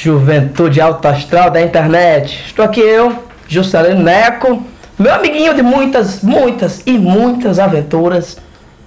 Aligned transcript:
Juventude 0.00 0.80
Alto 0.80 1.08
Astral 1.08 1.50
da 1.50 1.60
internet. 1.60 2.44
Estou 2.46 2.64
aqui 2.64 2.78
eu, 2.78 3.20
Juscelino 3.48 4.00
Neco, 4.00 4.62
meu 4.96 5.12
amiguinho 5.12 5.54
de 5.54 5.62
muitas, 5.62 6.22
muitas 6.22 6.82
e 6.86 6.92
muitas 6.92 7.58
aventuras, 7.58 8.36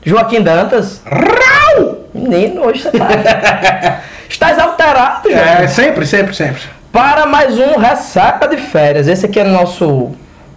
Joaquim 0.06 0.42
Dantas. 0.42 1.02
Rau! 1.06 1.98
Menino, 2.14 2.62
hoje 2.62 2.84
você 2.84 2.92
tá. 2.92 4.00
Estás 4.30 4.58
alterado, 4.58 5.30
Joaquim. 5.30 5.64
É, 5.64 5.68
sempre, 5.68 6.06
sempre, 6.06 6.34
sempre. 6.34 6.62
Para 6.94 7.26
mais 7.26 7.60
um 7.60 7.78
Ressaca 7.78 8.48
de 8.48 8.56
Férias. 8.56 9.10
Esse 9.10 9.26
aqui 9.26 9.42
é 9.42 9.44
o 9.44 9.50
nosso 9.50 10.12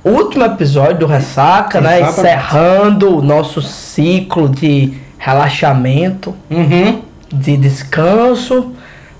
último 0.05 0.45
episódio 0.45 0.99
do 0.99 1.07
Ressaca, 1.07 1.81
né? 1.81 2.01
Exatamente. 2.01 2.21
Encerrando 2.21 3.19
o 3.19 3.21
nosso 3.23 3.61
ciclo 3.61 4.49
de 4.49 4.95
relaxamento, 5.19 6.33
Uhum, 6.49 7.03
de 7.33 7.57
descanso, 7.57 8.73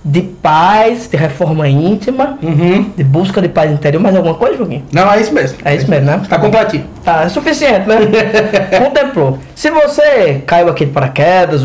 de 0.05 0.21
paz, 0.21 1.09
de 1.09 1.17
reforma 1.17 1.67
íntima, 1.67 2.39
uhum. 2.43 2.91
de 2.95 3.03
busca 3.03 3.41
de 3.41 3.49
paz 3.49 3.73
interior. 3.73 4.03
Mais 4.03 4.15
alguma 4.15 4.35
coisa, 4.35 4.59
Joaquim? 4.59 4.85
Não, 4.93 5.11
é 5.11 5.19
isso 5.19 5.33
mesmo. 5.33 5.57
É 5.65 5.75
isso 5.75 5.89
mesmo, 5.89 6.05
né? 6.05 6.21
Tá 6.29 6.39
completinho. 6.39 6.85
Tá, 7.03 7.23
é 7.23 7.29
suficiente, 7.31 7.89
né? 7.89 7.97
Contemplou. 8.79 9.39
Se 9.55 9.71
você 9.71 10.43
caiu 10.47 10.69
aqui 10.69 10.85
de 10.85 10.93
paraquedas, 10.93 11.63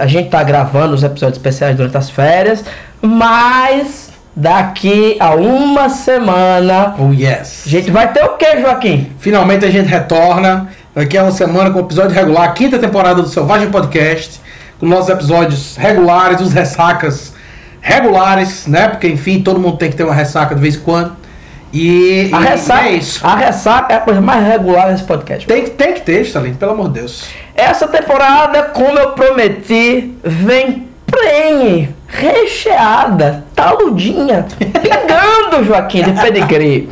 a 0.00 0.06
gente 0.06 0.30
tá 0.30 0.42
gravando 0.42 0.94
os 0.94 1.04
episódios 1.04 1.36
especiais 1.36 1.76
durante 1.76 1.94
as 1.98 2.08
férias, 2.08 2.64
mas 3.02 4.10
daqui 4.34 5.18
a 5.20 5.34
uma 5.34 5.90
semana 5.90 6.94
Oh, 6.98 7.12
yes. 7.12 7.64
a 7.66 7.68
gente 7.68 7.90
vai 7.90 8.10
ter 8.10 8.24
o 8.24 8.38
que, 8.38 8.58
Joaquim? 8.58 9.12
Finalmente 9.18 9.66
a 9.66 9.70
gente 9.70 9.88
retorna. 9.88 10.68
Daqui 10.94 11.18
a 11.18 11.24
uma 11.24 11.32
semana 11.32 11.70
com 11.70 11.78
o 11.78 11.82
episódio 11.82 12.14
regular, 12.14 12.54
quinta 12.54 12.78
temporada 12.78 13.20
do 13.20 13.28
Selvagem 13.28 13.70
Podcast. 13.70 14.40
Com 14.80 14.86
nossos 14.86 15.10
episódios 15.10 15.76
regulares, 15.76 16.40
os 16.40 16.54
ressacas 16.54 17.31
regulares, 17.82 18.66
né? 18.66 18.88
Porque, 18.88 19.08
enfim, 19.08 19.42
todo 19.42 19.60
mundo 19.60 19.76
tem 19.76 19.90
que 19.90 19.96
ter 19.96 20.04
uma 20.04 20.14
ressaca 20.14 20.54
de 20.54 20.60
vez 20.60 20.76
em 20.76 20.80
quando. 20.80 21.16
E, 21.72 22.30
A 22.32 22.40
e 22.40 22.44
ressaca, 22.44 22.86
é 22.88 22.92
isso. 22.92 23.26
a 23.26 23.34
ressaca 23.34 23.92
é 23.92 23.96
a 23.96 24.00
coisa 24.00 24.20
mais 24.20 24.46
regular 24.46 24.90
nesse 24.90 25.04
podcast. 25.04 25.46
Tem, 25.46 25.64
que- 25.64 25.70
tem 25.70 25.94
que 25.94 26.00
ter, 26.02 26.20
Stalin, 26.22 26.54
pelo 26.54 26.72
amor 26.72 26.88
de 26.88 27.00
Deus. 27.00 27.24
Essa 27.54 27.88
temporada, 27.88 28.62
como 28.64 28.98
eu 28.98 29.10
prometi, 29.12 30.14
vem 30.22 30.86
prenhe, 31.06 31.94
recheada, 32.08 33.44
taludinha, 33.54 34.46
pingando, 34.58 35.64
Joaquim, 35.64 36.02
de 36.04 36.12
pedigree. 36.20 36.88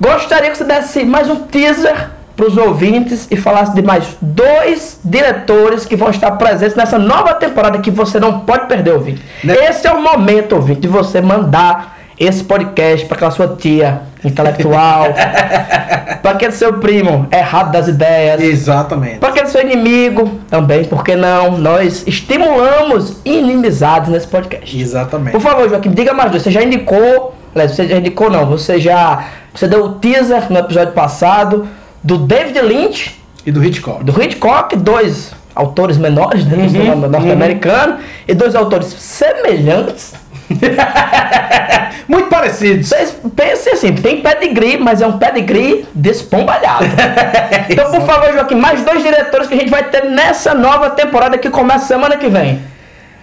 Gostaria 0.00 0.50
que 0.50 0.56
você 0.58 0.64
desse 0.64 1.04
mais 1.04 1.28
um 1.28 1.36
teaser 1.46 2.10
para 2.36 2.46
os 2.46 2.56
ouvintes 2.56 3.28
e 3.30 3.36
falasse 3.36 3.74
de 3.74 3.82
mais 3.82 4.16
dois 4.20 5.00
diretores 5.04 5.86
que 5.86 5.94
vão 5.94 6.10
estar 6.10 6.32
presentes 6.32 6.74
nessa 6.74 6.98
nova 6.98 7.34
temporada 7.34 7.78
que 7.78 7.90
você 7.90 8.18
não 8.18 8.40
pode 8.40 8.66
perder, 8.66 8.92
ouvinte. 8.92 9.22
Né? 9.42 9.54
Esse 9.68 9.86
é 9.86 9.92
o 9.92 10.02
momento, 10.02 10.56
ouvinte, 10.56 10.80
de 10.80 10.88
você 10.88 11.20
mandar 11.20 11.94
esse 12.18 12.44
podcast 12.44 13.06
para 13.06 13.16
aquela 13.16 13.30
sua 13.30 13.56
tia 13.56 14.02
intelectual, 14.24 15.06
para 16.22 16.30
aquele 16.30 16.52
seu 16.52 16.74
primo 16.74 17.26
errado 17.30 17.72
das 17.72 17.88
ideias, 17.88 18.40
Exatamente. 18.40 19.18
para 19.18 19.30
aquele 19.30 19.48
seu 19.48 19.60
inimigo 19.60 20.40
também, 20.48 20.84
por 20.84 21.04
que 21.04 21.16
não? 21.16 21.58
Nós 21.58 22.04
estimulamos 22.06 23.20
inimizades 23.24 24.08
nesse 24.10 24.26
podcast. 24.26 24.80
Exatamente. 24.80 25.32
Por 25.32 25.40
favor, 25.40 25.68
Joaquim, 25.68 25.90
diga 25.90 26.14
mais 26.14 26.30
dois. 26.30 26.42
Você 26.42 26.50
já 26.50 26.62
indicou, 26.62 27.34
você 27.54 27.86
já 27.86 27.96
indicou 27.96 28.30
não, 28.30 28.46
você 28.46 28.80
já 28.80 29.24
você 29.54 29.68
deu 29.68 29.84
o 29.84 29.92
teaser 29.94 30.50
no 30.50 30.58
episódio 30.58 30.92
passado 30.92 31.68
do 32.04 32.18
David 32.18 32.60
Lynch 32.60 33.18
E 33.46 33.50
do 33.50 33.64
Hitchcock. 33.64 34.04
do 34.04 34.22
Hitchcock, 34.22 34.76
dois 34.76 35.32
autores 35.54 35.96
menores 35.96 36.44
né, 36.44 36.54
do 36.56 36.62
Uhum, 36.62 36.68
cinema 36.68 37.08
norte-americano 37.08 37.96
e 38.28 38.34
dois 38.34 38.54
autores 38.54 38.86
semelhantes. 38.88 40.14
Muito 42.06 42.28
parecidos. 42.28 42.88
Vocês 42.88 43.16
pensem 43.34 43.72
assim, 43.72 43.94
tem 43.94 44.20
pedigree, 44.20 44.76
mas 44.76 45.00
é 45.00 45.06
um 45.06 45.16
pedigree 45.18 45.86
despombalhado. 45.94 46.84
então, 47.70 47.90
por 47.90 48.02
favor, 48.02 48.32
Joaquim, 48.32 48.56
mais 48.56 48.84
dois 48.84 49.02
diretores 49.02 49.46
que 49.48 49.54
a 49.54 49.56
gente 49.56 49.70
vai 49.70 49.84
ter 49.84 50.04
nessa 50.04 50.54
nova 50.54 50.90
temporada 50.90 51.38
que 51.38 51.48
começa 51.48 51.86
semana 51.86 52.16
que 52.18 52.28
vem. 52.28 52.60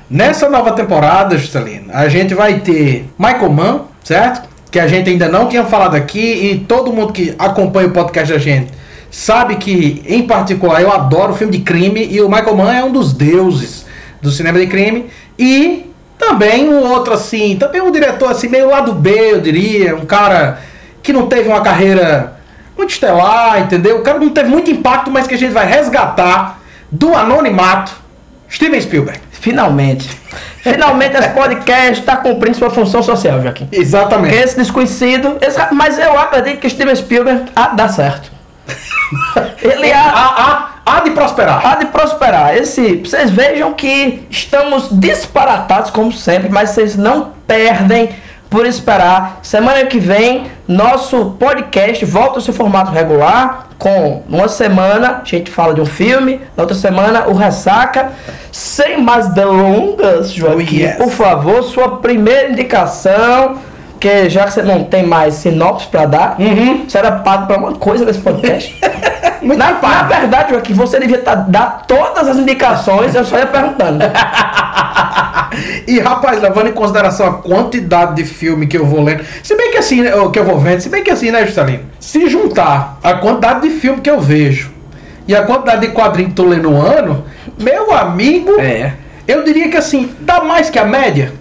Nessa 0.10 0.50
nova 0.50 0.72
temporada, 0.72 1.38
Juscelino, 1.38 1.90
a 1.94 2.10
gente 2.10 2.34
vai 2.34 2.60
ter 2.60 3.08
Michael 3.20 3.52
Mann, 3.52 3.82
certo? 4.04 4.50
Que 4.72 4.80
a 4.80 4.88
gente 4.88 5.10
ainda 5.10 5.28
não 5.30 5.48
tinha 5.48 5.64
falado 5.64 5.96
aqui 5.96 6.20
e 6.20 6.60
todo 6.60 6.92
mundo 6.92 7.14
que 7.14 7.36
acompanha 7.38 7.88
o 7.88 7.92
podcast 7.92 8.34
da 8.34 8.40
gente 8.40 8.72
sabe 9.12 9.58
que, 9.58 10.02
em 10.08 10.26
particular, 10.26 10.82
eu 10.82 10.92
adoro 10.92 11.34
filme 11.36 11.52
de 11.52 11.60
crime 11.64 12.08
e 12.10 12.20
o 12.22 12.30
Michael 12.30 12.56
Mann 12.56 12.72
é 12.72 12.84
um 12.84 12.92
dos 12.92 13.14
deuses 13.14 13.86
do 14.22 14.32
cinema 14.32 14.58
de 14.58 14.66
crime. 14.68 15.08
E 15.38 15.92
também 16.18 16.70
um 16.70 16.80
outro 16.90 17.14
assim, 17.14 17.58
também 17.58 17.82
um 17.82 17.92
diretor 17.92 18.32
assim, 18.32 18.48
meio 18.48 18.70
lado 18.70 18.94
B, 18.94 19.34
eu 19.34 19.42
diria, 19.42 19.96
um 19.96 20.06
cara 20.06 20.60
que 21.04 21.12
não 21.12 21.28
teve 21.28 21.50
uma 21.50 21.62
carreira 21.62 22.40
muito 22.78 22.92
estelar, 22.92 23.60
entendeu? 23.62 23.98
O 23.98 24.02
cara 24.02 24.18
não 24.18 24.30
teve 24.30 24.50
muito 24.50 24.72
impacto, 24.72 25.12
mas 25.12 25.28
que 25.28 25.36
a 25.36 25.38
gente 25.38 25.52
vai 25.52 25.68
resgatar 25.68 26.60
do 26.90 27.16
anonimato, 27.16 27.92
Steven 28.50 28.80
Spielberg. 28.80 29.20
Finalmente. 29.32 30.08
Finalmente 30.62 31.18
esse 31.18 31.30
podcast 31.30 32.00
está 32.02 32.16
cumprindo 32.18 32.56
sua 32.56 32.70
função 32.70 33.02
social, 33.02 33.42
Joaquim. 33.42 33.66
Porque 33.66 33.82
Exatamente. 33.82 34.36
esse 34.36 34.56
desconhecido, 34.56 35.38
esse- 35.42 35.60
mas 35.74 35.98
eu 35.98 36.18
acredito 36.20 36.60
que 36.60 36.70
Steven 36.70 36.96
Spielberg 36.96 37.46
de 37.46 37.76
dar 37.76 37.90
certo. 37.90 38.31
Ele 39.62 39.92
há, 39.92 40.02
Há, 40.02 40.72
há, 40.86 40.98
há 40.98 41.00
de 41.02 41.12
prosperar. 41.12 41.66
há 41.66 41.76
de 41.76 41.86
prosperar. 41.88 42.56
Esse, 42.56 42.98
vocês 42.98 43.30
vejam 43.30 43.74
que 43.74 44.26
estamos 44.30 44.88
disparatados 44.92 45.92
como 45.92 46.12
sempre, 46.12 46.50
mas 46.50 46.72
vocês 46.72 46.96
não 46.96 47.32
perdem 47.46 48.10
por 48.50 48.66
esperar. 48.66 49.40
Semana 49.42 49.86
que 49.86 49.98
vem, 50.00 50.48
nosso 50.68 51.38
podcast 51.40 52.04
volta 52.06 52.36
ao 52.36 52.42
seu 52.42 52.54
formato 52.54 52.92
regular. 52.92 53.68
Com 53.78 54.24
uma 54.30 54.48
semana 54.48 55.22
a 55.22 55.26
gente 55.26 55.50
fala 55.50 55.74
de 55.74 55.82
um 55.82 55.86
filme, 55.86 56.40
na 56.56 56.64
outra 56.64 56.76
semana 56.76 57.28
o 57.28 57.34
Ressaca. 57.34 58.12
Sem 58.52 59.02
mais 59.02 59.30
delongas, 59.30 60.34
Joaquim, 60.34 60.82
yes. 60.82 60.98
por 60.98 61.10
favor, 61.10 61.64
sua 61.64 61.98
primeira 61.98 62.50
indicação. 62.50 63.58
Que 64.02 64.30
já 64.30 64.46
que 64.46 64.54
você 64.54 64.64
não 64.64 64.84
tem 64.84 65.06
mais 65.06 65.36
sinopse 65.36 65.88
pra 65.88 66.06
dar, 66.06 66.36
Uhum. 66.40 66.86
você 66.90 66.98
era 66.98 67.12
pago 67.12 67.46
pra 67.48 67.58
uma 67.58 67.74
coisa 67.74 68.04
nesse 68.04 68.20
podcast. 68.20 68.76
Muito 69.42 69.58
na, 69.58 69.72
na 69.74 70.04
verdade, 70.04 70.52
Joaquim, 70.52 70.74
você 70.74 71.00
devia 71.00 71.18
tá- 71.20 71.34
dar 71.36 71.84
todas 71.88 72.28
as 72.28 72.38
indicações, 72.38 73.16
eu 73.16 73.24
só 73.24 73.38
ia 73.38 73.46
perguntando. 73.48 74.00
E 75.88 76.00
rapaz, 76.00 76.42
levando 76.42 76.68
em 76.68 76.72
consideração 76.72 77.28
a 77.28 77.34
quantidade 77.34 78.16
de 78.16 78.24
filme 78.24 78.68
que 78.68 78.78
eu 78.78 78.86
vou 78.86 79.04
lendo, 79.04 79.24
se 79.44 79.56
bem 79.56 79.72
que 79.72 79.78
assim, 79.78 80.02
né, 80.02 80.12
que 80.32 80.40
eu 80.40 80.46
vou 80.46 80.58
vendo, 80.58 80.80
se 80.80 80.88
bem 80.90 81.04
que 81.04 81.12
assim, 81.12 81.30
né, 81.30 81.46
Juscelino? 81.46 81.84
Se 82.00 82.30
juntar 82.30 82.98
a 83.04 83.16
quantidade 83.16 83.62
de 83.68 83.70
filme 83.72 84.00
que 84.00 84.10
eu 84.10 84.20
vejo 84.20 84.72
e 85.28 85.36
a 85.36 85.44
quantidade 85.44 85.82
de 85.82 85.88
quadrinhos 85.90 86.30
que 86.32 86.36
tô 86.38 86.46
lendo 86.46 86.70
no 86.70 86.82
ano, 86.82 87.26
meu 87.60 87.94
amigo, 87.94 88.60
É. 88.62 88.94
eu 89.28 89.44
diria 89.44 89.68
que 89.70 89.76
assim, 89.78 90.10
dá 90.22 90.42
mais 90.42 90.70
que 90.70 90.80
a 90.80 90.86
média, 90.86 91.34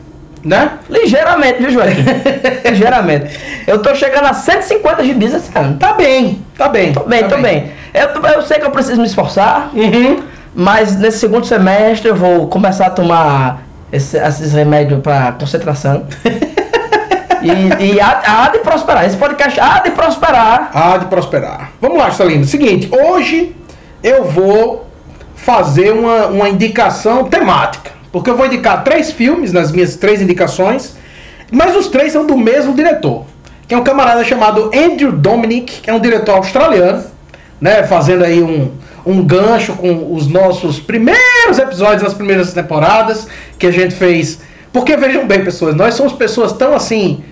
né? 0.44 0.72
Ligeiramente, 0.88 1.58
viu, 1.60 1.70
Joaquim? 1.70 2.04
Ligeiramente. 2.68 3.38
Eu 3.66 3.80
tô 3.82 3.94
chegando 3.94 4.26
a 4.26 4.32
150 4.34 5.04
gibis 5.04 5.34
esse 5.34 5.50
ano. 5.56 5.76
Tá 5.76 5.92
bem, 5.92 6.42
tá 6.56 6.68
bem. 6.68 6.92
Tô 6.92 7.00
bem, 7.04 7.22
tá 7.22 7.28
tô 7.36 7.42
bem. 7.42 7.70
Eu, 7.92 8.08
eu 8.22 8.42
sei 8.42 8.58
que 8.58 8.66
eu 8.66 8.70
preciso 8.70 9.00
me 9.00 9.06
esforçar, 9.06 9.70
Uhum. 9.74 10.20
mas 10.54 10.96
nesse 10.96 11.18
segundo 11.18 11.44
semestre 11.46 12.08
eu 12.08 12.16
vou 12.16 12.46
começar 12.48 12.86
a 12.86 12.90
tomar 12.90 13.62
esse- 13.92 14.16
esses 14.18 14.52
remédios 14.52 15.00
pra 15.00 15.32
concentração. 15.32 16.04
E, 17.42 17.94
e 17.94 18.00
há, 18.00 18.20
há 18.44 18.48
de 18.50 18.58
prosperar. 18.58 19.06
Esse 19.06 19.16
podcast 19.16 19.58
há 19.58 19.78
de 19.81 19.93
prosperar. 19.93 20.70
Há 20.75 20.98
de 20.98 21.06
prosperar. 21.06 21.70
Vamos 21.81 21.96
lá, 21.96 22.10
Juscelino. 22.10 22.44
Seguinte, 22.44 22.90
hoje 22.93 23.56
eu 24.02 24.25
vou 24.25 24.86
fazer 25.36 25.90
uma, 25.90 26.26
uma 26.26 26.48
indicação 26.50 27.25
temática. 27.25 27.93
Porque 28.12 28.28
eu 28.28 28.36
vou 28.36 28.46
indicar 28.46 28.82
três 28.82 29.10
filmes 29.10 29.52
nas 29.52 29.70
minhas 29.70 29.96
três 29.96 30.20
indicações, 30.20 30.96
mas 31.50 31.76
os 31.76 31.88
três 31.88 32.12
são 32.12 32.26
do 32.26 32.36
mesmo 32.36 32.74
diretor. 32.74 33.24
Que 33.66 33.74
é 33.74 33.78
um 33.78 33.84
camarada 33.84 34.24
chamado 34.24 34.70
Andrew 34.74 35.12
Dominic, 35.12 35.80
que 35.82 35.90
é 35.90 35.94
um 35.94 36.00
diretor 36.00 36.36
australiano, 36.36 37.04
né? 37.60 37.84
Fazendo 37.84 38.24
aí 38.24 38.42
um, 38.42 38.72
um 39.06 39.24
gancho 39.24 39.74
com 39.74 40.12
os 40.12 40.26
nossos 40.26 40.80
primeiros 40.80 41.58
episódios 41.58 42.02
das 42.02 42.14
primeiras 42.14 42.52
temporadas 42.52 43.28
que 43.58 43.66
a 43.66 43.70
gente 43.70 43.94
fez. 43.94 44.40
Porque 44.72 44.96
vejam 44.96 45.26
bem, 45.26 45.44
pessoas, 45.44 45.74
nós 45.74 45.94
somos 45.94 46.12
pessoas 46.12 46.52
tão 46.52 46.74
assim 46.74 47.22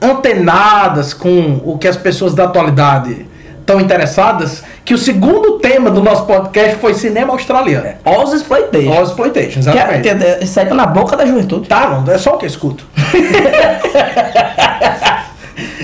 antenadas 0.00 1.14
com 1.14 1.60
o 1.64 1.78
que 1.78 1.88
as 1.88 1.96
pessoas 1.96 2.34
da 2.34 2.44
atualidade 2.44 3.26
estão 3.60 3.80
interessadas, 3.80 4.62
que 4.86 4.94
o 4.94 4.98
segundo 4.98 5.58
tema 5.58 5.90
do 5.90 6.00
nosso 6.00 6.24
podcast 6.26 6.76
foi 6.76 6.94
cinema 6.94 7.32
australiano. 7.32 7.88
Oz 8.04 8.32
Exploitation. 8.32 8.92
Oz 8.92 9.08
Exploitation, 9.08 9.56
é- 9.56 9.58
exatamente. 9.58 10.02
que 10.02 10.08
é- 10.08 10.38
Isso 10.42 10.60
aí 10.60 10.66
tá 10.66 10.74
na 10.76 10.86
boca 10.86 11.16
da 11.16 11.26
juventude. 11.26 11.68
Tá, 11.68 11.88
não, 11.90 12.12
é 12.12 12.16
só 12.16 12.36
o 12.36 12.38
que 12.38 12.44
eu 12.44 12.48
escuto. 12.48 12.86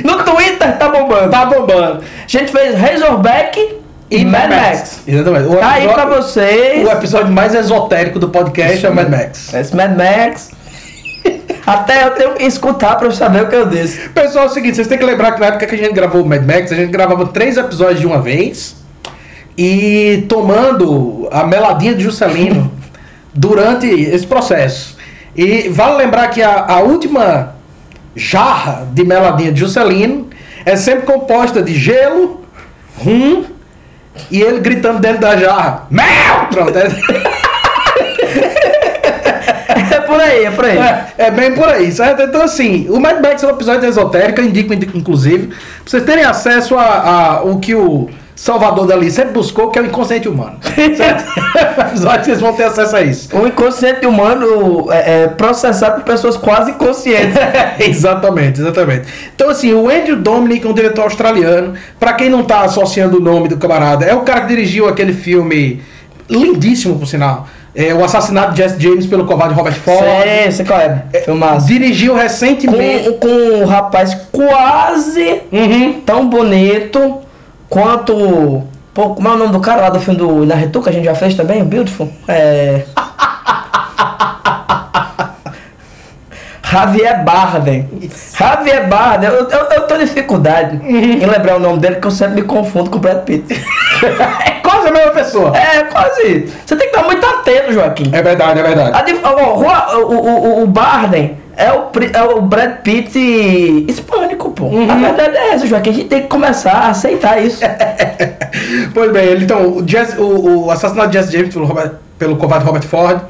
No 0.05 0.23
Twitter 0.25 0.77
tá 0.79 0.89
bombando. 0.89 1.31
Tá 1.31 1.47
bombando. 1.47 2.03
A 2.03 2.29
gente 2.29 2.53
fez 2.53 2.79
Razorback 2.79 3.77
e, 4.11 4.25
Mad 4.25 4.51
Max. 4.51 5.01
Exatamente. 5.07 5.47
O 5.49 5.57
Tá 5.57 5.71
aí 5.73 5.89
pra 5.89 6.05
vocês. 6.05 6.87
O 6.87 6.91
episódio 6.91 7.33
mais 7.33 7.55
esotérico 7.55 8.19
do 8.19 8.29
podcast 8.29 8.85
é 8.85 8.91
o 8.91 8.95
Mad 8.95 9.09
Max. 9.09 9.53
Esse 9.55 9.75
Mad 9.75 9.97
Max. 9.97 10.51
Até 11.67 12.05
eu 12.05 12.11
tenho 12.11 12.35
que 12.35 12.45
escutar 12.45 12.97
pra 12.97 13.07
eu 13.07 13.13
saber 13.13 13.45
o 13.45 13.49
que 13.49 13.55
eu 13.57 13.67
disse. 13.67 14.09
Pessoal, 14.11 14.45
é 14.47 14.49
o 14.49 14.51
seguinte, 14.51 14.75
vocês 14.77 14.89
têm 14.89 14.99
que 14.99 15.05
lembrar 15.05 15.33
que 15.33 15.41
na 15.41 15.47
época 15.47 15.67
que 15.67 15.75
a 15.75 15.79
gente 15.79 15.93
gravou 15.93 16.23
o 16.23 16.27
Mad 16.27 16.43
Max, 16.45 16.71
a 16.73 16.75
gente 16.75 16.91
gravava 16.91 17.27
três 17.29 17.57
episódios 17.57 18.01
de 18.01 18.07
uma 18.07 18.21
vez 18.21 18.82
e 19.57 20.25
tomando 20.29 21.29
a 21.31 21.45
meladinha 21.45 21.95
de 21.95 22.03
Juscelino 22.03 22.71
durante 23.35 23.87
esse 23.87 24.27
processo. 24.27 24.97
E 25.37 25.69
vale 25.69 25.97
lembrar 25.97 26.29
que 26.29 26.43
a, 26.43 26.67
a 26.67 26.81
última 26.81 27.55
jarra 28.15 28.87
de 28.93 29.05
meladinha 29.05 29.53
de 29.53 29.61
Juscelino 29.61 30.29
é 30.65 30.77
sempre 30.77 31.07
composta 31.07 31.63
de 31.63 31.75
gelo, 31.75 32.45
rum 32.99 33.45
e 34.31 34.41
ele 34.41 34.61
gritando 34.61 35.01
dentro 35.01 35.21
da 35.21 35.37
jarra: 35.37 35.87
Mel! 35.91 36.47
Pronto. 36.51 36.79
É 39.91 40.01
por 40.01 40.21
aí, 40.21 40.45
é 40.45 40.51
por 40.51 40.65
aí. 40.65 40.79
É, 40.79 41.07
é 41.19 41.31
bem 41.31 41.53
por 41.55 41.69
aí, 41.69 41.91
certo? 41.91 42.23
Então, 42.23 42.43
assim, 42.43 42.87
o 42.89 43.01
Mad 43.01 43.21
Max 43.21 43.43
é 43.43 43.47
um 43.47 43.51
episódio 43.51 43.89
esotérico, 43.89 44.41
eu 44.41 44.45
indico, 44.45 44.73
indico, 44.73 44.97
inclusive, 44.97 45.49
pra 45.49 45.57
vocês 45.85 46.05
terem 46.05 46.25
acesso 46.25 46.77
a, 46.77 46.85
a 46.85 47.43
o 47.43 47.59
que 47.59 47.75
o 47.75 48.09
Salvador 48.43 48.89
Dali 48.89 49.09
sempre 49.09 49.35
buscou, 49.35 49.71
que 49.71 49.79
é 49.79 49.83
o 49.83 49.87
inconsciente 49.87 50.29
humano. 50.29 50.59
Certo? 50.97 51.25
vocês 52.25 52.41
vão 52.41 52.53
ter 52.53 52.65
acesso 52.65 52.97
a 52.97 53.01
isso. 53.01 53.29
O 53.37 53.47
inconsciente 53.47 54.05
humano 54.05 54.91
é, 54.91 55.23
é 55.23 55.29
processado 55.29 56.01
por 56.01 56.05
pessoas 56.05 56.37
quase 56.37 56.73
conscientes. 56.73 57.37
exatamente, 57.79 58.61
exatamente. 58.61 59.07
Então, 59.33 59.49
assim, 59.49 59.73
o 59.73 59.89
Andrew 59.89 60.17
Dominic 60.17 60.67
é 60.67 60.69
um 60.69 60.75
diretor 60.75 61.03
australiano. 61.03 61.75
Pra 62.01 62.15
quem 62.15 62.29
não 62.29 62.43
tá 62.43 62.63
associando 62.63 63.19
o 63.19 63.21
nome 63.21 63.47
do 63.47 63.57
camarada, 63.59 64.05
é 64.05 64.13
o 64.13 64.23
cara 64.23 64.41
que 64.41 64.49
dirigiu 64.49 64.89
aquele 64.89 65.13
filme 65.13 65.81
lindíssimo, 66.29 66.99
por 66.99 67.07
sinal. 67.07 67.47
É, 67.73 67.95
o 67.95 68.05
assassinato 68.05 68.55
de 68.55 68.57
Jesse 68.57 68.81
James 68.81 69.07
pelo 69.07 69.25
covarde 69.25 69.55
Robert 69.55 69.77
Ford. 69.77 70.05
Sei, 70.25 70.51
sei 70.51 70.65
qual 70.67 70.81
é. 70.81 71.05
Filmaço. 71.25 71.69
Dirigiu 71.69 72.17
recentemente. 72.17 73.09
Com, 73.13 73.19
com 73.19 73.63
um 73.63 73.67
rapaz 73.67 74.17
quase 74.33 75.43
Uhum. 75.53 76.01
tão 76.05 76.29
bonito 76.29 77.23
quanto. 77.73 78.63
Pô, 78.93 79.15
como 79.15 79.27
é 79.27 79.31
o 79.31 79.39
nome 79.39 79.53
do 79.53 79.61
cara 79.61 79.81
lá 79.81 79.89
do 79.89 79.99
filme 79.99 80.19
do 80.19 80.45
Inarritu 80.45 80.83
que 80.83 80.91
a 80.91 80.93
gente 80.93 81.07
já 81.07 81.15
fez 81.15 81.35
também? 81.35 81.63
O 81.63 81.65
Beautiful? 81.65 82.13
É. 82.29 82.83
Javier 86.71 87.25
Bardem. 87.25 87.89
Javier 88.39 88.87
Bardem, 88.89 89.31
eu, 89.31 89.49
eu, 89.49 89.61
eu 89.71 89.83
tenho 89.83 90.01
dificuldade 90.01 90.79
em 90.85 91.25
lembrar 91.25 91.57
o 91.57 91.59
nome 91.59 91.79
dele, 91.79 91.97
que 91.97 92.07
eu 92.07 92.11
sempre 92.11 92.43
me 92.43 92.47
confundo 92.47 92.91
com 92.91 92.99
o 92.99 93.01
Brad 93.01 93.25
Pitt. 93.25 93.55
É 94.45 94.51
quase 94.63 94.89
a 94.89 94.91
mesma 94.91 95.13
pessoa. 95.13 95.57
É, 95.57 95.85
quase. 95.85 96.51
Você 96.67 96.75
tem 96.75 96.91
que 96.91 96.97
estar 96.97 97.05
muito 97.05 97.25
atento, 97.25 97.73
Joaquim. 97.73 98.11
É 98.13 98.21
verdade, 98.21 98.59
é 98.59 98.63
verdade. 98.63 98.91
A 98.97 99.03
o, 99.31 100.03
o, 100.03 100.61
o, 100.61 100.63
o 100.65 100.67
Barden 100.67 101.39
é 101.63 101.73
o, 101.73 101.85
é 102.13 102.23
o 102.35 102.43
Brad 102.43 102.79
Pitt 102.83 103.19
hispânico, 103.89 104.51
pô. 104.51 104.67
A 104.91 104.95
verdade 104.97 105.37
é 105.37 105.51
essa, 105.55 105.67
Joaquim. 105.67 105.91
A 105.91 105.93
gente 105.93 106.09
tem 106.09 106.23
que 106.23 106.29
começar 106.29 106.73
a 106.73 106.89
aceitar 106.91 107.43
isso. 107.43 107.61
Pois 108.95 109.11
bem, 109.13 109.33
então, 109.43 109.79
o, 109.79 109.89
Jess- 109.89 110.17
o- 110.19 110.65
o 110.67 110.71
assassinato 110.71 111.09
de 111.11 111.19
Jesse 111.19 111.33
James 111.33 111.53
pelo, 111.53 111.65
Robert- 111.65 111.93
pelo 112.19 112.37
covarde 112.37 112.65
Robert 112.67 112.83
Ford. 112.83 113.21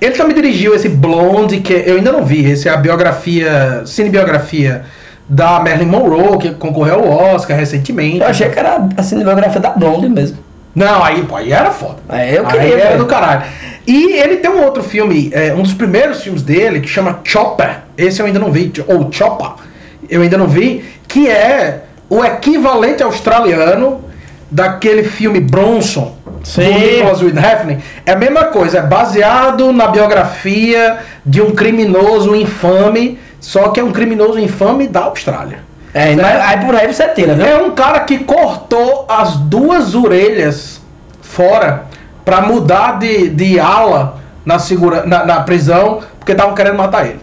Ele 0.00 0.12
também 0.14 0.34
dirigiu 0.34 0.74
esse 0.74 0.88
Blonde, 0.88 1.58
que 1.60 1.72
eu 1.72 1.96
ainda 1.96 2.10
não 2.12 2.24
vi. 2.24 2.50
Esse 2.50 2.68
é 2.68 2.72
a 2.72 2.76
biografia, 2.76 3.82
cinebiografia 3.86 4.82
da 5.28 5.60
Marilyn 5.60 5.86
Monroe, 5.86 6.38
que 6.38 6.50
concorreu 6.52 6.96
ao 6.96 7.34
Oscar 7.34 7.56
recentemente. 7.56 8.20
Eu 8.20 8.26
achei 8.26 8.48
que 8.48 8.58
era 8.58 8.88
a 8.96 9.02
cinebiografia 9.02 9.60
da 9.60 9.70
Blonde 9.70 10.08
mesmo. 10.08 10.38
Não, 10.74 11.04
aí, 11.04 11.22
pô, 11.22 11.36
aí 11.36 11.52
era 11.52 11.70
foda. 11.70 11.96
É, 12.08 12.36
eu 12.36 12.46
aí 12.46 12.52
queria, 12.52 12.74
era 12.74 12.84
velho. 12.88 12.98
do 12.98 13.06
caralho. 13.06 13.44
E 13.86 14.14
ele 14.14 14.38
tem 14.38 14.50
um 14.50 14.64
outro 14.64 14.82
filme, 14.82 15.30
é, 15.32 15.54
um 15.54 15.62
dos 15.62 15.74
primeiros 15.74 16.22
filmes 16.22 16.42
dele, 16.42 16.80
que 16.80 16.88
chama 16.88 17.20
Chopper. 17.22 17.82
Esse 17.96 18.20
eu 18.20 18.26
ainda 18.26 18.38
não 18.38 18.50
vi, 18.50 18.72
ou 18.88 19.12
Chopper, 19.12 19.64
eu 20.08 20.22
ainda 20.22 20.36
não 20.36 20.48
vi, 20.48 20.84
que 21.06 21.28
é 21.28 21.82
o 22.08 22.24
equivalente 22.24 23.02
australiano 23.02 24.04
daquele 24.50 25.04
filme 25.04 25.40
Bronson. 25.40 26.16
Sim. 26.42 26.64
Do 26.64 26.78
Nicholas 26.78 27.20
Windhefner. 27.20 27.78
É 28.04 28.12
a 28.12 28.16
mesma 28.16 28.44
coisa, 28.44 28.78
é 28.78 28.82
baseado 28.82 29.72
na 29.72 29.86
biografia 29.86 30.98
de 31.24 31.40
um 31.40 31.52
criminoso 31.52 32.34
infame, 32.34 33.18
só 33.40 33.68
que 33.68 33.80
é 33.80 33.84
um 33.84 33.92
criminoso 33.92 34.38
infame 34.38 34.86
da 34.86 35.04
Austrália. 35.04 35.60
É, 35.94 36.16
mas 36.16 36.40
aí 36.40 36.66
por 36.66 36.74
aí 36.74 36.92
você 36.92 37.06
tira, 37.08 37.34
viu? 37.34 37.46
É 37.46 37.56
um 37.56 37.70
cara 37.70 38.00
que 38.00 38.18
cortou 38.18 39.06
as 39.08 39.36
duas 39.36 39.94
orelhas 39.94 40.80
fora 41.22 41.84
pra 42.24 42.40
mudar 42.40 42.98
de, 42.98 43.28
de 43.28 43.60
ala 43.60 44.16
na, 44.44 44.58
segura, 44.58 45.06
na, 45.06 45.24
na 45.24 45.40
prisão, 45.40 46.00
porque 46.18 46.32
estavam 46.32 46.54
querendo 46.54 46.76
matar 46.76 47.06
ele. 47.06 47.20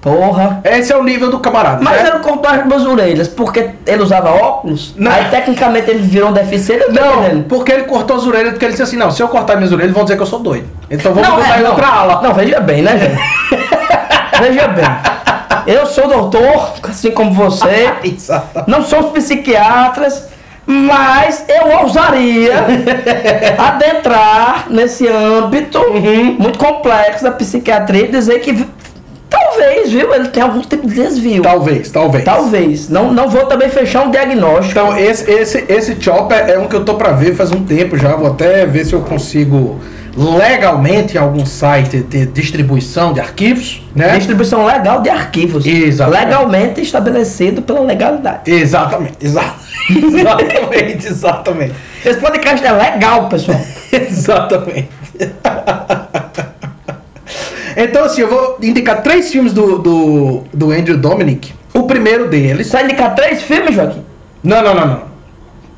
Porra. 0.00 0.60
Esse 0.62 0.92
é 0.92 0.96
o 0.96 1.02
nível 1.02 1.32
do 1.32 1.40
camarada. 1.40 1.82
Mas 1.82 1.96
certo? 1.96 2.06
eu 2.06 2.14
não 2.14 2.20
cortou 2.20 2.48
as 2.48 2.64
duas 2.64 2.86
orelhas 2.86 3.26
porque 3.26 3.70
ele 3.84 4.02
usava 4.04 4.30
óculos? 4.30 4.94
Não. 4.96 5.10
Aí 5.10 5.24
tecnicamente 5.30 5.90
ele 5.90 5.98
virou 5.98 6.28
um 6.28 6.32
deficiente? 6.32 6.92
Não, 6.92 7.24
entendendo. 7.24 7.48
porque 7.48 7.72
ele 7.72 7.84
cortou 7.84 8.16
as 8.16 8.24
orelhas, 8.24 8.50
porque 8.50 8.66
ele 8.66 8.72
disse 8.72 8.84
assim, 8.84 8.96
não, 8.96 9.10
se 9.10 9.20
eu 9.20 9.26
cortar 9.26 9.56
minhas 9.56 9.72
orelhas, 9.72 9.92
vão 9.92 10.04
dizer 10.04 10.14
que 10.14 10.22
eu 10.22 10.26
sou 10.26 10.38
doido. 10.38 10.68
Então 10.88 11.12
vamos 11.12 11.28
botar 11.28 11.58
é, 11.58 11.60
em 11.60 11.66
outra 11.66 11.88
ala. 11.88 12.22
Não, 12.22 12.32
veja 12.32 12.60
bem, 12.60 12.82
né, 12.82 12.96
gente? 12.96 13.18
veja 14.40 14.68
bem. 14.68 14.84
Eu 15.66 15.86
sou 15.86 16.06
doutor, 16.08 16.74
assim 16.82 17.10
como 17.10 17.32
você. 17.32 17.90
Não 18.66 18.82
somos 18.84 19.12
psiquiatras, 19.12 20.28
mas 20.66 21.44
eu 21.48 21.78
ousaria 21.82 22.54
adentrar 23.58 24.66
nesse 24.70 25.06
âmbito 25.08 25.78
Uhum. 25.78 26.36
muito 26.38 26.58
complexo 26.58 27.24
da 27.24 27.30
psiquiatria 27.30 28.04
e 28.04 28.08
dizer 28.08 28.40
que 28.40 28.66
talvez, 29.28 29.90
viu, 29.90 30.14
ele 30.14 30.28
tem 30.28 30.42
algum 30.42 30.60
tipo 30.60 30.86
de 30.86 30.94
desvio. 30.94 31.42
Talvez, 31.42 31.90
talvez. 31.90 32.24
Talvez. 32.24 32.88
Não, 32.88 33.12
não 33.12 33.28
vou 33.28 33.46
também 33.46 33.68
fechar 33.68 34.06
um 34.06 34.10
diagnóstico. 34.10 34.70
Então, 34.78 34.96
esse, 34.96 35.30
esse, 35.30 35.64
esse 35.68 36.00
Chopper 36.00 36.48
é 36.48 36.58
um 36.58 36.66
que 36.66 36.76
eu 36.76 36.84
tô 36.84 36.94
pra 36.94 37.10
ver 37.12 37.34
faz 37.34 37.52
um 37.52 37.64
tempo 37.64 37.96
já. 37.96 38.14
Vou 38.16 38.28
até 38.28 38.66
ver 38.66 38.84
se 38.84 38.92
eu 38.92 39.00
consigo 39.00 39.78
legalmente 40.16 41.16
em 41.16 41.20
algum 41.20 41.44
site 41.44 42.00
ter 42.02 42.26
distribuição 42.26 43.12
de 43.12 43.20
arquivos, 43.20 43.82
né? 43.94 44.16
Distribuição 44.16 44.64
legal 44.64 45.02
de 45.02 45.10
arquivos. 45.10 45.66
Exatamente. 45.66 46.24
Legalmente 46.24 46.80
estabelecido 46.80 47.60
pela 47.62 47.80
legalidade. 47.80 48.50
Exatamente, 48.50 49.14
exa- 49.20 49.54
exatamente, 49.90 51.06
exatamente. 51.06 51.74
Esse 52.04 52.18
podcast 52.18 52.64
é 52.64 52.72
legal, 52.72 53.28
pessoal. 53.28 53.60
Exatamente. 53.92 54.88
então, 57.76 58.04
assim, 58.04 58.22
eu 58.22 58.28
vou 58.28 58.58
indicar 58.62 59.02
três 59.02 59.30
filmes 59.30 59.52
do, 59.52 59.78
do, 59.78 60.44
do 60.52 60.70
Andrew 60.72 60.96
Dominic. 60.96 61.52
O 61.74 61.82
primeiro 61.84 62.28
deles. 62.28 62.66
Você 62.68 62.72
vai 62.74 62.84
indicar 62.84 63.14
três 63.14 63.42
filmes, 63.42 63.74
Joaquim? 63.74 64.02
Não, 64.42 64.62
não, 64.62 64.74
não, 64.74 64.86
não. 64.86 65.02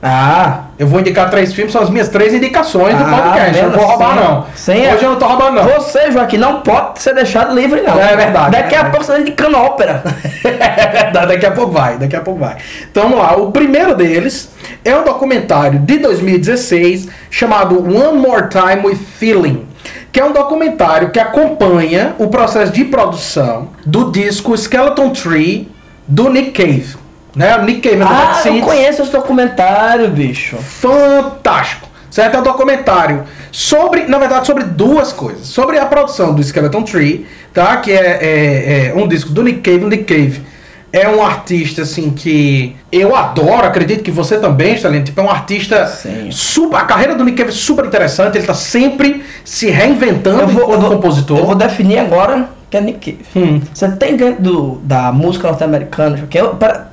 Ah, 0.03 0.65
Eu 0.79 0.87
vou 0.87 1.01
indicar 1.01 1.29
três 1.29 1.53
filmes, 1.53 1.73
são 1.73 1.83
as 1.83 1.91
minhas 1.91 2.09
três 2.09 2.33
indicações 2.33 2.97
do 2.97 3.03
Ah, 3.03 3.09
podcast. 3.23 3.59
Eu 3.59 3.71
não 3.71 3.79
vou 3.79 3.87
roubar, 3.87 4.11
assim? 4.13 4.21
não. 4.21 4.47
Sim, 4.55 4.95
Hoje 4.95 5.05
eu 5.05 5.11
não 5.11 5.17
tô 5.19 5.27
roubando, 5.27 5.55
não. 5.57 5.65
Você, 5.65 6.13
Joaquim, 6.13 6.37
não 6.37 6.61
pode 6.61 7.03
ser 7.03 7.15
deixado 7.15 7.53
livre, 7.55 7.81
não. 7.81 7.99
É 8.01 8.15
verdade. 8.15 8.51
Daqui 8.53 8.77
a 8.77 8.85
pouco 8.85 9.05
você 9.05 9.13
tá 9.13 9.21
indicando 9.21 9.57
ópera. 9.57 10.03
É 10.45 10.87
verdade, 10.87 11.27
daqui 11.29 11.47
a 11.47 11.51
pouco 11.51 11.73
vai, 11.73 11.99
daqui 11.99 12.15
a 12.17 12.21
pouco 12.21 12.39
vai. 12.41 12.57
Então 12.91 13.05
vamos 13.05 13.19
lá, 13.19 13.37
o 13.37 13.51
primeiro 13.51 13.95
deles 13.95 14.51
é 14.85 14.95
um 14.97 15.03
documentário 15.05 15.79
de 15.81 15.99
2016 15.99 17.09
chamado 17.31 17.79
One 17.83 18.19
More 18.19 18.47
Time 18.49 18.87
with 18.87 18.97
Feeling, 19.19 19.67
que 20.13 20.21
é 20.21 20.25
um 20.25 20.33
documentário 20.33 21.11
que 21.11 21.19
acompanha 21.19 22.15
o 22.19 22.29
processo 22.29 22.73
de 22.73 22.85
produção 22.85 23.71
do 23.85 24.11
disco 24.13 24.55
Skeleton 24.57 25.11
Tree 25.11 25.69
do 26.07 26.31
Nick 26.31 26.53
Cave. 26.53 26.97
Né? 27.39 27.57
O 27.57 27.63
Nick 27.63 27.81
Cave 27.89 28.03
Ah, 28.03 28.43
eu 28.47 28.61
conheço 28.63 29.03
esse 29.03 29.13
documentário, 29.13 30.11
bicho. 30.11 30.57
fantástico. 30.57 31.87
Certo? 32.11 32.35
É 32.37 32.41
um 32.41 32.43
documentário 32.43 33.25
sobre, 33.53 34.07
na 34.07 34.19
verdade, 34.19 34.45
sobre 34.47 34.65
duas 34.65 35.13
coisas. 35.13 35.47
Sobre 35.47 35.79
a 35.79 35.87
produção 35.87 36.35
do 36.35 36.43
Skeleton 36.43 36.83
Tree, 36.83 37.27
tá? 37.55 37.77
Que 37.77 37.93
é, 37.93 38.19
é- 38.21 38.87
é 38.89 38.95
um 38.97 39.07
disco 39.07 39.31
do 39.31 39.43
Nick 39.45 39.61
Cave. 39.61 39.85
O 39.85 39.89
Nick 39.89 40.03
Cave 40.05 40.43
é 40.93 41.07
um 41.09 41.23
artista, 41.23 41.83
assim, 41.83 42.11
que 42.11 42.75
eu 42.91 43.15
adoro, 43.15 43.67
acredito 43.67 44.03
que 44.03 44.11
você 44.11 44.39
também, 44.39 44.75
Stalin. 44.75 45.05
Tipo, 45.05 45.21
é 45.21 45.25
um 45.25 45.31
artista 45.31 45.87
Sim. 45.87 46.31
super. 46.33 46.79
A 46.79 46.85
carreira 46.87 47.15
do 47.15 47.23
Nick 47.25 47.37
Cave 47.37 47.51
é 47.51 47.55
super 47.55 47.85
interessante. 47.85 48.37
Ele 48.39 48.47
tá 48.47 48.55
sempre 48.55 49.23
se 49.45 49.71
reinventando 49.71 50.51
enquanto 50.51 50.87
compositor. 50.89 51.39
eu 51.39 51.47
vou 51.47 51.55
definir 51.55 51.99
agora 51.99 52.49
que 52.71 52.77
é 52.77 52.81
Nick 52.81 53.13
Cave. 53.13 53.25
Hum. 53.37 53.61
Você 53.73 53.89
tem 53.93 54.17
dentro 54.17 54.43
do, 54.43 54.81
da 54.83 55.13
música 55.13 55.47
norte-americana? 55.47 56.27
Eu, 56.35 56.49
pera, 56.57 56.88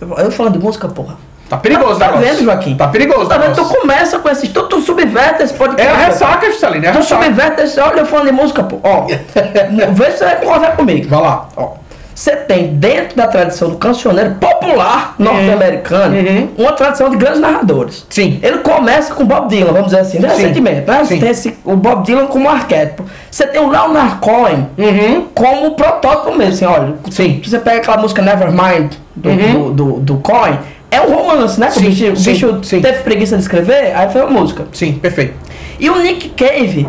eu 0.00 0.30
falando 0.30 0.52
de 0.54 0.58
música, 0.58 0.88
porra. 0.88 1.16
Tá 1.48 1.56
perigoso, 1.56 1.98
Tá 1.98 2.08
negócio. 2.08 2.26
vendo, 2.28 2.44
Joaquim? 2.44 2.76
Tá 2.76 2.88
perigoso, 2.88 3.26
Tá 3.26 3.38
vendo? 3.38 3.54
Tu 3.54 3.64
começa 3.64 4.18
com 4.18 4.28
esses. 4.28 4.50
Tu, 4.52 4.62
tu 4.64 4.80
subverte 4.82 5.42
esse 5.44 5.54
É 5.54 5.56
podcast. 5.56 5.92
a 5.92 5.96
ressaca, 6.06 6.46
Stalin, 6.48 6.84
é 6.84 6.92
Tu 6.92 6.98
ressaca. 6.98 7.24
subverte 7.24 7.62
esse. 7.62 7.80
Olha, 7.80 8.00
eu 8.00 8.06
falando 8.06 8.26
de 8.26 8.32
música, 8.32 8.62
pô. 8.64 8.78
Ó, 8.82 9.06
vê 9.94 10.10
se 10.10 10.18
você 10.18 10.24
vai 10.26 10.36
concordar 10.36 10.76
comigo. 10.76 11.08
Vai 11.08 11.20
lá. 11.22 11.48
Ó, 11.56 11.70
você 12.18 12.34
tem 12.34 12.74
dentro 12.74 13.16
da 13.16 13.28
tradição 13.28 13.70
do 13.70 13.76
cancioneiro 13.76 14.34
popular 14.40 15.14
norte-americano 15.20 16.16
Uhum. 16.16 16.48
uma 16.58 16.72
tradição 16.72 17.10
de 17.10 17.16
grandes 17.16 17.38
narradores. 17.40 18.04
Sim. 18.10 18.40
Ele 18.42 18.58
começa 18.58 19.14
com 19.14 19.24
Bob 19.24 19.46
Dylan, 19.48 19.70
vamos 19.70 19.86
dizer 19.90 20.00
assim, 20.00 20.18
né? 20.18 20.30
Sim. 20.30 20.42
Sentimento, 20.42 20.90
né? 20.90 21.04
Sim. 21.04 21.20
Tem 21.20 21.30
esse, 21.30 21.56
o 21.64 21.76
Bob 21.76 22.04
Dylan 22.04 22.26
como 22.26 22.48
arquétipo. 22.48 23.04
Você 23.30 23.46
tem 23.46 23.60
o 23.60 23.68
Leonard 23.70 24.16
Cohen 24.16 24.66
Uhum. 24.76 25.26
como 25.32 25.76
protótipo 25.76 26.34
mesmo, 26.36 26.54
assim, 26.54 26.64
olha. 26.64 26.94
Sim. 27.08 27.40
Você 27.44 27.56
pega 27.60 27.78
aquela 27.78 27.98
música 27.98 28.20
Nevermind 28.20 28.94
do, 29.14 29.28
Uhum. 29.28 29.52
do, 29.52 29.70
do, 29.72 30.00
do 30.00 30.16
Cohen, 30.16 30.58
é 30.90 31.00
um 31.00 31.14
romance, 31.14 31.60
né? 31.60 31.70
Sim, 31.70 31.86
o 31.86 31.90
bicho, 31.90 32.16
sim, 32.16 32.32
bicho 32.32 32.58
sim. 32.64 32.80
teve 32.80 32.98
preguiça 33.04 33.36
de 33.36 33.42
escrever, 33.42 33.94
aí 33.94 34.10
foi 34.10 34.22
a 34.22 34.26
música. 34.26 34.64
Sim, 34.72 34.94
perfeito. 34.94 35.34
E 35.78 35.88
o 35.88 35.96
Nick 36.00 36.30
Cave 36.30 36.88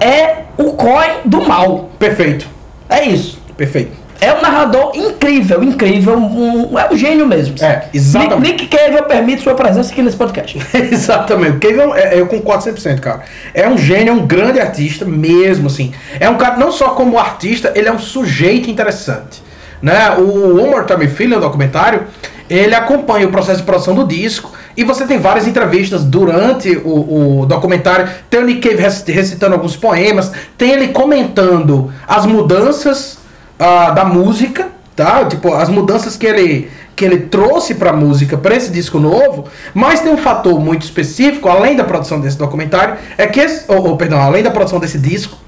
é 0.00 0.36
o 0.56 0.72
Cohen 0.72 1.18
do 1.26 1.42
mal. 1.46 1.90
Perfeito. 1.98 2.46
É 2.88 3.04
isso. 3.04 3.38
Perfeito. 3.58 3.99
É 4.20 4.34
um 4.34 4.42
narrador 4.42 4.92
incrível, 4.94 5.62
incrível, 5.62 6.16
um, 6.16 6.78
é 6.78 6.92
um 6.92 6.96
gênio 6.96 7.26
mesmo. 7.26 7.54
É, 7.62 7.84
exatamente. 7.94 8.40
Nick, 8.52 8.66
Cave, 8.66 8.96
eu 8.96 9.04
permito 9.04 9.42
sua 9.42 9.54
presença 9.54 9.90
aqui 9.92 10.02
nesse 10.02 10.16
podcast. 10.16 10.58
Exatamente. 10.74 11.56
O 11.56 11.60
Cave 11.60 11.80
é 11.98 12.14
é- 12.16 12.20
eu 12.20 12.26
concordo 12.26 12.62
100%, 12.64 13.00
cara. 13.00 13.22
É 13.54 13.66
um 13.68 13.78
gênio, 13.78 14.10
é 14.10 14.12
um 14.12 14.26
grande 14.26 14.60
artista 14.60 15.04
mesmo, 15.04 15.68
assim. 15.68 15.92
É 16.18 16.28
um 16.28 16.36
cara, 16.36 16.56
não 16.56 16.70
só 16.70 16.90
como 16.90 17.18
artista, 17.18 17.72
ele 17.74 17.88
é 17.88 17.92
um 17.92 17.98
sujeito 17.98 18.68
interessante. 18.70 19.42
Né? 19.80 20.10
O 20.18 20.66
More 20.66 20.84
Time 20.86 21.08
Feeling, 21.08 21.36
o 21.36 21.40
documentário, 21.40 22.02
ele 22.50 22.74
acompanha 22.74 23.26
o 23.26 23.30
processo 23.30 23.60
de 23.60 23.64
produção 23.64 23.94
do 23.94 24.04
disco 24.06 24.52
e 24.76 24.84
você 24.84 25.06
tem 25.06 25.18
várias 25.18 25.46
entrevistas 25.46 26.04
durante 26.04 26.76
o, 26.84 27.40
o 27.42 27.46
documentário. 27.46 28.06
Tem 28.28 28.40
o 28.40 28.44
Nick 28.44 28.68
Cave 28.68 28.82
rec- 28.82 29.08
recitando 29.08 29.54
alguns 29.54 29.76
poemas, 29.76 30.30
tem 30.58 30.72
ele 30.72 30.88
comentando 30.88 31.90
as 32.06 32.26
mudanças 32.26 33.18
ah, 33.60 33.90
da 33.90 34.04
música, 34.04 34.68
tá? 34.96 35.24
Tipo, 35.26 35.54
as 35.54 35.68
mudanças 35.68 36.16
que 36.16 36.26
ele 36.26 36.70
que 36.96 37.04
ele 37.06 37.18
trouxe 37.18 37.76
pra 37.76 37.94
música, 37.94 38.36
pra 38.36 38.54
esse 38.54 38.70
disco 38.70 38.98
novo, 38.98 39.46
mas 39.72 40.00
tem 40.00 40.12
um 40.12 40.18
fator 40.18 40.60
muito 40.60 40.82
específico, 40.82 41.48
além 41.48 41.74
da 41.74 41.82
produção 41.82 42.20
desse 42.20 42.36
documentário, 42.36 42.96
é 43.16 43.26
que 43.26 43.40
esse, 43.40 43.64
ou, 43.72 43.88
ou, 43.88 43.96
perdão, 43.96 44.20
além 44.20 44.42
da 44.42 44.50
produção 44.50 44.78
desse 44.78 44.98
disco, 44.98 45.38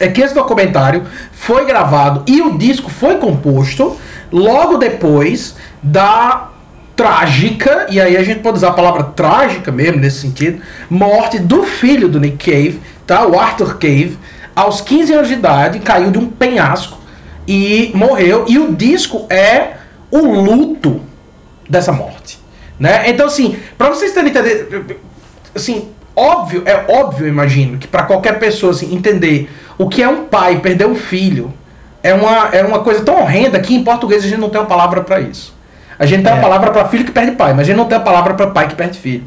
é 0.00 0.08
que 0.08 0.22
esse 0.22 0.34
documentário 0.34 1.04
foi 1.30 1.66
gravado 1.66 2.22
e 2.26 2.40
o 2.40 2.56
disco 2.56 2.88
foi 2.88 3.16
composto 3.16 3.98
logo 4.32 4.78
depois 4.78 5.56
da 5.82 6.48
trágica, 6.96 7.88
e 7.90 8.00
aí 8.00 8.16
a 8.16 8.22
gente 8.22 8.40
pode 8.40 8.56
usar 8.56 8.68
a 8.68 8.72
palavra 8.72 9.02
trágica 9.04 9.70
mesmo 9.70 10.00
nesse 10.00 10.20
sentido, 10.20 10.62
morte 10.88 11.38
do 11.38 11.64
filho 11.64 12.08
do 12.08 12.18
Nick 12.18 12.50
Cave, 12.50 12.80
tá? 13.06 13.26
O 13.26 13.38
Arthur 13.38 13.74
Cave, 13.74 14.16
aos 14.56 14.80
15 14.80 15.12
anos 15.12 15.28
de 15.28 15.34
idade, 15.34 15.80
caiu 15.80 16.10
de 16.10 16.18
um 16.18 16.28
penhasco 16.28 17.01
e 17.46 17.90
morreu, 17.94 18.44
e 18.48 18.58
o 18.58 18.74
disco 18.74 19.26
é 19.30 19.74
o 20.10 20.18
luto 20.18 21.00
dessa 21.68 21.92
morte, 21.92 22.38
né? 22.78 23.08
Então 23.08 23.26
assim, 23.26 23.56
para 23.76 23.88
vocês 23.88 24.12
terem 24.12 24.30
entender, 24.30 25.00
assim, 25.54 25.88
óbvio, 26.14 26.62
é 26.66 26.84
óbvio, 26.92 27.26
imagino, 27.26 27.78
que 27.78 27.88
para 27.88 28.04
qualquer 28.04 28.38
pessoa 28.38 28.72
assim, 28.72 28.94
entender 28.94 29.50
o 29.78 29.88
que 29.88 30.02
é 30.02 30.08
um 30.08 30.24
pai 30.24 30.60
perder 30.60 30.86
um 30.86 30.94
filho, 30.94 31.52
é 32.02 32.12
uma, 32.12 32.48
é 32.52 32.62
uma 32.64 32.80
coisa 32.80 33.02
tão 33.04 33.20
horrenda 33.20 33.58
que 33.60 33.74
em 33.74 33.84
português 33.84 34.24
a 34.24 34.28
gente 34.28 34.40
não 34.40 34.50
tem 34.50 34.60
uma 34.60 34.66
palavra 34.66 35.02
para 35.02 35.20
isso. 35.20 35.54
A 35.98 36.04
gente 36.04 36.24
tem 36.24 36.32
É. 36.32 36.36
a 36.36 36.40
palavra 36.40 36.70
para 36.72 36.88
filho 36.88 37.04
que 37.04 37.12
perde 37.12 37.32
pai, 37.32 37.52
mas 37.52 37.60
a 37.60 37.64
gente 37.64 37.76
não 37.76 37.84
tem 37.84 37.96
a 37.96 38.00
palavra 38.00 38.34
para 38.34 38.48
pai 38.48 38.66
que 38.66 38.74
perde 38.74 38.98
filho. 38.98 39.24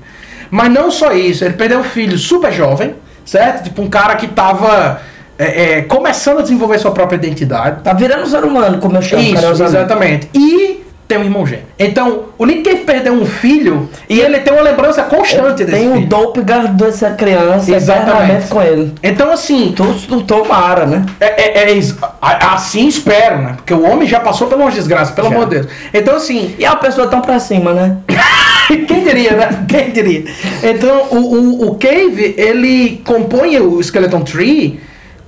Mas 0.51 0.69
não 0.72 0.91
só 0.91 1.13
isso, 1.13 1.45
ele 1.45 1.53
perdeu 1.53 1.79
um 1.79 1.84
filho 1.84 2.17
super 2.17 2.51
jovem, 2.51 2.95
certo? 3.24 3.63
Tipo 3.63 3.81
um 3.81 3.89
cara 3.89 4.15
que 4.15 4.27
tava 4.27 5.01
é, 5.38 5.77
é, 5.77 5.82
começando 5.84 6.39
a 6.39 6.42
desenvolver 6.42 6.77
sua 6.80 6.92
própria 6.92 7.18
identidade. 7.18 7.82
Tá 7.84 7.94
virando 7.94 8.24
um 8.24 8.27
ser 8.27 8.44
humano, 8.44 8.77
como 8.80 8.96
eu 8.98 9.01
chamo 9.01 9.22
Isso, 9.22 9.63
exatamente. 9.63 10.30
E 10.34 10.84
tem 11.08 11.20
um 11.20 11.24
irmão 11.24 11.46
gêmeo. 11.46 11.65
Então, 11.77 12.24
o 12.36 12.46
Nick 12.48 12.63
Cave 12.63 12.77
perdeu 12.84 13.13
um 13.13 13.25
filho 13.27 13.88
e 14.10 14.20
ele 14.20 14.39
tem 14.39 14.51
uma 14.51 14.63
lembrança 14.63 15.04
constante 15.04 15.63
desse 15.63 15.77
Tem 15.77 15.88
o 15.92 15.96
filho. 15.96 16.08
doppelganger 16.08 16.72
dessa 16.74 17.12
criança 17.12 17.72
Exatamente. 17.75 18.48
com 18.48 18.60
ele. 18.60 18.92
Então, 19.04 19.32
assim, 19.32 19.72
Tu, 19.75 19.86
tu 20.08 20.22
tomara, 20.24 20.88
né? 20.88 21.06
é, 21.20 21.25
é- 21.62 21.77
é 21.77 21.80
a- 22.20 22.54
assim 22.56 22.88
espero, 22.88 23.38
né? 23.44 23.54
Porque 23.56 23.72
o 23.74 23.84
homem 23.88 24.08
já 24.08 24.20
passou 24.20 24.48
por 24.48 24.58
umas 24.58 24.74
desgraças, 24.74 25.13
pelo 25.13 25.30
Já. 25.30 25.36
amor 25.36 25.48
de 25.48 25.60
Deus. 25.60 25.68
Então, 25.94 26.15
assim, 26.15 26.56
E 26.58 26.65
é 26.65 26.70
uma 26.72 26.77
pessoa 26.77 27.06
tão 27.08 27.22
pra 27.22 27.38
cima, 27.39 27.72
né? 27.72 27.98
quem 28.88 29.04
diria, 29.04 29.34
né? 29.34 29.65
Quem 29.68 29.92
diria? 29.92 30.24
Então, 30.63 31.04
o, 31.12 31.18
o, 31.18 31.68
o 31.70 31.75
Cave, 31.75 32.34
ele 32.36 33.01
compõe 33.06 33.60
o 33.60 33.80
Skeleton 33.80 34.22
Tree 34.22 34.80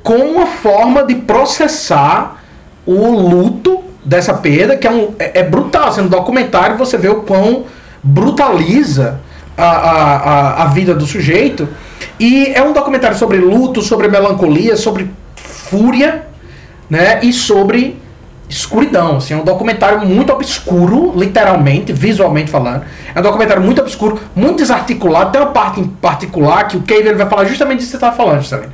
com 0.07 0.19
uma 0.19 0.45
forma 0.45 1.03
de 1.03 1.15
processar 1.15 2.41
o 2.85 3.09
luto 3.09 3.83
dessa 4.05 4.33
perda, 4.35 4.77
que 4.77 4.87
é, 4.87 4.89
um, 4.89 5.13
é, 5.19 5.41
é 5.41 5.43
brutal. 5.43 5.89
Assim, 5.89 5.99
no 5.99 6.07
documentário 6.07 6.77
você 6.77 6.97
vê 6.97 7.09
o 7.09 7.23
quão 7.23 7.65
brutaliza 8.01 9.19
a, 9.57 9.65
a, 9.65 10.63
a, 10.63 10.65
vida 10.67 10.95
do 10.95 11.05
sujeito. 11.05 11.67
E 12.17 12.53
é 12.55 12.63
um 12.63 12.71
documentário 12.71 13.17
sobre 13.17 13.37
luto, 13.37 13.81
sobre 13.81 14.07
melancolia, 14.07 14.77
sobre 14.77 15.11
fúria, 15.35 16.25
né? 16.89 17.19
E 17.21 17.33
sobre 17.33 18.01
escuridão. 18.47 19.17
Assim, 19.17 19.33
é 19.33 19.37
um 19.37 19.43
documentário 19.43 20.07
muito 20.07 20.31
obscuro, 20.31 21.11
literalmente, 21.17 21.91
visualmente 21.91 22.49
falando. 22.49 22.85
É 23.13 23.19
um 23.19 23.23
documentário 23.23 23.61
muito 23.61 23.81
obscuro, 23.81 24.17
muito 24.33 24.59
desarticulado. 24.59 25.33
Tem 25.33 25.41
uma 25.41 25.51
parte 25.51 25.81
em 25.81 25.85
particular 25.85 26.65
que 26.65 26.77
o 26.77 26.83
Cave 26.83 27.13
vai 27.13 27.27
falar 27.27 27.43
justamente 27.43 27.79
disso 27.79 27.91
que 27.91 27.97
você 27.97 28.05
estava 28.05 28.15
falando, 28.15 28.41
Stanley. 28.41 28.69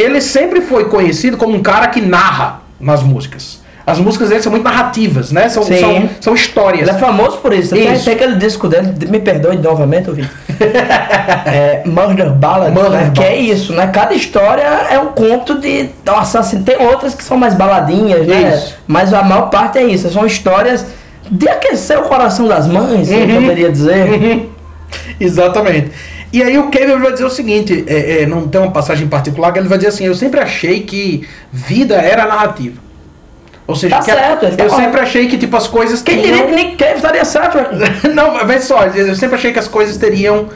Ele 0.00 0.20
sempre 0.20 0.60
foi 0.60 0.84
conhecido 0.88 1.36
como 1.36 1.56
um 1.56 1.62
cara 1.62 1.88
que 1.88 2.00
narra 2.00 2.60
nas 2.80 3.02
músicas. 3.02 3.60
As 3.84 3.98
músicas 3.98 4.28
dele 4.28 4.42
são 4.42 4.52
muito 4.52 4.64
narrativas, 4.64 5.32
né? 5.32 5.48
São, 5.48 5.62
são, 5.62 6.10
são 6.20 6.34
histórias. 6.34 6.82
Ele 6.82 6.90
é 6.90 7.00
famoso 7.00 7.38
por 7.38 7.54
isso. 7.54 7.74
Tem, 7.74 7.90
Isso. 7.90 8.04
tem 8.04 8.14
aquele 8.14 8.36
disco 8.36 8.68
dele, 8.68 8.92
me 9.08 9.18
perdoe 9.18 9.56
novamente, 9.56 10.10
ouvi. 10.10 10.28
é, 11.46 11.82
Murder 11.86 12.30
Ballad, 12.32 12.70
Murder 12.74 12.90
né? 13.06 13.12
que 13.14 13.22
é 13.24 13.34
isso, 13.38 13.72
né? 13.72 13.86
Cada 13.86 14.12
história 14.14 14.62
é 14.62 14.98
um 14.98 15.06
conto 15.06 15.58
de 15.58 15.88
assassino. 16.06 16.64
Tem 16.64 16.76
outras 16.86 17.14
que 17.14 17.24
são 17.24 17.38
mais 17.38 17.54
baladinhas, 17.54 18.26
né? 18.26 18.54
Isso. 18.54 18.74
Mas 18.86 19.14
a 19.14 19.22
maior 19.22 19.48
parte 19.48 19.78
é 19.78 19.84
isso. 19.84 20.10
São 20.10 20.26
histórias 20.26 20.84
de 21.30 21.48
aquecer 21.48 21.98
o 21.98 22.02
coração 22.02 22.46
das 22.46 22.66
mães, 22.66 23.10
eu 23.10 23.20
Uhum. 23.20 23.40
poderia 23.40 23.72
dizer. 23.72 24.06
Uhum. 24.06 24.46
Exatamente. 25.18 25.90
E 26.32 26.42
aí 26.42 26.58
o 26.58 26.68
Kevin 26.68 26.98
vai 26.98 27.12
dizer 27.12 27.24
o 27.24 27.30
seguinte, 27.30 27.84
é, 27.86 28.22
é, 28.22 28.26
não 28.26 28.46
tem 28.48 28.60
uma 28.60 28.70
passagem 28.70 29.06
em 29.06 29.08
particular, 29.08 29.50
que 29.52 29.58
ele 29.58 29.68
vai 29.68 29.78
dizer 29.78 29.88
assim, 29.88 30.04
eu 30.04 30.14
sempre 30.14 30.38
achei 30.40 30.80
que 30.82 31.26
vida 31.52 31.94
era 31.96 32.26
narrativa. 32.26 32.78
Ou 33.66 33.74
seja, 33.74 33.96
Tá 33.96 34.02
certo, 34.02 34.44
ele 34.46 34.56
tá 34.56 34.64
eu 34.64 34.68
correto. 34.68 34.84
sempre 34.86 35.00
achei 35.00 35.26
que 35.28 35.38
tipo 35.38 35.56
as 35.56 35.66
coisas 35.66 36.02
Quem 36.02 36.22
tinham- 36.22 36.36
diria 36.36 36.46
que 36.46 36.54
Nick 36.54 36.76
Cave 36.76 36.96
estaria 36.96 37.24
certo 37.24 37.58
não, 38.14 38.46
vê 38.46 38.60
só, 38.60 38.84
eu 38.86 39.14
sempre 39.14 39.36
achei 39.36 39.52
que 39.52 39.58
as 39.58 39.68
coisas 39.68 39.96
teriam. 39.96 40.48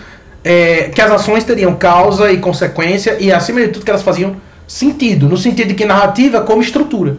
é, 0.44 0.90
que 0.94 1.00
as 1.00 1.10
ações 1.10 1.44
teriam 1.44 1.74
causa 1.74 2.32
e 2.32 2.38
consequência, 2.38 3.16
e 3.20 3.30
acima 3.32 3.60
de 3.60 3.68
tudo 3.68 3.84
que 3.84 3.90
elas 3.90 4.02
faziam 4.02 4.36
sentido, 4.66 5.28
no 5.28 5.36
sentido 5.36 5.68
de 5.68 5.74
que 5.74 5.84
narrativa 5.84 6.40
como 6.40 6.60
estrutura. 6.62 7.16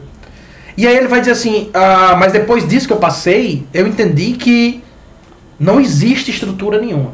E 0.76 0.86
aí 0.88 0.98
ele 0.98 1.08
vai 1.08 1.20
dizer 1.22 1.32
assim, 1.34 1.70
ah, 1.74 2.16
mas 2.20 2.32
depois 2.34 2.68
disso 2.68 2.86
que 2.88 2.94
eu 2.94 2.98
passei, 2.98 3.64
eu 3.74 3.86
entendi 3.88 4.32
que 4.34 4.84
não 5.60 5.80
existe 5.80 6.32
estrutura 6.32 6.82
nenhuma. 6.82 7.12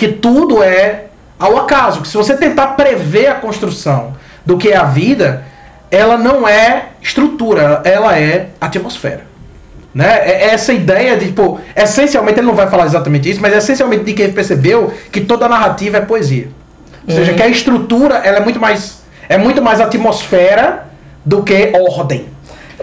Que 0.00 0.08
tudo 0.08 0.62
é 0.62 1.04
ao 1.38 1.58
acaso. 1.58 2.00
Que 2.00 2.08
se 2.08 2.16
você 2.16 2.34
tentar 2.34 2.68
prever 2.68 3.26
a 3.26 3.34
construção 3.34 4.14
do 4.46 4.56
que 4.56 4.68
é 4.70 4.76
a 4.76 4.84
vida, 4.84 5.44
ela 5.90 6.16
não 6.16 6.48
é 6.48 6.86
estrutura, 7.02 7.82
ela 7.84 8.18
é 8.18 8.48
atmosfera. 8.58 9.24
Né? 9.94 10.06
É 10.24 10.30
é 10.44 10.54
essa 10.54 10.72
ideia 10.72 11.18
de, 11.18 11.26
tipo, 11.26 11.60
essencialmente, 11.76 12.38
ele 12.40 12.46
não 12.46 12.54
vai 12.54 12.66
falar 12.70 12.86
exatamente 12.86 13.28
isso, 13.30 13.42
mas 13.42 13.54
essencialmente 13.54 14.04
de 14.04 14.14
que 14.14 14.22
ele 14.22 14.32
percebeu 14.32 14.90
que 15.12 15.20
toda 15.20 15.46
narrativa 15.46 15.98
é 15.98 16.00
poesia. 16.00 16.48
Ou 17.06 17.14
seja, 17.14 17.32
Uhum. 17.32 17.36
que 17.36 17.42
a 17.42 17.48
estrutura 17.48 18.14
ela 18.24 18.38
é 18.38 18.40
muito 18.40 18.58
mais 18.58 19.00
é 19.28 19.36
muito 19.36 19.60
mais 19.60 19.80
atmosfera 19.82 20.86
do 21.26 21.42
que 21.42 21.72
ordem. 21.98 22.24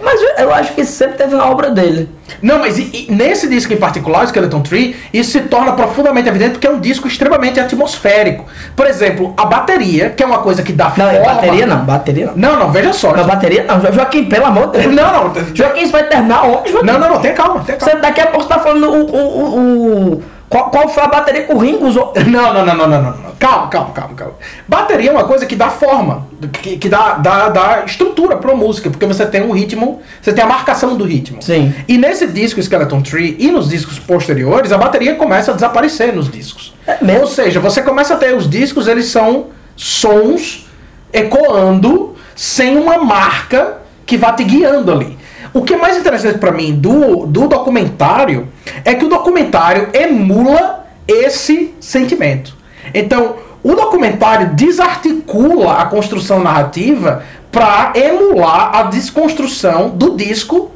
Mas 0.02 0.20
eu- 0.38 0.52
acho 0.54 0.72
que 0.74 0.84
sempre 0.84 1.16
teve 1.18 1.34
na 1.34 1.46
obra 1.46 1.70
dele. 1.70 2.08
Não, 2.42 2.58
mas 2.58 2.78
e- 2.78 3.06
e 3.08 3.12
nesse 3.12 3.48
disco 3.48 3.72
em 3.72 3.76
particular, 3.76 4.24
Skeleton 4.26 4.60
Tree, 4.60 4.94
isso 5.12 5.32
se 5.32 5.40
torna 5.40 5.72
profundamente 5.72 6.28
evidente 6.28 6.52
porque 6.52 6.66
é 6.66 6.70
um 6.70 6.78
disco 6.80 7.08
extremamente 7.08 7.58
atmosférico. 7.58 8.44
Por 8.76 8.86
exemplo, 8.86 9.34
a 9.36 9.44
bateria, 9.46 10.10
que 10.10 10.22
é 10.22 10.26
uma 10.26 10.38
coisa 10.38 10.62
que 10.62 10.72
dá 10.72 10.92
Não, 10.96 11.10
forma... 11.10 11.24
bateria 11.24 11.66
não, 11.66 11.78
bateria 11.84 12.26
não. 12.26 12.34
Não, 12.36 12.58
não, 12.60 12.70
veja 12.72 12.92
só. 12.92 13.14
Não, 13.16 13.26
bateria 13.26 13.64
não. 13.64 13.80
Jo- 13.80 13.92
Joaquim, 13.92 14.24
pelo 14.26 14.46
amor 14.46 14.70
de 14.70 14.78
Deus. 14.80 14.94
Não, 14.94 15.12
não. 15.24 15.34
Joaquim, 15.54 15.82
isso 15.82 15.92
vai 15.92 16.04
terminar 16.04 16.44
onde, 16.44 16.70
Joaquim? 16.70 16.86
Não, 16.86 16.98
não, 16.98 17.08
não, 17.14 17.20
tenha 17.20 17.34
calma, 17.34 17.62
tenha 17.64 17.78
calma. 17.78 17.94
Você, 17.94 18.00
daqui 18.00 18.20
a 18.20 18.26
pouco 18.26 18.42
você 18.46 18.48
tá 18.54 18.58
falando 18.60 18.88
o. 18.90 19.04
o, 19.04 19.16
o, 19.16 20.12
o- 20.14 20.22
qual, 20.48 20.70
qual 20.70 20.88
foi 20.88 21.02
a 21.02 21.08
bateria 21.08 21.44
que 21.44 21.52
o 21.52 21.58
Ringo 21.58 21.86
usou? 21.86 22.12
Não, 22.26 22.52
não, 22.54 22.64
não, 22.64 22.76
não, 22.76 22.88
não, 22.88 23.02
não, 23.02 23.16
não. 23.18 23.28
Calma, 23.38 23.68
calma, 23.68 23.90
calma, 23.92 24.14
calma. 24.14 24.34
Bateria 24.66 25.10
é 25.10 25.12
uma 25.12 25.24
coisa 25.24 25.44
que 25.44 25.54
dá 25.54 25.68
forma, 25.68 26.26
que, 26.62 26.78
que 26.78 26.88
dá, 26.88 27.14
dá, 27.14 27.48
dá 27.48 27.82
estrutura 27.84 28.36
pra 28.36 28.54
música, 28.54 28.88
porque 28.90 29.04
você 29.04 29.26
tem 29.26 29.42
um 29.42 29.52
ritmo, 29.52 30.00
você 30.20 30.32
tem 30.32 30.42
a 30.42 30.46
marcação 30.46 30.96
do 30.96 31.04
ritmo. 31.04 31.42
Sim. 31.42 31.74
E 31.86 31.98
nesse 31.98 32.26
disco 32.26 32.60
Skeleton 32.60 33.02
Tree 33.02 33.36
e 33.38 33.50
nos 33.50 33.68
discos 33.68 33.98
posteriores, 33.98 34.72
a 34.72 34.78
bateria 34.78 35.14
começa 35.14 35.50
a 35.50 35.54
desaparecer 35.54 36.14
nos 36.14 36.30
discos. 36.30 36.74
É 36.86 36.98
mesmo? 37.02 37.20
Ou 37.20 37.26
seja, 37.26 37.60
você 37.60 37.82
começa 37.82 38.14
a 38.14 38.16
ter 38.16 38.34
os 38.34 38.48
discos, 38.48 38.88
eles 38.88 39.06
são 39.06 39.46
sons 39.76 40.66
ecoando 41.12 42.16
sem 42.34 42.76
uma 42.76 42.98
marca 42.98 43.78
que 44.06 44.16
vá 44.16 44.32
te 44.32 44.44
guiando 44.44 44.90
ali. 44.90 45.17
O 45.52 45.62
que 45.62 45.74
é 45.74 45.76
mais 45.76 45.96
interessante 45.96 46.38
para 46.38 46.52
mim 46.52 46.74
do, 46.74 47.26
do 47.26 47.48
documentário 47.48 48.48
é 48.84 48.94
que 48.94 49.04
o 49.04 49.08
documentário 49.08 49.88
emula 49.92 50.86
esse 51.06 51.74
sentimento. 51.80 52.56
Então, 52.92 53.36
o 53.62 53.74
documentário 53.74 54.50
desarticula 54.54 55.74
a 55.74 55.86
construção 55.86 56.40
narrativa 56.40 57.22
para 57.50 57.92
emular 57.94 58.76
a 58.76 58.82
desconstrução 58.84 59.90
do 59.90 60.16
disco, 60.16 60.70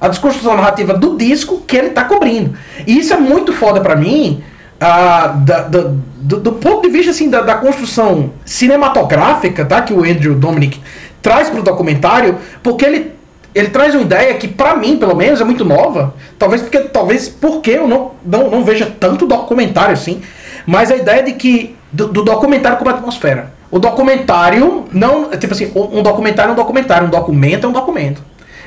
a 0.00 0.08
desconstrução 0.08 0.56
narrativa 0.56 0.94
do 0.94 1.16
disco 1.16 1.62
que 1.66 1.76
ele 1.76 1.88
está 1.88 2.04
cobrindo. 2.04 2.56
E 2.86 2.98
isso 2.98 3.12
é 3.12 3.16
muito 3.16 3.52
foda 3.52 3.80
para 3.80 3.96
mim, 3.96 4.42
uh, 4.76 5.38
da, 5.38 5.62
da, 5.62 5.90
do, 6.16 6.40
do, 6.40 6.52
ponto 6.52 6.82
de 6.82 6.90
vista 6.90 7.10
assim, 7.10 7.28
da, 7.28 7.40
da, 7.40 7.54
construção 7.56 8.32
cinematográfica 8.44 9.64
tá, 9.64 9.82
que 9.82 9.92
o 9.92 10.04
Andrew 10.04 10.34
Dominic 10.34 10.80
traz 11.20 11.50
para 11.50 11.60
o 11.60 11.62
documentário, 11.62 12.38
porque 12.62 12.84
ele, 12.84 13.12
ele 13.58 13.70
traz 13.70 13.94
uma 13.94 14.02
ideia 14.02 14.34
que, 14.34 14.46
para 14.46 14.76
mim, 14.76 14.96
pelo 14.96 15.16
menos, 15.16 15.40
é 15.40 15.44
muito 15.44 15.64
nova. 15.64 16.14
Talvez 16.38 16.62
porque, 16.62 16.78
talvez 16.80 17.28
porque 17.28 17.72
eu 17.72 17.88
não, 17.88 18.12
não, 18.24 18.50
não 18.50 18.64
veja 18.64 18.86
tanto 19.00 19.26
documentário 19.26 19.92
assim, 19.92 20.22
mas 20.66 20.90
a 20.90 20.96
ideia 20.96 21.22
de 21.22 21.32
que 21.32 21.76
do, 21.90 22.06
do 22.06 22.22
documentário 22.22 22.78
como 22.78 22.90
atmosfera. 22.90 23.52
O 23.70 23.78
documentário 23.78 24.84
não. 24.92 25.30
Tipo 25.30 25.52
assim, 25.54 25.72
um 25.74 26.02
documentário 26.02 26.50
é 26.50 26.52
um 26.52 26.56
documentário, 26.56 27.06
um 27.06 27.10
documento 27.10 27.66
é 27.66 27.68
um 27.68 27.72
documento. 27.72 28.22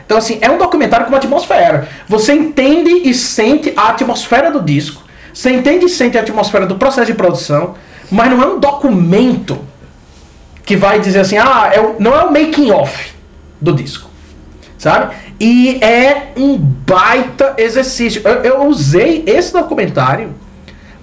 Então, 0.06 0.18
assim, 0.18 0.40
é 0.42 0.52
um 0.52 0.58
documentário 0.58 1.06
com 1.06 1.16
atmosfera. 1.16 1.88
Você 2.08 2.34
entende 2.34 2.90
e 3.10 3.14
sente 3.14 3.74
a 3.78 3.90
atmosfera 3.90 4.52
do 4.52 4.62
disco. 4.62 5.04
Você 5.34 5.52
entende 5.52 5.86
e 5.86 5.90
sente 5.90 6.18
a 6.18 6.22
atmosfera 6.22 6.66
do 6.66 6.76
processo 6.76 7.08
de 7.08 7.14
produção. 7.14 7.76
Mas 8.12 8.30
não 8.30 8.44
é 8.44 8.46
um 8.48 8.60
documento 8.60 9.58
que 10.66 10.76
vai 10.76 11.00
dizer 11.00 11.22
assim, 11.22 11.38
ah, 11.38 11.72
é 11.74 11.80
o, 11.80 11.96
não 11.98 12.14
é 12.14 12.26
o 12.26 12.32
making 12.32 12.72
off 12.72 13.14
do 13.60 13.74
disco. 13.74 14.11
Sabe? 14.82 15.14
E 15.40 15.78
é 15.80 16.32
um 16.36 16.58
baita 16.58 17.54
exercício. 17.56 18.20
Eu, 18.26 18.34
eu 18.42 18.64
usei 18.66 19.24
esse 19.28 19.54
documentário 19.54 20.34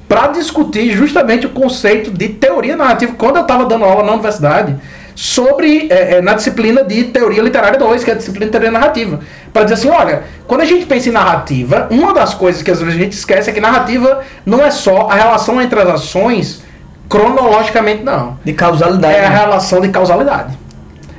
para 0.08 0.26
discutir 0.26 0.90
justamente 0.90 1.47
o 1.47 1.50
conceito 1.50 2.11
de 2.11 2.28
teoria 2.28 2.76
narrativa 2.76 3.14
quando 3.16 3.37
eu 3.37 3.42
estava 3.42 3.66
dando 3.66 3.85
aula 3.85 4.02
na 4.02 4.14
universidade 4.14 4.75
sobre 5.14 5.87
é, 5.92 6.16
é, 6.16 6.20
na 6.20 6.35
disciplina 6.35 6.82
de 6.82 7.04
teoria 7.04 7.40
literária 7.40 7.78
2, 7.78 8.02
que 8.02 8.11
é 8.11 8.14
a 8.14 8.16
disciplina 8.16 8.47
de 8.47 8.50
teoria 8.50 8.73
narrativa, 8.73 9.20
para 9.52 9.62
dizer 9.62 9.75
assim, 9.75 9.90
olha, 9.90 10.25
quando 10.49 10.62
a 10.62 10.64
gente 10.64 10.85
pensa 10.85 11.08
em 11.11 11.12
narrativa, 11.12 11.87
uma 11.88 12.12
das 12.12 12.35
coisas 12.35 12.64
que 12.64 12.73
às 12.73 12.80
vezes 12.80 12.97
a 12.97 12.99
gente 12.99 13.12
esquece 13.12 13.49
é 13.49 13.52
que 13.52 13.61
narrativa 13.61 14.23
não 14.44 14.61
é 14.61 14.73
só 14.73 15.08
a 15.08 15.14
relação 15.14 15.62
entre 15.62 15.78
as 15.78 15.88
ações 15.88 16.64
cronologicamente 17.08 18.02
não. 18.02 18.37
De 18.44 18.52
causalidade. 18.54 19.14
É 19.14 19.25
a 19.25 19.30
né? 19.30 19.38
relação 19.38 19.80
de 19.80 19.88
causalidade. 19.90 20.58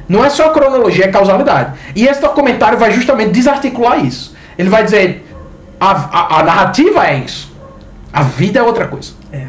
Não 0.10 0.26
é 0.26 0.30
só 0.30 0.50
cronologia, 0.50 1.06
é 1.06 1.08
causalidade. 1.08 1.74
E 1.96 2.08
esse 2.08 2.20
documentário 2.20 2.80
vai 2.80 2.92
justamente 2.92 3.30
desarticular 3.30 4.04
isso. 4.04 4.36
Ele 4.58 4.68
vai 4.68 4.84
dizer 4.84 5.24
a, 5.80 5.92
a, 5.92 6.40
a 6.40 6.44
narrativa 6.44 7.08
é 7.08 7.20
isso. 7.20 7.50
A 8.12 8.24
vida 8.24 8.60
é 8.60 8.64
outra 8.64 8.88
coisa. 8.88 9.12
É. 9.32 9.48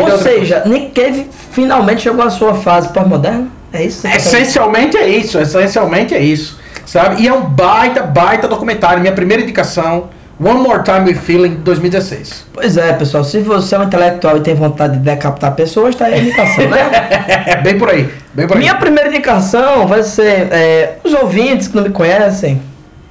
Ou 0.00 0.08
é 0.08 0.16
seja, 0.16 0.60
coisa. 0.60 0.68
Nick 0.68 0.92
Cave 0.92 1.28
finalmente 1.50 2.02
chegou 2.02 2.24
à 2.24 2.30
sua 2.30 2.54
fase 2.54 2.88
pós-moderna. 2.92 3.48
É 3.72 3.84
isso? 3.84 4.06
Essencialmente 4.06 4.96
é 4.96 5.08
isso. 5.08 5.38
Essencialmente 5.38 6.14
é 6.14 6.20
isso. 6.20 6.58
Sabe? 6.86 7.22
E 7.22 7.28
é 7.28 7.32
um 7.32 7.42
baita, 7.42 8.04
baita 8.04 8.46
documentário. 8.46 9.00
Minha 9.00 9.12
primeira 9.12 9.42
indicação. 9.42 10.08
One 10.38 10.60
More 10.60 10.82
Time 10.82 11.04
with 11.04 11.16
Feeling 11.16 11.62
2016. 11.64 12.46
Pois 12.52 12.76
é, 12.76 12.92
pessoal. 12.92 13.24
Se 13.24 13.40
você 13.40 13.74
é 13.74 13.78
um 13.78 13.84
intelectual 13.84 14.36
e 14.36 14.40
tem 14.40 14.54
vontade 14.54 14.98
de 14.98 14.98
decapitar 14.98 15.54
pessoas, 15.54 15.94
tá 15.94 16.06
aí 16.06 16.14
a 16.14 16.18
indicação, 16.18 16.68
né? 16.68 17.56
bem 17.64 17.78
por 17.78 17.88
aí. 17.88 18.10
Bem 18.34 18.46
por 18.46 18.54
aí. 18.54 18.60
Minha 18.60 18.74
primeira 18.74 19.08
indicação 19.08 19.86
vai 19.86 20.02
ser 20.02 20.52
é, 20.52 20.98
os 21.02 21.14
ouvintes 21.14 21.68
que 21.68 21.76
não 21.76 21.82
me 21.82 21.90
conhecem. 21.90 22.60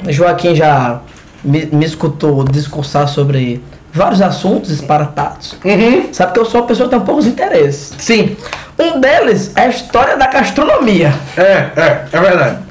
Joaquim 0.08 0.54
já 0.54 1.02
me, 1.44 1.66
me 1.66 1.86
escutou 1.86 2.44
discursar 2.44 3.08
sobre 3.08 3.64
vários 3.92 4.22
assuntos 4.22 4.70
esparatados. 4.70 5.58
Uhum. 5.66 6.14
Sabe 6.14 6.34
que 6.34 6.40
eu 6.40 6.46
sou 6.46 6.62
uma 6.62 6.68
pessoa 6.68 6.88
que 6.88 6.96
tem 6.96 7.04
poucos 7.04 7.26
interesses. 7.26 7.94
Sim. 7.98 8.38
Um 8.78 9.00
deles 9.00 9.52
é 9.56 9.62
a 9.62 9.68
história 9.70 10.16
da 10.16 10.28
gastronomia. 10.28 11.14
É, 11.38 11.42
é, 11.76 12.06
é 12.12 12.20
verdade. 12.20 12.65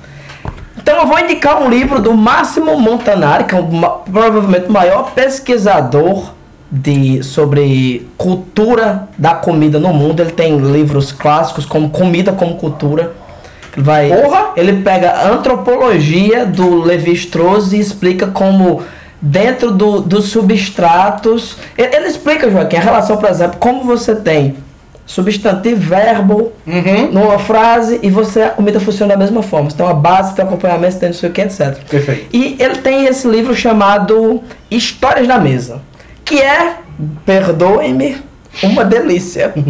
Então 0.85 0.99
eu 0.99 1.07
vou 1.07 1.19
indicar 1.19 1.63
um 1.63 1.71
livro 1.71 1.99
do 1.99 2.13
Máximo 2.13 2.79
Montanari, 2.79 3.45
que 3.45 3.55
é 3.55 3.59
um, 3.59 3.81
provavelmente 4.13 4.67
o 4.69 4.73
maior 4.73 5.13
pesquisador 5.13 6.35
de, 6.71 7.23
sobre 7.23 8.07
cultura 8.19 9.09
da 9.17 9.35
comida 9.35 9.79
no 9.79 9.95
mundo. 9.95 10.21
Ele 10.21 10.33
tem 10.33 10.59
livros 10.59 11.11
clássicos 11.11 11.65
como 11.65 11.89
Comida 11.89 12.35
como 12.35 12.57
Cultura. 12.57 13.15
Ele 13.75 13.83
vai, 13.83 14.09
Porra! 14.11 14.51
Ele 14.57 14.83
pega 14.83 15.11
a 15.13 15.31
antropologia 15.31 16.45
do 16.45 16.83
Levi 16.83 17.13
Strauss 17.13 17.73
e 17.73 17.79
explica 17.79 18.27
como 18.27 18.83
dentro 19.23 19.71
do, 19.71 20.03
dos 20.03 20.27
substratos. 20.27 21.57
Ele, 21.79 21.97
ele, 21.97 22.09
explica, 22.09 22.51
Joaquim, 22.51 22.77
a 22.77 22.81
relação, 22.81 23.17
por 23.17 23.31
exemplo, 23.31 23.57
como 23.59 23.85
você 23.85 24.15
tem 24.15 24.55
substantivo, 25.07 25.81
verbo 25.81 26.53
uhum. 26.67 27.13
numa 27.13 27.39
frase 27.39 28.01
e 28.03 28.11
você 28.11 28.43
a 28.43 28.51
comida 28.51 28.81
funciona 28.81 29.13
da 29.15 29.19
mesma 29.19 29.43
forma. 29.43 29.71
Você 29.71 29.77
tem 29.77 29.87
uma 29.87 29.95
base, 29.95 30.35
tem 30.35 30.45
um 30.45 30.49
acompanhamento, 30.49 30.99
tem 30.99 31.11
não 31.11 31.17
sei 31.17 31.31
o 31.31 31.33
que, 31.33 31.41
etc. 31.41 31.79
Perfeito. 31.89 32.27
E 32.33 32.57
ele 32.59 32.77
tem 32.77 33.07
esse 33.07 33.29
livro 33.29 33.55
chamado 33.55 34.43
Histórias 34.71 35.29
da 35.29 35.39
Mesa, 35.39 35.83
que 36.25 36.41
é, 36.41 36.77
perdoe-me, 37.25 38.17
uma 38.63 38.85
delícia. 38.85 39.53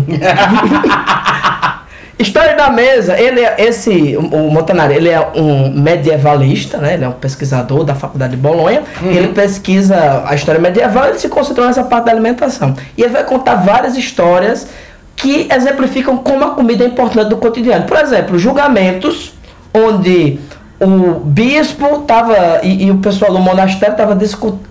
História 2.16 2.55
da 2.55 2.70
mesa, 2.70 3.18
ele 3.18 3.40
é 3.40 3.57
esse, 3.59 4.16
o 4.16 4.49
Montanari, 4.49 4.94
ele 4.94 5.09
é 5.09 5.20
um 5.35 5.70
medievalista, 5.70 6.79
né? 6.79 6.94
Ele 6.94 7.05
é 7.05 7.09
um 7.09 7.12
pesquisador 7.12 7.83
da 7.83 7.94
Faculdade 7.94 8.37
de 8.37 8.40
Bolonha. 8.40 8.85
Uhum. 9.03 9.11
Ele 9.11 9.29
pesquisa 9.29 10.23
a 10.25 10.33
história 10.33 10.61
medieval 10.61 11.07
e 11.07 11.09
ele 11.09 11.18
se 11.18 11.29
concentrou 11.29 11.66
nessa 11.66 11.83
parte 11.83 12.05
da 12.05 12.12
alimentação. 12.12 12.77
E 12.97 13.03
ele 13.03 13.12
vai 13.12 13.25
contar 13.25 13.57
várias 13.57 13.97
histórias 13.97 14.68
que 15.16 15.48
exemplificam 15.50 16.16
como 16.18 16.44
a 16.44 16.50
comida 16.50 16.85
é 16.85 16.88
importante 16.88 17.29
do 17.29 17.37
cotidiano. 17.37 17.87
Por 17.87 17.96
exemplo, 17.96 18.38
julgamentos 18.38 19.33
onde 19.72 20.38
o 20.81 21.20
bispo 21.20 22.00
estava 22.00 22.61
e, 22.62 22.87
e, 22.87 22.90
o 22.90 22.98
pessoal 22.98 23.33
do 23.33 23.38
monastério 23.38 24.14
discutindo, 24.16 24.64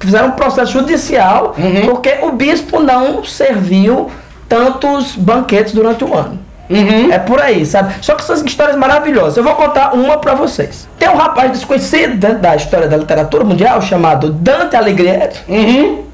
fizeram 0.00 0.28
um 0.28 0.32
processo 0.32 0.72
judicial 0.72 1.54
uhum. 1.56 1.86
porque 1.86 2.18
o 2.22 2.32
bispo 2.32 2.80
não 2.80 3.24
serviu 3.24 4.10
tantos 4.48 5.14
banquetes 5.16 5.72
durante 5.72 6.04
o 6.04 6.14
ano. 6.14 6.38
Uhum. 6.68 7.10
É 7.10 7.18
por 7.18 7.40
aí, 7.40 7.64
sabe? 7.64 7.94
Só 8.02 8.14
que 8.14 8.22
são 8.22 8.36
histórias 8.44 8.76
maravilhosas. 8.76 9.38
Eu 9.38 9.44
vou 9.44 9.54
contar 9.54 9.94
uma 9.94 10.18
para 10.18 10.34
vocês. 10.34 10.86
Tem 10.98 11.08
um 11.08 11.16
rapaz 11.16 11.50
desconhecido 11.50 12.16
dentro 12.16 12.40
da 12.40 12.54
história 12.56 12.86
da 12.86 12.96
literatura 12.96 13.42
mundial 13.42 13.80
chamado 13.80 14.30
Dante 14.30 14.76
Alighieri, 14.76 15.34
uhum. 15.48 16.04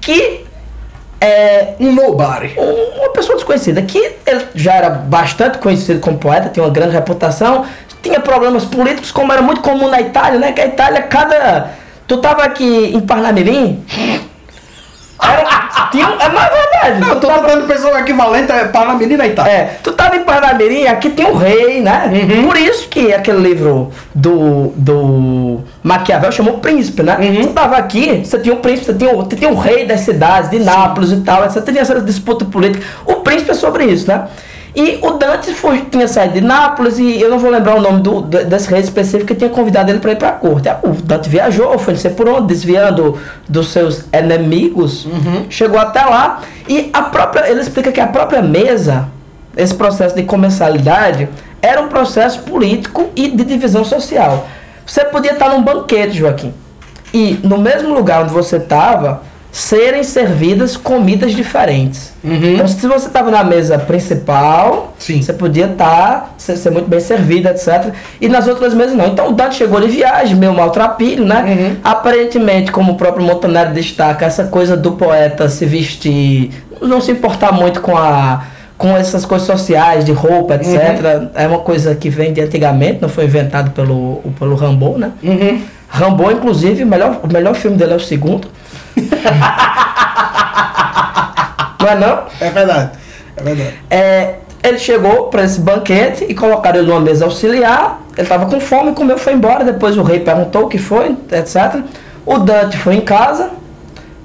que 0.00 0.46
é 1.20 1.74
um 1.80 1.92
nobody. 1.92 2.54
uma 2.56 3.10
pessoa 3.10 3.36
desconhecida 3.36 3.82
que 3.82 4.16
já 4.54 4.74
era 4.74 4.90
bastante 4.90 5.58
conhecido 5.58 6.00
como 6.00 6.18
poeta, 6.18 6.48
tinha 6.48 6.64
uma 6.64 6.72
grande 6.72 6.92
reputação, 6.92 7.66
tinha 8.02 8.20
problemas 8.20 8.64
políticos, 8.64 9.10
como 9.10 9.32
era 9.32 9.42
muito 9.42 9.60
comum 9.60 9.88
na 9.88 10.00
Itália, 10.00 10.38
né? 10.38 10.52
Que 10.52 10.60
a 10.60 10.66
Itália, 10.66 11.02
cada. 11.02 11.70
Tu 12.06 12.16
tava 12.18 12.42
aqui 12.42 12.92
em 12.94 13.00
Parnamirim, 13.00 13.84
era, 15.20 15.88
tinha, 15.90 16.06
é 16.06 16.28
mais 16.28 16.52
verdade. 16.52 17.00
Não, 17.00 17.08
eu 17.08 17.20
tô 17.20 17.26
tava, 17.26 17.48
tentando 17.48 17.66
pensar 17.66 17.92
o 17.92 17.98
equivalente 17.98 18.52
a 18.52 18.68
Parnamirim 18.68 19.16
na 19.16 19.26
Itália. 19.26 19.52
É, 19.52 19.78
tu 19.82 19.92
tava 19.92 20.16
em 20.16 20.24
Parnamirim, 20.24 20.86
aqui 20.86 21.10
tem 21.10 21.26
o 21.26 21.36
rei, 21.36 21.80
né? 21.80 22.10
Uhum. 22.12 22.46
Por 22.46 22.56
isso 22.56 22.88
que 22.88 23.12
aquele 23.12 23.38
livro 23.38 23.90
do, 24.14 24.72
do 24.76 25.60
Maquiavel 25.82 26.30
chamou 26.30 26.58
Príncipe, 26.58 27.02
né? 27.02 27.16
Uhum. 27.18 27.42
Você 27.42 27.48
tava 27.48 27.76
aqui, 27.76 28.22
você 28.24 28.38
tinha 28.38 28.54
um 28.54 28.58
príncipe, 28.58 28.86
você 28.86 28.94
tinha, 28.94 29.14
você 29.14 29.36
tinha 29.36 29.50
um 29.50 29.56
rei 29.56 29.86
das 29.86 30.00
cidades, 30.00 30.50
de 30.50 30.58
Nápoles 30.60 31.10
e 31.10 31.20
tal, 31.20 31.42
você 31.42 31.60
tinha 31.62 31.80
essa 31.80 32.00
disputa 32.00 32.44
política. 32.44 32.84
O 33.04 33.16
príncipe 33.16 33.50
é 33.50 33.54
sobre 33.54 33.84
isso, 33.84 34.06
né? 34.06 34.28
E 34.74 34.98
o 35.02 35.12
Dante 35.12 35.52
foi, 35.54 35.80
tinha 35.90 36.06
saído 36.06 36.34
de 36.34 36.40
Nápoles 36.40 36.98
e 36.98 37.20
eu 37.20 37.30
não 37.30 37.38
vou 37.38 37.50
lembrar 37.50 37.74
o 37.74 37.80
nome 37.80 38.00
do, 38.00 38.20
desse 38.22 38.70
rei 38.70 38.80
específico 38.80 39.26
que 39.26 39.34
tinha 39.34 39.50
convidado 39.50 39.90
ele 39.90 39.98
para 39.98 40.12
ir 40.12 40.16
para 40.16 40.28
a 40.28 40.32
corte. 40.32 40.68
O 40.82 40.90
Dante 40.90 41.28
viajou, 41.28 41.78
foi 41.78 41.94
não 41.94 42.00
sei 42.00 42.10
por 42.10 42.28
onde, 42.28 42.46
desviando 42.46 43.18
dos 43.48 43.68
seus 43.68 44.04
inimigos, 44.12 45.06
uhum. 45.06 45.46
chegou 45.48 45.80
até 45.80 46.04
lá 46.04 46.42
e 46.68 46.90
a 46.92 47.02
própria, 47.02 47.50
ele 47.50 47.60
explica 47.60 47.90
que 47.90 48.00
a 48.00 48.06
própria 48.06 48.42
mesa, 48.42 49.08
esse 49.56 49.74
processo 49.74 50.14
de 50.14 50.22
comensalidade, 50.22 51.28
era 51.60 51.80
um 51.80 51.88
processo 51.88 52.40
político 52.40 53.08
e 53.16 53.28
de 53.28 53.44
divisão 53.44 53.84
social. 53.84 54.46
Você 54.86 55.04
podia 55.04 55.32
estar 55.32 55.48
num 55.50 55.62
banquete, 55.62 56.16
Joaquim, 56.16 56.54
e 57.12 57.40
no 57.42 57.58
mesmo 57.58 57.94
lugar 57.94 58.22
onde 58.22 58.32
você 58.32 58.56
estava, 58.56 59.22
serem 59.50 60.02
servidas 60.04 60.76
comidas 60.76 61.32
diferentes. 61.32 62.12
Uhum. 62.22 62.54
Então, 62.54 62.68
se 62.68 62.86
você 62.86 63.06
estava 63.06 63.30
na 63.30 63.42
mesa 63.42 63.78
principal, 63.78 64.94
Sim. 64.98 65.22
você 65.22 65.32
podia 65.32 65.66
estar, 65.66 65.86
tá, 65.86 66.30
ser, 66.36 66.56
ser, 66.56 66.70
muito 66.70 66.88
bem 66.88 67.00
servido, 67.00 67.48
etc. 67.48 67.92
E 68.20 68.28
nas 68.28 68.46
outras 68.46 68.74
mesas 68.74 68.94
não. 68.94 69.06
Então, 69.06 69.28
o 69.28 69.32
Dante 69.32 69.56
chegou 69.56 69.80
de 69.80 69.88
viagem, 69.88 70.36
meio 70.36 70.52
maltrapilho, 70.52 71.24
né? 71.24 71.44
Uhum. 71.44 71.76
Aparentemente, 71.82 72.70
como 72.70 72.92
o 72.92 72.94
próprio 72.96 73.24
Montanari 73.24 73.72
destaca, 73.72 74.26
essa 74.26 74.44
coisa 74.44 74.76
do 74.76 74.92
poeta 74.92 75.48
se 75.48 75.64
vestir, 75.64 76.50
não 76.82 77.00
se 77.00 77.10
importar 77.10 77.52
muito 77.52 77.80
com 77.80 77.96
a 77.96 78.44
com 78.76 78.96
essas 78.96 79.24
coisas 79.24 79.44
sociais, 79.44 80.04
de 80.04 80.12
roupa, 80.12 80.54
etc. 80.54 80.68
Uhum. 80.72 81.30
É 81.34 81.48
uma 81.48 81.58
coisa 81.58 81.96
que 81.96 82.08
vem 82.08 82.32
de 82.32 82.40
antigamente, 82.40 83.02
não 83.02 83.08
foi 83.08 83.24
inventado 83.24 83.72
pelo, 83.72 84.22
pelo 84.38 84.54
Rambo, 84.54 84.96
né? 84.96 85.10
Uhum. 85.20 85.60
Rambo, 85.88 86.30
inclusive, 86.30 86.84
o 86.84 86.86
melhor, 86.86 87.18
o 87.24 87.26
melhor 87.26 87.56
filme 87.56 87.76
dele 87.76 87.94
é 87.94 87.96
o 87.96 88.00
segundo. 88.00 88.46
Não 91.80 91.88
é 91.88 91.94
não? 91.94 92.24
É 92.40 92.50
verdade. 92.50 92.90
É 93.36 93.42
verdade. 93.42 93.74
É, 93.90 94.34
ele 94.62 94.78
chegou 94.78 95.28
para 95.28 95.44
esse 95.44 95.60
banquete 95.60 96.26
e 96.28 96.34
colocaram 96.34 96.80
ele 96.80 96.88
numa 96.88 97.00
mesa 97.00 97.24
auxiliar. 97.24 98.00
Ele 98.16 98.22
estava 98.22 98.46
com 98.46 98.60
fome, 98.60 98.92
comeu, 98.92 99.16
foi 99.16 99.32
embora. 99.32 99.64
Depois 99.64 99.96
o 99.96 100.02
rei 100.02 100.20
perguntou 100.20 100.64
o 100.64 100.68
que 100.68 100.78
foi, 100.78 101.16
etc. 101.30 101.82
O 102.26 102.38
Dante 102.38 102.76
foi 102.76 102.96
em 102.96 103.00
casa, 103.00 103.50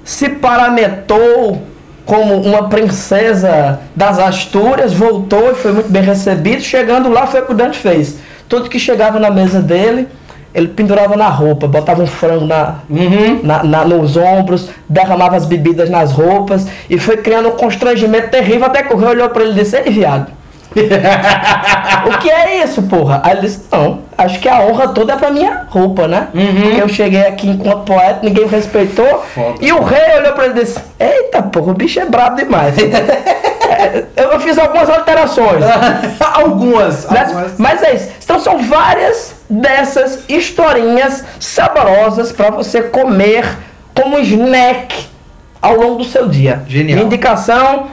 se 0.03 0.27
parametou 0.29 1.61
como 2.05 2.41
uma 2.41 2.67
princesa 2.67 3.79
das 3.95 4.19
Astúrias, 4.19 4.91
voltou 4.91 5.51
e 5.51 5.55
foi 5.55 5.71
muito 5.71 5.89
bem 5.89 6.03
recebido. 6.03 6.61
Chegando 6.61 7.09
lá, 7.09 7.27
foi 7.27 7.41
o 7.41 7.45
que 7.45 7.51
o 7.53 7.55
Dante 7.55 7.77
fez. 7.77 8.17
Tudo 8.49 8.69
que 8.69 8.79
chegava 8.79 9.19
na 9.19 9.29
mesa 9.29 9.61
dele, 9.61 10.07
ele 10.53 10.67
pendurava 10.67 11.15
na 11.15 11.27
roupa, 11.27 11.67
botava 11.67 12.01
um 12.01 12.07
frango 12.07 12.45
na, 12.45 12.75
Uhum. 12.89 13.39
na- 13.43 13.63
na- 13.63 13.85
nos 13.85 14.15
ombros, 14.17 14.69
derramava 14.87 15.35
as 15.35 15.45
bebidas 15.45 15.89
nas 15.89 16.11
roupas 16.11 16.67
e 16.89 16.97
foi 16.99 17.17
criando 17.17 17.49
um 17.49 17.53
constrangimento 17.53 18.29
terrível 18.29 18.65
até 18.65 18.83
que 18.83 18.93
o 18.93 18.97
rei 18.97 19.09
olhou 19.09 19.29
pra 19.29 19.43
ele 19.43 19.51
e 19.51 19.63
disse, 19.63 19.75
ei 19.77 19.91
viado, 19.91 20.27
o 22.07 22.17
que 22.19 22.29
é 22.29 22.63
isso, 22.63 22.81
porra? 22.83 23.21
Aí 23.23 23.33
ele 23.33 23.41
disse, 23.41 23.63
não, 23.71 23.99
acho 24.17 24.39
que 24.39 24.49
a 24.49 24.59
honra 24.61 24.87
toda 24.89 25.13
é 25.13 25.15
pra 25.15 25.29
minha 25.31 25.65
roupa, 25.69 26.07
né? 26.07 26.27
Uhum. 26.33 26.61
Porque 26.63 26.81
eu 26.81 26.89
cheguei 26.89 27.21
aqui 27.27 27.49
enquanto 27.49 27.83
poeta, 27.85 28.19
ninguém 28.23 28.45
me 28.45 28.49
respeitou. 28.51 29.23
Foda. 29.33 29.55
E 29.61 29.71
o 29.71 29.83
rei 29.83 30.17
olhou 30.19 30.33
pra 30.33 30.45
ele 30.45 30.59
e 30.59 30.63
disse, 30.63 30.79
eita 30.99 31.41
porra, 31.43 31.71
o 31.71 31.75
bicho 31.75 31.99
é 31.99 32.05
brabo 32.05 32.35
demais. 32.37 32.75
É, 33.83 34.05
eu 34.33 34.39
fiz 34.39 34.57
algumas 34.57 34.89
alterações. 34.89 35.63
algumas. 36.33 37.05
Mas, 37.09 37.29
algumas. 37.29 37.53
mas 37.57 37.83
é 37.83 37.95
isso. 37.95 38.09
Então 38.23 38.39
são 38.39 38.59
várias 38.63 39.35
dessas 39.49 40.23
historinhas 40.29 41.23
saborosas 41.39 42.31
para 42.31 42.49
você 42.49 42.81
comer 42.83 43.45
como 43.93 44.17
snack 44.19 45.07
ao 45.61 45.75
longo 45.75 45.95
do 45.97 46.03
seu 46.05 46.27
dia. 46.27 46.61
Genial. 46.67 46.95
Minha 46.97 47.05
indicação 47.05 47.87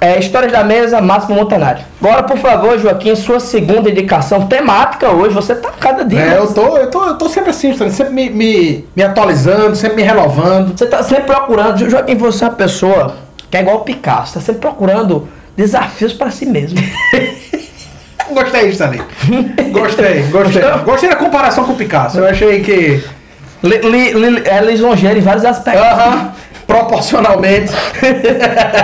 é 0.00 0.18
Histórias 0.18 0.52
da 0.52 0.64
Mesa, 0.64 1.00
Máximo 1.00 1.34
Montanari. 1.36 1.82
Agora, 2.02 2.22
por 2.24 2.36
favor, 2.36 2.78
Joaquim, 2.78 3.14
sua 3.14 3.38
segunda 3.40 3.88
indicação 3.90 4.46
temática 4.46 5.10
hoje. 5.10 5.34
Você 5.34 5.54
tá 5.54 5.70
cada 5.78 6.04
dia. 6.04 6.20
É, 6.20 6.38
eu 6.38 6.52
tô, 6.52 6.76
eu 6.76 6.90
tô, 6.90 7.04
eu 7.06 7.14
tô 7.16 7.28
sempre 7.28 7.50
assim, 7.50 7.72
sempre 7.90 8.12
me, 8.12 8.28
me, 8.30 8.84
me 8.94 9.02
atualizando, 9.02 9.74
sempre 9.76 9.96
me 9.98 10.02
renovando. 10.02 10.76
Você 10.76 10.86
tá 10.86 11.02
sempre 11.02 11.24
procurando. 11.24 11.78
Jo- 11.78 11.90
Joaquim, 11.90 12.16
você 12.16 12.44
é 12.44 12.48
uma 12.48 12.54
pessoa 12.54 13.14
que 13.54 13.58
é 13.58 13.60
igual 13.60 13.76
o 13.76 13.80
Picasso. 13.80 14.34
Tá 14.34 14.40
sempre 14.40 14.60
procurando 14.60 15.28
desafios 15.56 16.12
para 16.12 16.28
si 16.32 16.44
mesmo. 16.44 16.76
Gostei, 18.32 18.70
Stanley. 18.70 19.00
Gostei, 19.70 20.22
gostei. 20.22 20.62
Gostou? 20.62 20.78
Gostei 20.84 21.08
da 21.08 21.14
comparação 21.14 21.62
com 21.64 21.72
o 21.72 21.76
Picasso. 21.76 22.18
Eu 22.18 22.26
achei 22.26 22.62
que. 22.62 23.00
li, 23.62 23.78
li, 23.78 24.12
li, 24.12 24.42
é 24.44 24.60
lisonjeiro 24.60 25.18
em 25.18 25.22
vários 25.22 25.44
aspectos. 25.44 25.84
Aham, 25.84 26.32
proporcionalmente. 26.66 27.70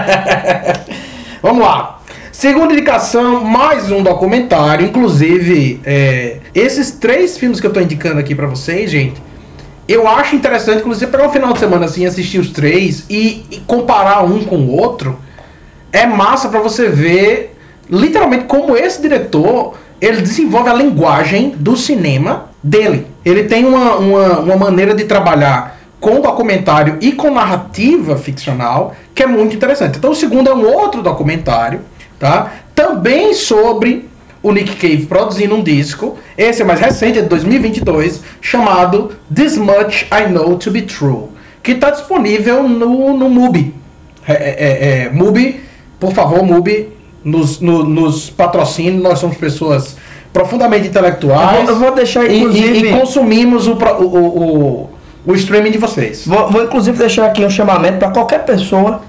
Vamos 1.43 1.65
lá. 1.65 1.99
Segunda 2.31 2.73
indicação, 2.73 3.43
mais 3.43 3.91
um 3.91 4.05
documentário. 4.05 4.87
Inclusive, 4.87 5.81
é, 5.85 6.37
esses 6.55 6.93
três 6.93 7.37
filmes 7.37 7.61
que 7.61 7.67
eu 7.67 7.73
tô 7.73 7.81
indicando 7.81 8.21
aqui 8.21 8.37
pra 8.37 8.47
vocês, 8.47 8.89
gente, 8.89 9.21
eu 9.93 10.07
acho 10.07 10.37
interessante, 10.37 10.81
inclusive, 10.81 11.11
pegar 11.11 11.27
um 11.27 11.33
final 11.33 11.53
de 11.53 11.59
semana 11.59 11.87
assim, 11.87 12.07
assistir 12.07 12.39
os 12.39 12.51
três 12.51 13.05
e, 13.09 13.45
e 13.51 13.63
comparar 13.67 14.23
um 14.25 14.45
com 14.45 14.57
o 14.57 14.77
outro. 14.77 15.19
É 15.93 16.07
massa 16.07 16.49
pra 16.49 16.61
você 16.61 16.89
ver, 16.89 17.57
literalmente, 17.89 18.45
como 18.45 18.77
esse 18.77 19.03
diretor 19.03 19.75
ele 20.01 20.23
desenvolve 20.23 20.71
a 20.71 20.75
linguagem 20.75 21.51
do 21.57 21.77
cinema 21.77 22.51
dele. 22.63 23.07
Ele 23.25 23.45
tem 23.45 23.67
uma, 23.67 23.97
uma, 23.97 24.39
uma 24.41 24.57
maneira 24.57 24.95
de 24.95 25.05
trabalhar 25.05 25.79
com 26.01 26.21
documentário 26.21 26.97
e 27.01 27.13
com 27.13 27.31
narrativa 27.31 28.17
ficcional 28.17 28.95
que 29.15 29.23
é 29.23 29.27
muito 29.27 29.55
interessante. 29.55 29.99
Então, 29.99 30.13
o 30.13 30.15
segundo 30.15 30.49
é 30.49 30.55
um 30.55 30.67
outro 30.67 31.03
documentário, 31.03 31.81
tá? 32.19 32.51
Também 32.75 33.35
sobre 33.35 34.09
o 34.43 34.53
Nick 34.53 34.77
Cave 34.77 35.07
produzindo 35.07 35.55
um 35.55 35.63
disco. 35.63 36.17
Esse 36.37 36.63
é 36.63 36.65
mais 36.65 36.81
recente, 36.81 37.19
é 37.19 37.23
de 37.23 37.29
2022, 37.29 38.23
chamado 38.41 39.13
This 39.35 39.57
Much 39.59 40.07
I 40.13 40.31
Know 40.31 40.57
to 40.57 40.71
Be 40.71 40.83
True, 40.83 41.25
que 41.63 41.73
está 41.73 41.91
disponível 41.91 42.63
no, 42.69 43.17
no 43.17 43.29
Mubi. 43.29 43.75
É, 44.27 44.33
é, 44.33 44.37
é, 44.37 45.03
é, 45.07 45.11
Mubi, 45.11 45.61
por 45.99 46.13
favor, 46.13 46.43
Mubi, 46.45 46.89
nos, 47.25 47.61
no- 47.61 47.85
nos 47.85 48.31
patrocine. 48.31 48.99
Nós 48.99 49.19
somos 49.19 49.37
pessoas 49.37 49.97
profundamente 50.33 50.87
intelectuais. 50.89 51.59
Eu 51.59 51.65
vou- 51.67 51.75
eu 51.75 51.81
vou 51.81 51.95
deixar, 51.95 52.25
e- 52.25 52.33
e- 52.33 52.39
inclusive- 52.41 52.89
E, 52.89 52.93
consumimos 52.93 53.67
o, 53.67 53.73
o, 53.73 54.05
o, 54.05 54.43
o, 54.87 54.91
o 55.27 55.35
streaming 55.35 55.71
de 55.73 55.79
vocês. 55.79 56.25
Vou, 56.27 56.49
vou, 56.51 56.65
inclusive 56.65 56.97
deixar 56.97 57.27
aqui 57.27 57.45
um 57.45 57.51
chamamento 57.51 57.99
para 57.99 58.11
qualquer 58.11 58.45
pessoa 58.45 59.03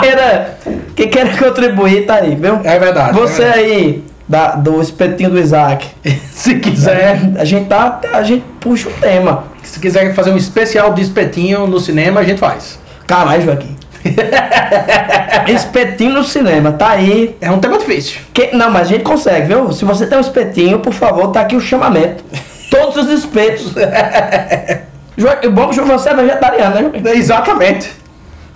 queira, 0.00 0.58
que 0.94 1.06
queira 1.06 1.36
contribuir, 1.36 2.06
tá 2.06 2.16
aí, 2.16 2.34
viu? 2.34 2.60
É 2.64 2.78
verdade. 2.78 3.18
Você 3.18 3.42
é 3.42 3.52
verdade. 3.52 3.70
aí, 3.72 4.04
da, 4.28 4.48
do 4.56 4.80
espetinho 4.80 5.30
do 5.30 5.38
Isaac, 5.38 5.86
Se 6.32 6.54
quiser, 6.56 7.18
a 7.36 7.44
gente 7.44 7.66
tá. 7.68 8.00
A 8.12 8.22
gente 8.22 8.44
puxa 8.60 8.88
o 8.88 8.92
tema. 8.92 9.44
se 9.62 9.80
quiser 9.80 10.14
fazer 10.14 10.30
um 10.30 10.36
especial 10.36 10.92
de 10.94 11.02
espetinho 11.02 11.66
no 11.66 11.80
cinema, 11.80 12.20
a 12.20 12.24
gente 12.24 12.38
faz. 12.38 12.78
Caralho, 13.06 13.42
Joaquim. 13.42 13.76
espetinho 15.48 16.12
no 16.12 16.24
cinema, 16.24 16.72
tá 16.72 16.90
aí. 16.90 17.36
É 17.40 17.50
um 17.50 17.58
tema 17.58 17.78
difícil. 17.78 18.20
Que- 18.32 18.54
não, 18.54 18.70
mas 18.70 18.82
a 18.82 18.90
gente 18.90 19.02
consegue, 19.02 19.46
viu? 19.48 19.72
Se 19.72 19.84
você 19.84 20.06
tem 20.06 20.18
um 20.18 20.20
espetinho, 20.20 20.78
por 20.78 20.92
favor, 20.92 21.28
tá 21.28 21.40
aqui 21.40 21.56
o 21.56 21.60
chamamento. 21.60 22.22
Todos 22.70 22.96
os 22.96 23.10
espetos. 23.10 23.74
Joaquim, 25.16 25.50
bom 25.50 25.68
que 25.68 25.80
você 25.80 26.10
é 26.10 26.14
vegetariano, 26.14 26.74
né, 26.74 26.80
Joaquim? 26.82 27.18
Exatamente. 27.18 27.90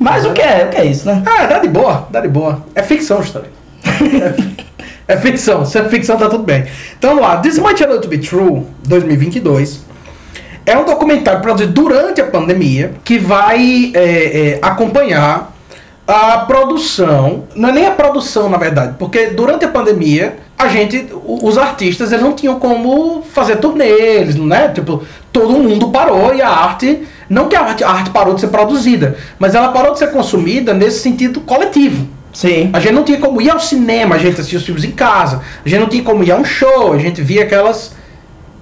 Mas 0.03 0.27
o 0.27 0.33
que 0.33 0.43
é? 0.43 0.65
O 0.65 0.69
que 0.69 0.77
é 0.77 0.85
isso, 0.85 1.07
né? 1.07 1.23
Ah, 1.25 1.47
dá 1.47 1.61
de 1.61 1.69
boa, 1.69 2.09
dá 2.11 2.21
de 2.21 2.29
boa. 2.29 2.65
É 2.75 2.83
ficção, 2.83 3.21
história. 3.21 3.49
é 5.07 5.17
ficção, 5.17 5.65
se 5.65 5.79
é 5.79 5.85
ficção 5.89 6.17
tá 6.17 6.29
tudo 6.29 6.43
bem. 6.43 6.65
Então 6.99 7.11
vamos 7.11 7.25
lá, 7.25 7.37
This 7.37 7.59
Might 7.59 7.87
Know 7.87 8.01
to 8.01 8.09
Be 8.09 8.19
True, 8.19 8.67
2022. 8.85 9.85
É 10.67 10.77
um 10.77 10.85
documentário 10.85 11.41
produzido 11.41 11.73
durante 11.73 12.21
a 12.21 12.27
pandemia 12.27 12.95
que 13.05 13.17
vai 13.17 13.93
é, 13.95 14.01
é, 14.03 14.59
acompanhar 14.61 15.53
a 16.07 16.39
produção, 16.39 17.45
não 17.55 17.69
é 17.69 17.73
nem 17.73 17.87
a 17.87 17.93
produção 17.93 18.49
na 18.49 18.59
verdade, 18.59 18.97
porque 18.99 19.29
durante 19.29 19.65
a 19.65 19.69
pandemia 19.69 20.37
a 20.59 20.69
gente, 20.69 21.09
os 21.25 21.59
artistas 21.59 22.13
eles 22.13 22.23
não 22.23 22.33
tinham 22.33 22.59
como 22.59 23.23
fazer 23.23 23.57
turnê, 23.57 23.89
eles, 23.89 24.37
né? 24.37 24.69
Tipo, 24.69 25.03
todo 25.33 25.55
mundo 25.55 25.91
parou 25.91 26.35
e 26.35 26.41
a 26.41 26.49
arte, 26.49 27.07
não 27.33 27.49
que 27.49 27.57
a 27.57 27.63
arte, 27.63 27.83
a 27.83 27.89
arte 27.89 28.11
parou 28.11 28.35
de 28.35 28.43
ser 28.43 28.49
produzida, 28.49 29.17
mas 29.39 29.55
ela 29.55 29.69
parou 29.69 29.95
de 29.95 29.99
ser 29.99 30.11
consumida 30.11 30.75
nesse 30.75 31.01
sentido 31.01 31.41
coletivo. 31.41 32.07
Sim. 32.31 32.69
A 32.75 32.79
gente 32.79 32.93
não 32.93 33.05
tinha 33.05 33.19
como 33.19 33.41
ir 33.41 33.51
ao 33.51 33.59
cinema, 33.59 34.17
a 34.17 34.19
gente 34.19 34.35
assistia 34.35 34.59
os 34.59 34.67
filmes 34.67 34.85
em 34.85 34.91
casa. 34.91 35.41
A 35.65 35.69
gente 35.69 35.81
não 35.81 35.89
tinha 35.89 36.03
como 36.03 36.23
ir 36.23 36.31
a 36.31 36.37
um 36.37 36.45
show, 36.45 36.93
a 36.93 36.99
gente 36.99 37.23
via 37.23 37.45
aquelas 37.45 37.95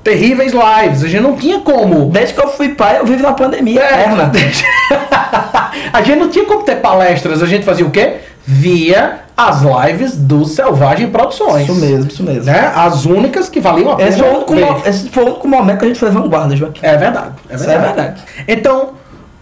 terríveis 0.03 0.53
lives. 0.53 1.05
A 1.05 1.09
gente 1.09 1.23
não 1.23 1.37
tinha 1.37 1.61
como. 1.61 2.07
Desde 2.11 2.35
que 2.35 2.41
eu 2.41 2.49
fui 2.49 2.71
pai, 2.71 2.99
eu 2.99 3.07
vivo 3.07 3.23
na 3.23 3.33
pandemia 3.33 3.81
É. 3.81 3.85
eterna. 4.01 4.31
a 5.93 6.03
gente 6.03 6.19
não 6.19 6.29
tinha 6.29 6.45
como 6.45 6.63
ter 6.63 6.77
palestras. 6.77 7.43
A 7.43 7.47
gente 7.47 7.65
fazia 7.65 7.87
o 7.87 7.91
quê? 7.91 8.17
Via 8.47 9.21
as 9.37 9.63
lives 9.63 10.17
do 10.17 10.45
Selvagem 10.45 11.09
Produções. 11.11 11.65
Isso 11.69 11.75
mesmo, 11.75 12.09
isso 12.11 12.23
mesmo. 12.23 12.45
Né? 12.45 12.73
As 12.75 13.05
únicas 13.07 13.49
que 13.49 13.61
valiam 13.61 13.93
a 13.93 13.97
pena. 13.97 14.09
Esse 14.09 14.19
foi, 14.19 14.29
o 14.29 14.51
único, 14.51 14.89
esse 14.89 15.09
foi 15.09 15.23
o 15.23 15.27
único 15.29 15.49
momento 15.49 15.79
que 15.79 15.85
a 15.85 15.89
gente 15.89 16.01
foi 16.01 16.11
vanguarda, 16.11 16.57
Joaquim. 16.57 16.81
É 16.85 16.97
verdade. 16.97 17.33
É 17.49 17.55
Isso 17.55 17.65
verdade. 17.67 17.85
é 17.91 17.95
verdade. 17.95 18.23
Então, 18.49 18.91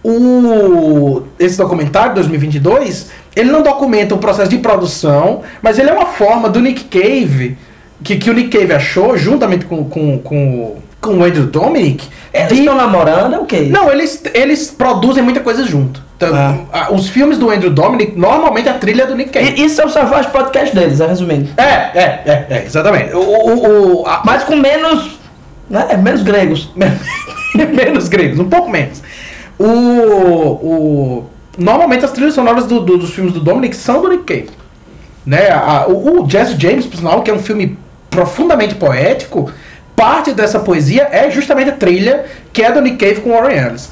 o, 0.03 1.23
esse 1.37 1.57
documentário, 1.57 2.13
2022, 2.15 3.09
ele 3.35 3.51
não 3.51 3.61
documenta 3.61 4.15
o 4.15 4.17
processo 4.17 4.49
de 4.49 4.57
produção, 4.59 5.41
mas 5.61 5.77
ele 5.77 5.89
é 5.89 5.93
uma 5.93 6.05
forma 6.07 6.49
do 6.49 6.59
Nick 6.61 6.85
Cave, 6.85 7.57
que, 8.03 8.15
que 8.17 8.29
o 8.29 8.33
Nick 8.33 8.49
Cave 8.57 8.73
achou, 8.73 9.17
juntamente 9.17 9.65
com, 9.65 9.83
com, 9.85 10.17
com, 10.19 10.77
com 11.01 11.11
o 11.17 11.23
Andrew 11.23 11.45
Dominic, 11.47 12.07
Eles 12.33 12.51
estão 12.59 12.75
namorando, 12.75 13.33
é 13.35 13.39
o 13.39 13.45
quê? 13.45 13.67
Não, 13.69 13.89
eles, 13.91 14.21
eles 14.33 14.69
produzem 14.71 15.23
muita 15.23 15.39
coisa 15.41 15.63
junto. 15.65 16.01
Então, 16.17 16.29
Ah. 16.73 16.87
os 16.91 17.07
filmes 17.09 17.37
do 17.37 17.49
Andrew 17.49 17.69
Dominic, 17.71 18.17
normalmente 18.19 18.67
a 18.67 18.73
trilha 18.73 19.03
é 19.03 19.05
do 19.05 19.15
Nick 19.15 19.29
Cave. 19.31 19.53
E, 19.57 19.65
isso 19.65 19.81
é 19.81 19.85
o 19.85 19.89
Savage 19.89 20.29
Podcast 20.29 20.75
deles, 20.75 20.99
é 20.99 21.07
resumindo. 21.07 21.49
É, 21.57 21.63
é, 21.63 22.21
é, 22.25 22.45
é, 22.49 22.63
exatamente. 22.65 23.15
O, 23.15 23.19
o, 23.19 24.01
o- 24.01 24.07
a- 24.07 24.21
Mas 24.25 24.43
com 24.43 24.55
menos. 24.57 25.17
Né? 25.69 25.95
Menos 25.97 26.21
gregos. 26.23 26.69
menos 27.55 28.07
gregos, 28.09 28.39
um 28.39 28.49
pouco 28.49 28.69
menos. 28.69 29.01
O, 29.57 29.65
o, 29.65 31.25
normalmente 31.57 32.03
as 32.05 32.11
trilhas 32.11 32.33
sonoras 32.33 32.65
do- 32.65 32.79
do- 32.81 32.97
dos 32.97 33.11
filmes 33.11 33.33
do 33.33 33.39
Dominic 33.39 33.75
são 33.75 34.01
do 34.01 34.09
Nick 34.09 34.23
Cave. 34.23 34.49
Né? 35.25 35.49
A- 35.49 35.85
o, 35.87 36.23
o 36.23 36.29
Jesse 36.29 36.55
James, 36.59 36.85
por 36.85 36.97
sinal, 36.97 37.21
que 37.21 37.31
é 37.31 37.33
um 37.33 37.39
filme 37.39 37.77
profundamente 38.09 38.75
poético, 38.75 39.51
parte 39.95 40.31
dessa 40.33 40.59
poesia 40.59 41.07
é 41.11 41.29
justamente 41.29 41.69
a 41.69 41.73
trilha 41.73 42.25
que 42.51 42.61
é 42.63 42.71
do 42.71 42.81
Nick 42.81 42.97
Cave 42.97 43.21
com 43.21 43.31
Warren 43.31 43.57
Ellis. 43.57 43.89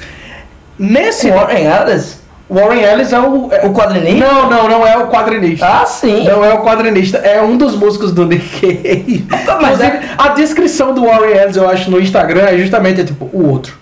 Nesse. 0.80 1.30
Warren 1.30 1.66
Ellis. 1.66 2.22
Warren 2.50 2.82
Ellis 2.82 3.12
é 3.12 3.20
o. 3.20 3.50
é- 3.52 3.66
O 3.66 3.74
quadrinista? 3.74 4.26
Não, 4.26 4.50
não, 4.50 4.70
não 4.70 4.88
é 4.88 4.98
o 4.98 5.08
quadrinista. 5.08 5.66
Ah, 5.68 5.86
sim. 5.86 6.24
Não 6.24 6.46
é 6.46 6.54
o 6.54 6.62
quadrinista, 6.64 7.18
é 7.18 7.42
um 7.42 7.58
dos 7.58 7.76
músicos 7.76 8.12
do 8.14 8.26
Nick 8.26 8.48
Cave. 8.62 9.26
Mas 9.62 9.82
é- 9.82 10.02
a 10.18 10.30
descrição 10.30 10.94
do 10.94 11.06
Warren 11.06 11.36
Ellis, 11.36 11.58
eu 11.58 11.70
acho, 11.70 11.92
no 11.92 12.00
Instagram 12.00 12.46
é 12.46 12.58
justamente 12.58 13.04
tipo 13.04 13.30
o 13.34 13.50
outro. 13.50 13.78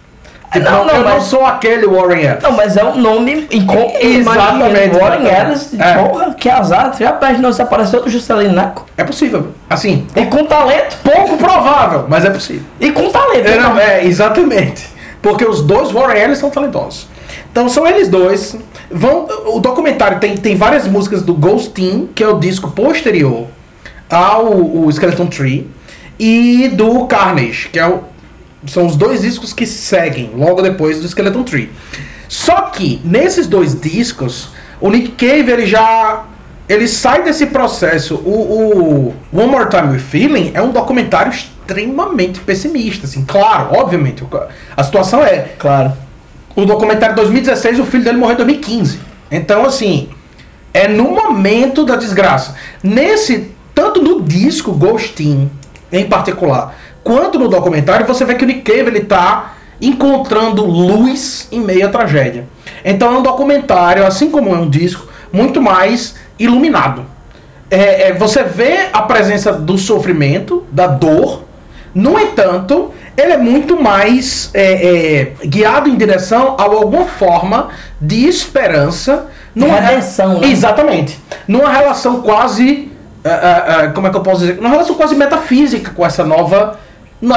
Tipo, 0.59 0.71
Não, 0.71 0.85
não, 0.85 0.93
eu 0.95 1.03
não 1.03 1.13
mas- 1.15 1.23
sou 1.23 1.45
aquele 1.45 1.85
Warren 1.87 2.21
Ellis. 2.23 2.43
Não, 2.43 2.51
mas 2.53 2.77
é 2.77 2.83
um 2.83 2.97
nome 2.97 3.47
incom... 3.51 3.93
Exatamente, 3.99 4.95
Warren. 4.97 5.25
Ellis, 5.27 5.73
É. 5.79 5.93
porra, 5.97 6.33
que 6.33 6.49
azar. 6.49 6.93
Já 6.99 7.17
imaginou 7.17 7.53
se 7.53 7.61
apareceu 7.61 8.01
do 8.01 8.09
Juscelino 8.09 8.53
Neco? 8.53 8.85
É 8.97 9.03
possível. 9.03 9.47
Assim, 9.69 10.05
E 10.15 10.25
com 10.25 10.45
talento. 10.45 10.97
pouco 11.03 11.37
provável, 11.37 12.05
mas 12.07 12.25
é 12.25 12.29
possível. 12.29 12.63
E 12.79 12.91
com 12.91 13.09
talento. 13.09 13.47
É, 13.47 13.57
não, 13.59 13.77
é, 13.79 14.05
exatamente. 14.05 14.87
Porque 15.21 15.45
os 15.45 15.61
dois 15.61 15.91
Warren 15.91 16.21
Ellis 16.21 16.37
são 16.39 16.49
talentosos. 16.49 17.07
Então 17.51 17.67
são 17.69 17.85
eles 17.87 18.07
dois. 18.07 18.55
Vão, 18.91 19.27
o 19.47 19.59
documentário 19.59 20.19
tem, 20.19 20.37
tem 20.37 20.55
várias 20.55 20.87
músicas 20.87 21.21
do 21.23 21.33
Ghost 21.33 21.69
Team, 21.71 22.07
que 22.13 22.23
é 22.23 22.27
o 22.27 22.37
disco 22.39 22.69
posterior 22.71 23.47
ao 24.09 24.45
o 24.53 24.87
Skeleton 24.91 25.25
Tree, 25.27 25.69
e 26.19 26.69
do 26.73 27.05
Carnage, 27.07 27.69
que 27.69 27.79
é 27.79 27.87
o, 27.87 28.01
são 28.67 28.85
os 28.85 28.95
dois 28.95 29.21
discos 29.21 29.53
que 29.53 29.65
seguem 29.65 30.31
logo 30.35 30.61
depois 30.61 30.99
do 30.99 31.07
Skeleton 31.07 31.43
Tree. 31.43 31.71
Só 32.27 32.61
que 32.63 33.01
nesses 33.03 33.47
dois 33.47 33.79
discos, 33.79 34.49
o 34.81 34.89
Nick 34.89 35.11
Cave 35.11 35.51
ele 35.51 35.65
já 35.65 36.25
ele 36.67 36.87
sai 36.87 37.23
desse 37.23 37.45
processo. 37.47 38.15
O, 38.15 39.13
o 39.31 39.39
One 39.39 39.51
More 39.51 39.69
Time 39.69 39.93
with 39.93 39.99
Feeling 39.99 40.51
é 40.53 40.61
um 40.61 40.71
documentário 40.71 41.31
extremamente 41.31 42.39
pessimista, 42.39 43.05
assim. 43.05 43.23
Claro, 43.23 43.75
obviamente, 43.75 44.23
a 44.75 44.83
situação 44.83 45.23
é 45.23 45.49
Claro. 45.59 45.93
o 46.55 46.65
documentário 46.65 47.15
de 47.15 47.21
2016, 47.21 47.79
o 47.79 47.85
filho 47.85 48.03
dele 48.03 48.17
morreu 48.17 48.33
em 48.33 48.37
2015. 48.37 48.99
Então, 49.29 49.65
assim, 49.65 50.09
é 50.73 50.87
no 50.87 51.11
momento 51.11 51.85
da 51.85 51.95
desgraça. 51.95 52.55
Nesse, 52.81 53.51
tanto 53.73 54.01
no 54.01 54.21
disco 54.21 54.71
Ghostin, 54.71 55.49
em 55.91 56.05
particular, 56.05 56.75
quanto 57.05 57.37
no 57.39 57.47
documentário, 57.47 58.05
você 58.05 58.25
vê 58.25 58.33
que 58.35 58.43
o 58.43 58.47
Nick 58.47 58.61
Cave, 58.61 58.89
ele 58.89 59.01
tá 59.01 59.53
encontrando 59.79 60.65
luz 60.65 61.47
em 61.51 61.59
meio 61.61 61.85
à 61.85 61.89
tragédia. 61.89 62.45
Então 62.83 63.13
é 63.13 63.17
um 63.19 63.21
documentário, 63.23 64.05
assim 64.05 64.29
como 64.31 64.49
é 64.53 64.57
um 64.57 64.69
disco, 64.69 65.07
muito 65.31 65.61
mais 65.61 66.15
iluminado. 66.39 67.05
É, 67.69 68.09
é, 68.09 68.13
você 68.13 68.43
vê 68.43 68.87
a 68.91 69.01
presença 69.03 69.51
do 69.53 69.77
sofrimento, 69.77 70.65
da 70.71 70.87
dor, 70.87 71.43
no 71.93 72.19
entanto, 72.19 72.91
ele 73.15 73.33
é 73.33 73.37
muito 73.37 73.81
mais 73.81 74.49
é, 74.53 75.31
é, 75.41 75.47
guiado 75.47 75.87
em 75.89 75.95
direção 75.95 76.55
a 76.59 76.63
alguma 76.63 77.05
forma 77.05 77.69
de 78.01 78.27
esperança. 78.27 79.27
numa 79.53 79.79
re- 79.79 79.87
Redenção, 79.87 80.39
né? 80.39 80.47
Exatamente. 80.49 81.19
Numa 81.47 81.69
relação 81.71 82.21
quase. 82.21 82.91
ah, 83.23 83.29
ah, 83.29 83.79
ah, 83.83 83.87
como 83.89 84.07
é 84.07 84.09
que 84.09 84.17
eu 84.17 84.21
posso 84.21 84.41
dizer? 84.41 84.55
Numa 84.57 84.69
relação 84.69 84.95
quase 84.95 85.15
metafísica 85.15 85.91
com 85.95 86.05
essa 86.05 86.23
nova. 86.25 86.77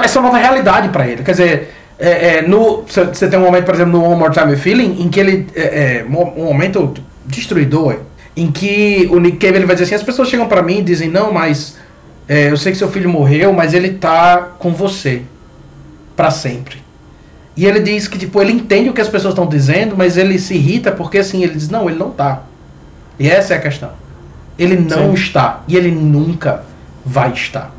Essa 0.03 0.21
nova 0.21 0.37
realidade 0.37 0.89
para 0.89 1.07
ele. 1.07 1.23
Quer 1.23 1.31
dizer, 1.33 1.75
é, 1.99 2.37
é, 2.37 2.43
no, 2.43 2.83
você 2.83 3.29
tem 3.29 3.39
um 3.39 3.43
momento, 3.43 3.65
por 3.65 3.75
exemplo, 3.75 3.93
no 3.93 4.05
One 4.05 4.17
More 4.17 4.33
Time 4.33 4.57
Feeling, 4.57 5.03
em 5.03 5.09
que 5.09 5.19
ele. 5.19 5.47
É, 5.55 5.63
é, 6.01 6.05
um 6.09 6.45
momento 6.45 6.95
destruidor, 7.27 7.97
em 8.37 8.51
que 8.51 9.09
o 9.11 9.19
Nick 9.19 9.39
Cave 9.39 9.57
ele 9.59 9.67
vai 9.67 9.75
dizer 9.75 9.85
assim: 9.85 9.95
as 9.95 10.03
pessoas 10.03 10.29
chegam 10.29 10.47
para 10.47 10.63
mim 10.63 10.79
e 10.79 10.83
dizem, 10.83 11.09
não, 11.09 11.33
mas. 11.33 11.77
é, 12.29 12.51
eu 12.51 12.57
sei 12.57 12.73
que 12.73 12.79
seu 12.79 12.91
filho 12.91 13.09
morreu, 13.09 13.53
mas 13.53 13.75
ele 13.75 13.91
tá 13.91 14.39
com 14.59 14.73
você. 14.73 15.23
para 16.15 16.31
sempre. 16.31 16.89
E 17.57 17.67
ele 17.67 17.81
diz 17.81 18.07
que, 18.07 18.17
tipo, 18.17 18.41
ele 18.41 18.53
entende 18.53 18.89
o 18.89 18.93
que 18.93 19.01
as 19.01 19.09
pessoas 19.09 19.33
estão 19.33 19.45
dizendo, 19.45 19.97
mas 19.97 20.17
ele 20.17 20.39
se 20.39 20.55
irrita 20.55 20.93
porque, 20.93 21.19
assim, 21.19 21.43
ele 21.43 21.55
diz, 21.55 21.69
não, 21.69 21.91
ele 21.91 21.99
não 21.99 22.11
tá. 22.11 22.45
E 23.19 23.29
essa 23.29 23.55
é 23.55 23.57
a 23.57 23.61
questão. 23.61 23.91
Ele 24.57 24.77
não 24.77 25.09
Sim. 25.09 25.15
está. 25.15 25.63
E 25.67 25.77
ele 25.77 25.91
nunca 25.91 26.63
vai 27.05 27.33
estar. 27.33 27.75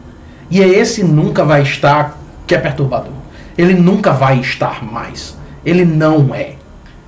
E 0.50 0.62
é 0.62 0.68
esse 0.68 1.04
nunca 1.04 1.44
vai 1.44 1.62
estar 1.62 2.18
que 2.48 2.56
é 2.56 2.58
perturbador. 2.58 3.14
Ele 3.58 3.74
nunca 3.74 4.12
vai 4.12 4.40
estar 4.40 4.84
mais. 4.84 5.38
Ele 5.66 5.86
não 5.86 6.34
é. 6.34 6.54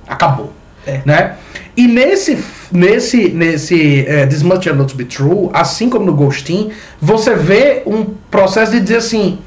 Acabou. 0.06 0.52
É. 0.86 1.00
Né? 1.04 1.36
E 1.76 1.86
nesse, 1.86 2.44
nesse, 2.70 3.28
nesse 3.30 4.04
é, 4.06 4.26
This 4.26 4.42
Much 4.42 4.66
Know 4.66 4.84
To 4.84 4.94
Be 4.94 5.04
True, 5.04 5.50
assim 5.52 5.88
como 5.88 6.04
no 6.04 6.12
Ghostin, 6.12 6.70
você 7.00 7.34
vê 7.34 7.82
um 7.86 8.04
processo 8.30 8.72
de 8.72 8.80
dizer 8.80 8.96
assim, 8.96 9.38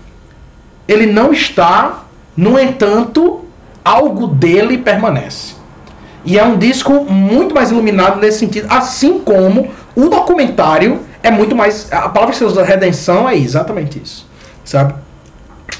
ele 0.87 1.05
não 1.05 1.31
está, 1.31 2.05
no 2.35 2.59
entanto, 2.59 3.45
algo 3.83 4.27
dele 4.27 4.79
permanece. 4.79 5.55
E 6.25 6.39
é 6.39 6.43
um 6.43 6.57
disco 6.57 7.05
muito 7.05 7.53
mais 7.53 7.69
iluminado 7.69 8.19
nesse 8.19 8.39
sentido, 8.39 8.67
assim 8.69 9.19
como 9.19 9.69
o 9.95 10.09
documentário 10.09 11.01
é 11.25 11.31
muito 11.31 11.55
mais. 11.55 11.91
A 11.91 12.07
palavra 12.07 12.33
que 12.33 12.37
você 12.37 12.45
usa, 12.45 12.63
redenção, 12.63 13.27
é 13.27 13.35
exatamente 13.35 13.99
isso. 14.01 14.27
Sabe? 14.63 14.93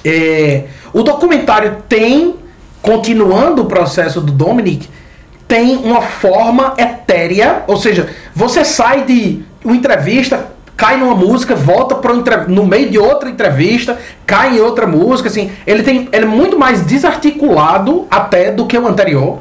É, 0.03 0.63
o 0.91 1.03
documentário 1.03 1.83
tem, 1.87 2.35
continuando 2.81 3.61
o 3.61 3.65
processo 3.65 4.19
do 4.19 4.31
Dominic, 4.31 4.89
tem 5.47 5.77
uma 5.77 6.01
forma 6.01 6.73
etérea, 6.77 7.63
ou 7.67 7.77
seja, 7.77 8.09
você 8.35 8.65
sai 8.65 9.03
de 9.03 9.43
uma 9.63 9.75
entrevista, 9.75 10.47
cai 10.75 10.97
numa 10.97 11.13
música, 11.13 11.55
volta 11.55 11.93
pro 11.93 12.23
no 12.47 12.65
meio 12.65 12.89
de 12.89 12.97
outra 12.97 13.29
entrevista, 13.29 13.99
cai 14.25 14.57
em 14.57 14.61
outra 14.61 14.87
música, 14.87 15.29
assim, 15.29 15.51
ele 15.67 15.83
tem 15.83 16.09
ele 16.11 16.25
é 16.25 16.27
muito 16.27 16.57
mais 16.57 16.81
desarticulado 16.81 18.07
até 18.09 18.51
do 18.51 18.65
que 18.65 18.77
o 18.77 18.87
anterior. 18.87 19.39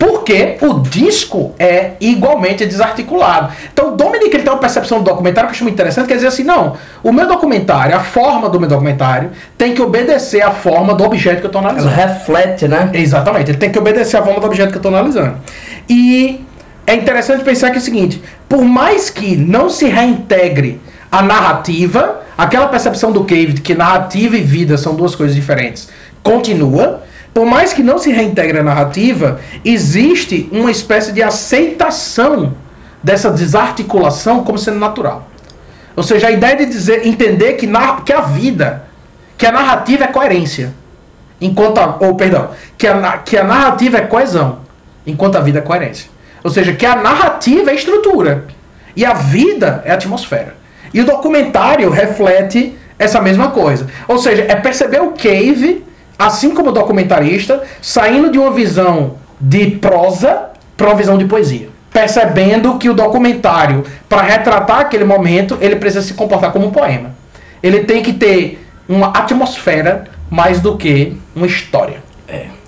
Porque 0.00 0.56
o 0.62 0.80
disco 0.80 1.52
é 1.58 1.90
igualmente 2.00 2.64
desarticulado. 2.64 3.52
Então, 3.70 3.88
o 3.88 3.96
Dominic 3.98 4.34
ele 4.34 4.42
tem 4.42 4.50
uma 4.50 4.58
percepção 4.58 5.02
do 5.02 5.04
documentário 5.04 5.46
que 5.46 5.52
eu 5.52 5.56
acho 5.56 5.62
muito 5.62 5.74
interessante, 5.74 6.08
quer 6.08 6.14
dizer 6.14 6.28
assim, 6.28 6.42
não, 6.42 6.78
o 7.02 7.12
meu 7.12 7.26
documentário, 7.26 7.94
a 7.94 8.00
forma 8.00 8.48
do 8.48 8.58
meu 8.58 8.66
documentário, 8.66 9.30
tem 9.58 9.74
que 9.74 9.82
obedecer 9.82 10.40
à 10.40 10.52
forma 10.52 10.94
do 10.94 11.04
objeto 11.04 11.40
que 11.40 11.44
eu 11.44 11.48
estou 11.48 11.60
Ela 11.60 11.72
analisando. 11.72 11.94
reflete, 11.94 12.66
né? 12.66 12.90
Exatamente, 12.94 13.50
ele 13.50 13.58
tem 13.58 13.70
que 13.70 13.78
obedecer 13.78 14.16
à 14.16 14.22
forma 14.22 14.40
do 14.40 14.46
objeto 14.46 14.70
que 14.70 14.76
eu 14.76 14.78
estou 14.78 14.90
analisando. 14.90 15.36
E 15.86 16.46
é 16.86 16.94
interessante 16.94 17.44
pensar 17.44 17.68
que 17.68 17.76
é 17.76 17.78
o 17.78 17.82
seguinte: 17.82 18.22
por 18.48 18.64
mais 18.64 19.10
que 19.10 19.36
não 19.36 19.68
se 19.68 19.84
reintegre 19.84 20.80
a 21.12 21.20
narrativa, 21.20 22.22
aquela 22.38 22.68
percepção 22.68 23.12
do 23.12 23.24
Cave 23.24 23.52
de 23.52 23.60
que 23.60 23.74
narrativa 23.74 24.34
e 24.34 24.40
vida 24.40 24.78
são 24.78 24.94
duas 24.94 25.14
coisas 25.14 25.36
diferentes, 25.36 25.90
continua. 26.22 27.02
Por 27.32 27.46
mais 27.46 27.72
que 27.72 27.82
não 27.82 27.98
se 27.98 28.10
reintegre 28.10 28.58
a 28.58 28.62
narrativa, 28.62 29.40
existe 29.64 30.48
uma 30.50 30.70
espécie 30.70 31.12
de 31.12 31.22
aceitação 31.22 32.54
dessa 33.02 33.30
desarticulação 33.30 34.44
como 34.44 34.58
sendo 34.58 34.78
natural. 34.78 35.28
Ou 35.96 36.02
seja, 36.02 36.28
a 36.28 36.30
ideia 36.30 36.56
de 36.56 36.66
dizer, 36.66 37.06
entender 37.06 37.54
que, 37.54 37.66
na, 37.66 38.00
que 38.00 38.12
a 38.12 38.20
vida, 38.20 38.84
que 39.36 39.46
a 39.46 39.52
narrativa 39.52 40.04
é 40.04 40.08
coerência. 40.08 40.74
Enquanto 41.40 41.78
a, 41.78 41.96
ou 42.00 42.14
perdão, 42.14 42.50
que 42.76 42.86
a, 42.86 43.18
que 43.18 43.36
a 43.36 43.44
narrativa 43.44 43.98
é 43.98 44.02
coesão, 44.02 44.60
enquanto 45.06 45.36
a 45.36 45.40
vida 45.40 45.58
é 45.58 45.62
coerência. 45.62 46.10
Ou 46.42 46.50
seja, 46.50 46.72
que 46.72 46.86
a 46.86 46.96
narrativa 46.96 47.70
é 47.70 47.74
estrutura 47.74 48.44
e 48.96 49.04
a 49.04 49.14
vida 49.14 49.82
é 49.84 49.92
atmosfera. 49.92 50.54
E 50.92 51.00
o 51.00 51.04
documentário 51.04 51.90
reflete 51.90 52.76
essa 52.98 53.20
mesma 53.20 53.50
coisa. 53.50 53.86
Ou 54.08 54.18
seja, 54.18 54.44
é 54.48 54.54
perceber 54.56 55.00
o 55.00 55.12
Cave, 55.12 55.84
assim 56.20 56.50
como 56.50 56.68
o 56.68 56.72
documentarista, 56.72 57.62
saindo 57.80 58.30
de 58.30 58.38
uma 58.38 58.50
visão 58.50 59.14
de 59.40 59.70
prosa 59.70 60.50
para 60.76 60.88
uma 60.88 60.94
visão 60.94 61.16
de 61.16 61.24
poesia. 61.24 61.70
Percebendo 61.90 62.76
que 62.76 62.90
o 62.90 62.94
documentário, 62.94 63.84
para 64.06 64.20
retratar 64.20 64.80
aquele 64.80 65.04
momento, 65.04 65.56
ele 65.62 65.76
precisa 65.76 66.06
se 66.06 66.12
comportar 66.12 66.52
como 66.52 66.66
um 66.66 66.70
poema. 66.70 67.14
Ele 67.62 67.84
tem 67.84 68.02
que 68.02 68.12
ter 68.12 68.62
uma 68.86 69.08
atmosfera 69.08 70.04
mais 70.28 70.60
do 70.60 70.76
que 70.76 71.16
uma 71.34 71.46
história. 71.46 72.02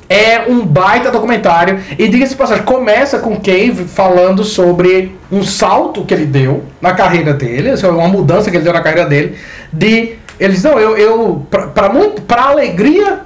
É 0.09 0.45
um 0.49 0.65
baita 0.65 1.11
documentário. 1.11 1.79
E 1.99 2.09
diga-se 2.09 2.35
passagem, 2.35 2.65
começa 2.65 3.19
com 3.19 3.37
Cave 3.37 3.85
falando 3.87 4.45
sobre 4.45 5.15
um 5.31 5.43
salto 5.43 6.05
que 6.05 6.12
ele 6.12 6.27
deu 6.27 6.65
na 6.81 6.93
carreira 6.95 7.33
dele, 7.35 7.75
uma 7.85 8.09
mudança 8.09 8.51
que 8.51 8.57
ele 8.57 8.65
deu 8.65 8.73
na 8.73 8.83
carreira 8.83 9.09
dele. 9.09 9.37
De. 9.73 10.15
Ele 10.41 10.53
diz, 10.55 10.65
não, 10.65 10.79
eu, 10.79 10.97
eu 10.97 11.47
pra 11.51 11.88
muito, 11.88 12.23
pra 12.23 12.45
alegria 12.45 13.21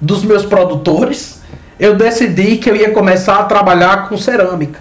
dos 0.00 0.24
meus 0.24 0.44
produtores, 0.44 1.42
eu 1.78 1.94
decidi 1.94 2.56
que 2.56 2.70
eu 2.70 2.76
ia 2.76 2.90
começar 2.90 3.38
a 3.38 3.44
trabalhar 3.44 4.08
com 4.08 4.16
cerâmica. 4.16 4.80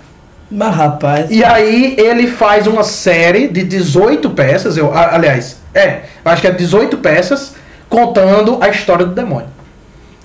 Mas 0.50 0.76
rapaz. 0.76 1.28
E 1.30 1.44
aí 1.44 1.96
ele 1.98 2.28
faz 2.28 2.68
uma 2.68 2.84
série 2.84 3.48
de 3.48 3.64
18 3.64 4.30
peças, 4.32 4.78
eu, 4.78 4.94
aliás, 4.94 5.58
é, 5.74 6.02
acho 6.24 6.42
que 6.42 6.48
é 6.48 6.52
18 6.52 6.98
peças 6.98 7.56
contando 7.90 8.58
a 8.62 8.70
história 8.70 9.06
do 9.06 9.14
demônio. 9.14 9.58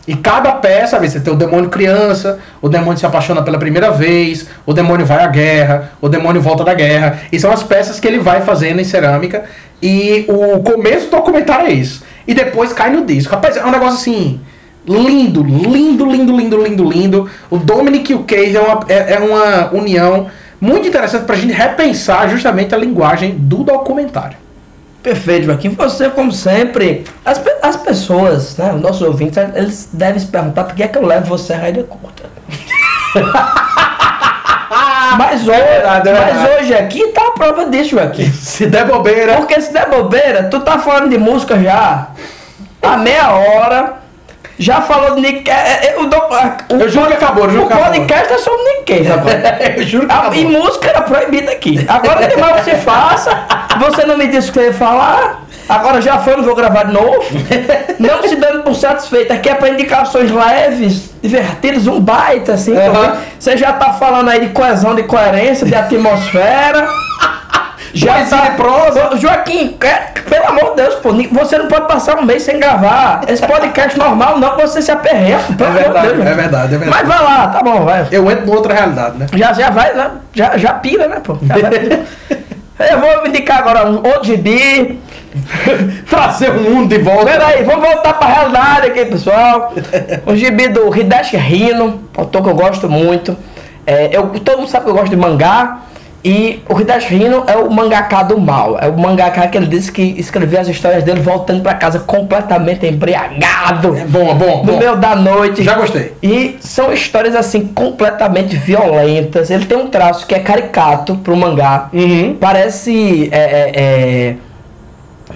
E 0.07 0.17
cada 0.17 0.53
peça, 0.53 0.99
você 0.99 1.21
tem 1.21 1.33
o 1.33 1.37
demônio 1.37 1.71
criança, 1.71 2.41
o 2.61 2.69
demônio 2.69 2.99
se 2.99 3.07
apaixona 3.07 3.41
pela 3.43 3.59
primeira 3.59 3.91
vez, 3.93 4.49
o 4.67 4.73
demônio 4.73 5.07
vai 5.07 5.23
à 5.23 5.29
guerra, 5.29 5.93
o 6.01 6.09
demônio 6.09 6.43
volta 6.43 6.65
da 6.65 6.75
guerra. 6.75 7.21
E 7.31 7.39
são 7.39 7.53
as 7.53 7.63
peças 7.63 8.01
que 8.01 8.09
ele 8.09 8.19
vai 8.19 8.41
fazendo 8.43 8.81
em 8.81 8.85
cerâmica. 8.85 9.45
E 9.81 10.25
o 10.29 10.61
começo 10.61 11.07
do 11.07 11.13
documentário 11.13 11.69
é 11.69 11.73
isso. 11.73 12.03
E 12.27 12.35
depois 12.35 12.73
cai 12.73 12.91
no 12.91 13.05
disco. 13.05 13.33
Rapaz, 13.33 13.57
é 13.57 13.65
um 13.65 13.71
negócio 13.71 13.99
assim. 13.99 14.41
Lindo, 14.87 15.43
lindo, 15.43 16.05
lindo, 16.05 16.37
lindo, 16.37 16.63
lindo, 16.63 16.91
lindo. 16.91 17.31
O 17.49 17.57
Dominic 17.57 18.11
e 18.11 18.15
o 18.15 18.25
Cave 18.25 18.57
é 18.57 18.61
uma, 18.61 18.81
é, 18.89 19.15
é 19.15 19.19
uma 19.19 19.71
união 19.73 20.27
muito 20.61 20.89
interessante 20.89 21.25
pra 21.25 21.37
gente 21.37 21.53
repensar 21.53 22.29
justamente 22.29 22.75
a 22.75 22.79
linguagem 22.79 23.37
do 23.39 23.65
documentário. 23.65 24.37
Perfeito, 25.03 25.47
Joaquim. 25.47 25.71
Você, 25.71 26.09
como 26.11 26.31
sempre, 26.31 27.05
as, 27.25 27.43
as 27.61 27.77
pessoas, 27.77 28.57
né, 28.57 28.73
os 28.73 28.81
nossos 28.81 29.03
ouvintes, 29.03 29.37
eles 29.55 29.89
devem 29.93 30.21
se 30.21 30.27
perguntar 30.27 30.65
por 30.65 30.75
que 30.75 30.85
é 30.85 30.89
que 30.89 30.97
eu 30.97 31.05
levo 31.05 31.27
você 31.27 31.53
a 31.53 31.59
raia 31.59 31.83
curta. 31.83 32.23
mas, 35.19 35.47
hoje, 35.47 35.59
verdade, 35.59 36.09
é 36.09 36.13
mas 36.13 36.61
hoje 36.61 36.75
aqui 36.75 37.09
tá 37.09 37.27
a 37.27 37.33
prova 37.33 37.67
disso, 37.67 37.91
Joaquim. 37.91 38.31
Se 38.31 38.67
der 38.67 38.87
bobeira. 38.87 39.37
Porque 39.37 39.61
se 39.61 39.73
der 39.73 39.91
bobeira, 39.91 40.45
tu 40.45 40.61
tá 40.61 40.79
falando 40.79 41.11
de 41.11 41.19
música 41.19 41.61
já 41.61 42.09
há 42.81 42.97
meia 42.97 43.33
hora. 43.33 44.02
Já 44.63 44.81
falou 44.81 45.15
de 45.17 45.21
Nick 45.21 45.51
é, 45.51 45.55
é, 45.89 45.95
o, 45.99 46.07
do- 46.07 46.17
a- 46.17 46.57
o 46.71 46.75
Eu 46.81 46.89
juro 46.89 47.07
que 47.09 47.15
acabou, 47.15 47.45
eu 47.45 47.51
juro 47.51 47.65
O 47.65 47.67
que 47.67 47.73
acabou. 47.73 47.93
podcast 47.93 48.33
é 48.33 48.39
sobre 48.39 48.63
Nick 48.63 48.83
Cave 48.85 49.13
agora. 49.13 49.73
Eu 49.77 49.83
juro 49.87 50.07
que 50.07 50.13
Ah, 50.13 50.19
acabou. 50.19 50.39
E 50.39 50.45
música 50.45 50.89
era 50.89 51.03
proibida 51.03 51.51
aqui. 51.53 51.85
Agora 51.89 52.27
tem 52.29 52.37
mais 52.39 52.63
você 52.65 52.77
faça. 52.77 53.31
Você 53.81 54.05
não 54.07 54.17
me 54.17 54.27
disse 54.29 54.51
o 54.51 54.53
que 54.53 54.59
eu 54.61 54.65
ia 54.67 54.73
falar. 54.75 55.43
Agora 55.69 56.01
já 56.01 56.19
foi, 56.19 56.37
não 56.37 56.45
vou 56.45 56.55
gravar 56.55 56.85
de 56.85 56.93
novo. 56.93 57.23
Não 57.99 58.23
se 58.29 58.37
dando 58.37 58.63
por 58.63 58.75
satisfeito. 58.75 59.33
Aqui 59.33 59.49
é 59.49 59.55
para 59.55 59.71
indicações 59.71 60.31
leves, 60.31 61.11
divertidas, 61.23 61.87
um 61.87 62.01
baita, 62.01 62.53
assim. 62.55 62.75
Também. 62.75 63.13
Você 63.39 63.57
já 63.57 63.73
tá 63.73 63.93
falando 63.95 64.29
aí 64.29 64.41
de 64.47 64.49
coesão, 64.53 64.95
de 64.95 65.05
coerência, 65.05 65.67
de 65.67 65.75
atmosfera. 65.75 66.87
Já 67.95 68.15
Poesia 68.15 68.39
tá 68.39 68.47
e 68.47 68.51
prosa. 68.53 69.17
Joaquim, 69.17 69.77
é, 69.83 70.21
pelo 70.29 70.47
amor 70.47 70.71
de 70.71 70.83
Deus, 70.83 70.95
pô, 70.97 71.11
você 71.33 71.59
não 71.59 71.69
pode 71.69 71.87
passar 71.87 72.19
um 72.19 72.25
mês 72.25 72.43
sem 72.43 72.59
gravar. 72.59 73.23
Esse 73.29 73.47
podcast 73.47 73.99
normal 73.99 74.39
não, 74.39 74.57
você 74.57 74.81
se 74.81 74.91
aperreia. 74.91 75.39
Pelo 75.57 75.79
É 75.79 75.85
amor 75.85 76.01
de 76.01 76.09
verdade, 76.09 76.09
Deus, 76.09 76.27
é 76.27 76.35
verdade, 76.35 76.75
é 76.75 76.79
verdade. 76.79 76.91
Mas 76.91 77.09
vai 77.09 77.23
lá, 77.23 77.49
tá 77.49 77.63
bom, 77.63 77.85
vai. 77.85 78.07
Eu 78.11 78.31
entro 78.31 78.47
em 78.47 78.55
outra 78.55 78.75
realidade, 78.75 79.19
né? 79.19 79.27
Já, 79.35 79.53
já 79.53 79.71
vai, 79.71 79.95
né? 79.95 80.11
já, 80.33 80.57
já 80.57 80.73
pira, 80.75 81.07
né, 81.07 81.21
pô? 81.23 81.37
Eu 82.79 82.99
vou 82.99 83.27
indicar 83.27 83.59
agora 83.59 83.87
um 83.89 83.97
outro 83.97 84.25
gibi. 84.25 85.01
Trazer 86.09 86.51
o 86.51 86.61
mundo 86.61 86.89
de 86.89 86.99
volta. 87.03 87.27
Peraí, 87.27 87.63
vamos 87.65 87.87
voltar 87.87 88.15
pra 88.15 88.29
realidade 88.29 88.89
aqui, 88.89 89.05
pessoal. 89.07 89.73
O 90.27 90.35
gibi 90.35 90.69
do 90.69 90.95
Hideshi 90.95 91.37
Hino, 91.37 92.03
autor 92.17 92.43
que 92.43 92.49
eu 92.51 92.55
gosto 92.55 92.89
muito. 92.89 93.37
É, 93.87 94.11
eu, 94.13 94.29
todo 94.41 94.59
mundo 94.59 94.69
sabe 94.69 94.85
que 94.85 94.91
eu 94.91 94.95
gosto 94.95 95.11
de 95.11 95.17
mangá. 95.17 95.79
E 96.25 96.63
o 96.69 96.81
Hideshi 96.81 97.15
Hino 97.17 97.45
é 97.47 97.57
o 97.57 97.71
mangaká 97.71 98.23
do 98.23 98.41
mal. 98.41 98.79
É 98.81 98.89
o 98.89 98.99
mangaká 98.99 99.47
que 99.49 99.57
ele 99.59 99.67
disse 99.67 99.91
que 99.91 100.03
escrevia 100.19 100.61
as 100.61 100.69
histórias 100.69 101.03
dele 101.03 101.21
voltando 101.21 101.63
pra 101.63 101.75
casa 101.75 101.99
completamente 101.99 102.87
embriagado. 102.87 103.97
É 103.97 104.05
bom, 104.05 104.31
é 104.31 104.35
bom, 104.35 104.59
No 104.65 104.73
bom. 104.73 104.79
meio 104.79 104.97
da 104.97 105.17
noite. 105.17 105.63
Já 105.63 105.75
gostei. 105.75 106.13
E 106.23 106.57
são 106.61 106.93
histórias 106.93 107.35
assim 107.35 107.67
completamente 107.67 108.57
violentas. 108.57 109.51
Ele 109.51 109.65
tem 109.65 109.77
um 109.77 109.89
traço 109.89 110.27
que 110.27 110.35
é 110.35 110.39
caricato 110.39 111.17
pro 111.17 111.37
mangá. 111.37 111.89
Uhum. 111.93 112.37
Parece. 112.39 113.29
É, 113.33 113.39
é, 113.39 113.73
é, 113.75 114.35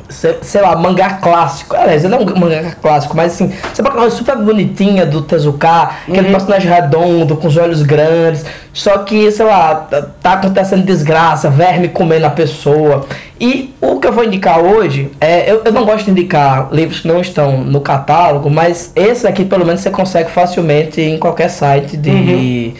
sei, 0.08 0.36
sei 0.42 0.60
lá, 0.60 0.76
mangá 0.76 1.14
clássico. 1.14 1.76
Aliás, 1.76 2.04
ele 2.04 2.14
é 2.14 2.18
um 2.18 2.38
mangá 2.38 2.72
clássico, 2.80 3.16
mas 3.16 3.32
assim, 3.32 3.52
sabe 3.74 3.88
aquela 3.88 4.02
coisa 4.02 4.16
super 4.16 4.36
bonitinha 4.36 5.06
do 5.06 5.22
Tezuka, 5.22 5.90
aquele 6.08 6.30
personagem 6.30 6.70
redondo, 6.70 7.36
com 7.36 7.48
os 7.48 7.56
olhos 7.56 7.82
grandes. 7.82 8.44
Só 8.72 8.98
que, 8.98 9.30
sei 9.30 9.46
lá, 9.46 9.74
tá, 9.74 10.02
tá 10.20 10.32
acontecendo 10.34 10.84
desgraça, 10.84 11.48
verme 11.48 11.88
comendo 11.88 12.26
a 12.26 12.30
pessoa. 12.30 13.06
E 13.40 13.74
o 13.80 13.98
que 13.98 14.06
eu 14.06 14.12
vou 14.12 14.24
indicar 14.24 14.60
hoje 14.60 15.10
é. 15.20 15.50
Eu, 15.50 15.62
eu 15.64 15.72
não 15.72 15.84
gosto 15.84 16.06
de 16.06 16.10
indicar 16.10 16.68
livros 16.72 17.00
que 17.00 17.08
não 17.08 17.20
estão 17.20 17.58
no 17.58 17.80
catálogo, 17.80 18.50
mas 18.50 18.92
esse 18.94 19.26
aqui 19.26 19.44
pelo 19.44 19.64
menos 19.64 19.80
você 19.80 19.90
consegue 19.90 20.30
facilmente 20.30 21.00
em 21.00 21.18
qualquer 21.18 21.48
site 21.48 21.96
de. 21.96 22.74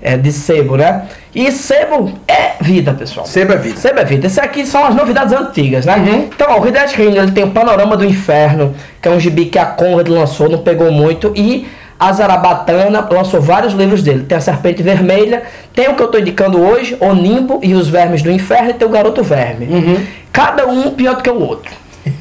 é, 0.00 0.16
de 0.16 0.30
sebo, 0.32 0.76
né? 0.76 1.02
E 1.36 1.52
sebo 1.52 2.10
é 2.26 2.52
vida, 2.62 2.94
pessoal. 2.94 3.26
Sebo 3.26 3.52
é 3.52 3.58
vida. 3.58 3.78
Sebo 3.78 4.00
é 4.00 4.04
vida. 4.06 4.26
Esse 4.26 4.40
aqui 4.40 4.64
são 4.64 4.86
as 4.86 4.94
novidades 4.94 5.34
antigas, 5.34 5.84
né? 5.84 5.94
Uhum. 5.94 6.30
Então, 6.34 6.46
ó, 6.48 6.62
o 6.62 6.66
Hideshi 6.66 7.02
Hino, 7.02 7.18
ele 7.18 7.32
tem 7.32 7.44
o 7.44 7.50
Panorama 7.50 7.94
do 7.94 8.06
Inferno, 8.06 8.74
que 9.02 9.06
é 9.06 9.10
um 9.10 9.20
gibi 9.20 9.44
que 9.44 9.58
a 9.58 9.66
Conrad 9.66 10.08
lançou, 10.08 10.48
não 10.48 10.60
pegou 10.60 10.90
muito, 10.90 11.34
e 11.36 11.68
a 12.00 12.10
Zarabatana 12.10 13.06
lançou 13.10 13.38
vários 13.38 13.74
livros 13.74 14.02
dele. 14.02 14.24
Tem 14.24 14.38
a 14.38 14.40
Serpente 14.40 14.82
Vermelha, 14.82 15.42
tem 15.74 15.90
o 15.90 15.94
que 15.94 16.02
eu 16.02 16.08
tô 16.08 16.16
indicando 16.16 16.58
hoje, 16.58 16.96
o 17.00 17.12
Nimbo 17.12 17.60
e 17.62 17.74
os 17.74 17.86
Vermes 17.86 18.22
do 18.22 18.30
Inferno, 18.30 18.70
e 18.70 18.72
tem 18.72 18.88
o 18.88 18.90
Garoto 18.90 19.22
Verme. 19.22 19.66
Uhum. 19.66 20.06
Cada 20.32 20.66
um 20.66 20.92
pior 20.92 21.16
do 21.16 21.22
que 21.22 21.28
o 21.28 21.38
outro. 21.38 21.70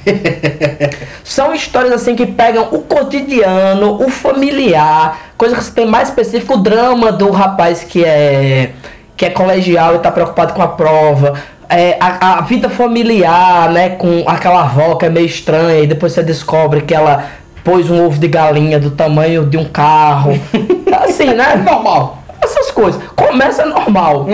São 1.24 1.54
histórias 1.54 1.94
assim 1.94 2.18
que 2.18 2.26
pegam 2.26 2.68
o 2.70 2.80
cotidiano, 2.80 4.04
o 4.04 4.10
familiar, 4.10 5.32
coisa 5.38 5.56
que 5.56 5.64
você 5.64 5.72
tem 5.72 5.86
mais 5.86 6.10
específico, 6.10 6.56
o 6.56 6.58
drama 6.58 7.14
do 7.14 7.32
rapaz 7.32 7.82
que 7.82 8.04
é 8.04 8.72
que 9.16 9.26
é 9.26 9.30
colegial 9.30 9.96
e 9.96 10.00
tá 10.00 10.12
preocupado 10.12 10.54
com 10.54 10.62
a 10.62 10.68
prova. 10.68 11.34
É, 11.70 11.98
a, 12.00 12.38
a 12.38 12.42
vida 12.42 12.70
familiar, 12.70 13.72
né, 13.72 13.90
com 13.90 14.24
aquela 14.28 14.62
avó 14.62 14.96
que 14.96 15.06
é 15.06 15.10
meio 15.10 15.26
estranha 15.26 15.80
e 15.82 15.88
depois 15.88 16.14
você 16.14 16.22
descobre 16.22 16.82
que 16.82 16.94
ela 16.94 17.26
pôs 17.64 17.90
um 17.90 18.06
ovo 18.06 18.20
de 18.20 18.28
galinha 18.28 18.80
do 18.80 18.92
tamanho 18.92 19.46
de 19.46 19.58
um 19.58 19.66
carro. 19.66 20.40
Assim, 21.04 21.34
né? 21.34 21.56
Normal. 21.56 22.20
Essas 22.42 22.70
coisas. 22.70 23.02
Começa 23.16 23.66
normal. 23.66 24.28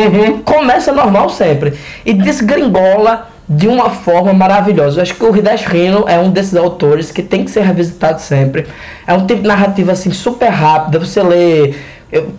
Começa 0.43 0.91
normal 0.91 1.29
sempre. 1.29 1.73
E 2.05 2.13
desgringola 2.13 3.29
de 3.47 3.67
uma 3.67 3.89
forma 3.89 4.33
maravilhosa. 4.33 4.99
Eu 4.99 5.03
acho 5.03 5.15
que 5.15 5.23
o 5.23 5.35
Hideshi 5.35 5.75
Hino 5.75 6.05
é 6.07 6.19
um 6.19 6.29
desses 6.29 6.55
autores 6.55 7.11
que 7.11 7.21
tem 7.21 7.45
que 7.45 7.51
ser 7.51 7.61
revisitado 7.61 8.19
sempre. 8.19 8.67
É 9.07 9.13
um 9.13 9.25
tipo 9.25 9.41
de 9.41 9.47
narrativa 9.47 9.93
assim 9.93 10.11
super 10.11 10.49
rápida. 10.49 10.99
Você 10.99 11.23
lê 11.23 11.73
eu- 12.11 12.29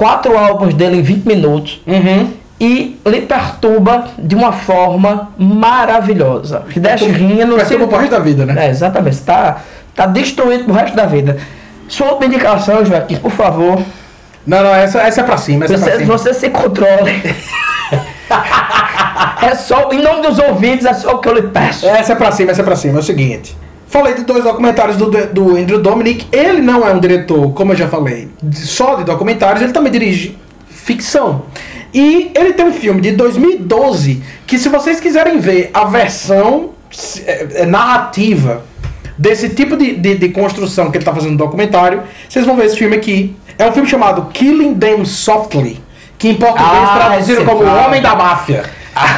quatro 0.00 0.38
álbuns 0.38 0.72
dele 0.72 0.96
em 0.96 1.02
20 1.02 1.26
minutos 1.26 1.82
Uhum. 1.86 2.30
e 2.58 2.98
lhe 3.06 3.20
perturba 3.20 4.08
de 4.18 4.34
uma 4.34 4.50
forma 4.50 5.28
maravilhosa. 5.36 6.62
Hideshi 6.74 7.04
Hino... 7.04 7.52
se- 7.52 7.66
Perturba 7.66 7.86
pro 7.86 7.98
resto 7.98 8.12
da 8.12 8.18
vida, 8.18 8.46
né? 8.46 8.66
é, 8.66 8.70
exatamente. 8.70 9.16
Você 9.16 9.24
tá, 9.24 10.06
destruído 10.06 10.64
pro 10.64 10.72
resto 10.72 10.96
da 10.96 11.04
vida. 11.04 11.36
Sua 11.86 12.12
outra 12.12 12.26
indicação, 12.26 12.82
Joaquim, 12.84 13.16
por 13.16 13.30
favor. 13.32 13.82
Não, 14.46 14.62
não, 14.64 14.74
essa, 14.74 15.00
essa 15.02 15.20
é 15.20 15.24
pra 15.24 15.36
cima, 15.36 15.66
essa 15.66 15.74
é 15.74 15.76
pra 15.78 15.86
Você, 15.90 15.98
cima. 15.98 16.16
você 16.18 16.32
se 16.34 16.48
controle. 16.48 17.34
é 19.42 19.54
só, 19.54 19.90
em 19.92 20.00
nome 20.00 20.22
dos 20.26 20.38
ouvintes, 20.38 20.86
é 20.86 20.94
só 20.94 21.12
o 21.16 21.18
que 21.18 21.28
eu 21.28 21.34
lhe 21.34 21.42
peço. 21.42 21.86
Essa 21.86 22.12
é 22.12 22.16
pra 22.16 22.32
cima, 22.32 22.50
essa 22.52 22.62
é 22.62 22.64
pra 22.64 22.74
cima. 22.76 22.96
É 22.98 23.00
o 23.00 23.02
seguinte. 23.02 23.54
Falei 23.90 24.14
de 24.14 24.22
dois 24.22 24.44
documentários 24.44 24.96
do, 24.96 25.10
do 25.10 25.56
Andrew 25.56 25.82
Dominic. 25.82 26.24
Ele 26.30 26.62
não 26.62 26.86
é 26.86 26.94
um 26.94 27.00
diretor, 27.00 27.52
como 27.52 27.72
eu 27.72 27.76
já 27.76 27.88
falei, 27.88 28.28
só 28.52 28.94
de 28.94 29.02
documentários, 29.02 29.60
ele 29.62 29.72
também 29.72 29.90
dirige 29.90 30.38
ficção. 30.68 31.42
E 31.92 32.30
ele 32.36 32.52
tem 32.52 32.66
um 32.66 32.72
filme 32.72 33.00
de 33.00 33.10
2012 33.10 34.22
que, 34.46 34.58
se 34.58 34.68
vocês 34.68 35.00
quiserem 35.00 35.40
ver 35.40 35.70
a 35.74 35.86
versão 35.86 36.70
é, 37.26 37.62
é, 37.62 37.66
narrativa 37.66 38.62
desse 39.18 39.48
tipo 39.48 39.76
de, 39.76 39.96
de, 39.96 40.14
de 40.14 40.28
construção 40.28 40.92
que 40.92 40.96
ele 40.96 41.02
está 41.02 41.12
fazendo 41.12 41.32
no 41.32 41.38
documentário, 41.38 42.04
vocês 42.28 42.46
vão 42.46 42.56
ver 42.56 42.66
esse 42.66 42.76
filme 42.76 42.94
aqui. 42.94 43.34
É 43.58 43.66
um 43.66 43.72
filme 43.72 43.88
chamado 43.88 44.26
Killing 44.32 44.76
Them 44.76 45.04
Softly, 45.04 45.82
que 46.16 46.28
em 46.28 46.34
português 46.36 46.68
Ah, 46.70 47.08
traduziram 47.08 47.42
esse 47.42 47.50
como 47.50 47.64
O. 47.64 47.84
Homem 47.84 48.00
da 48.00 48.14
Máfia, 48.14 48.70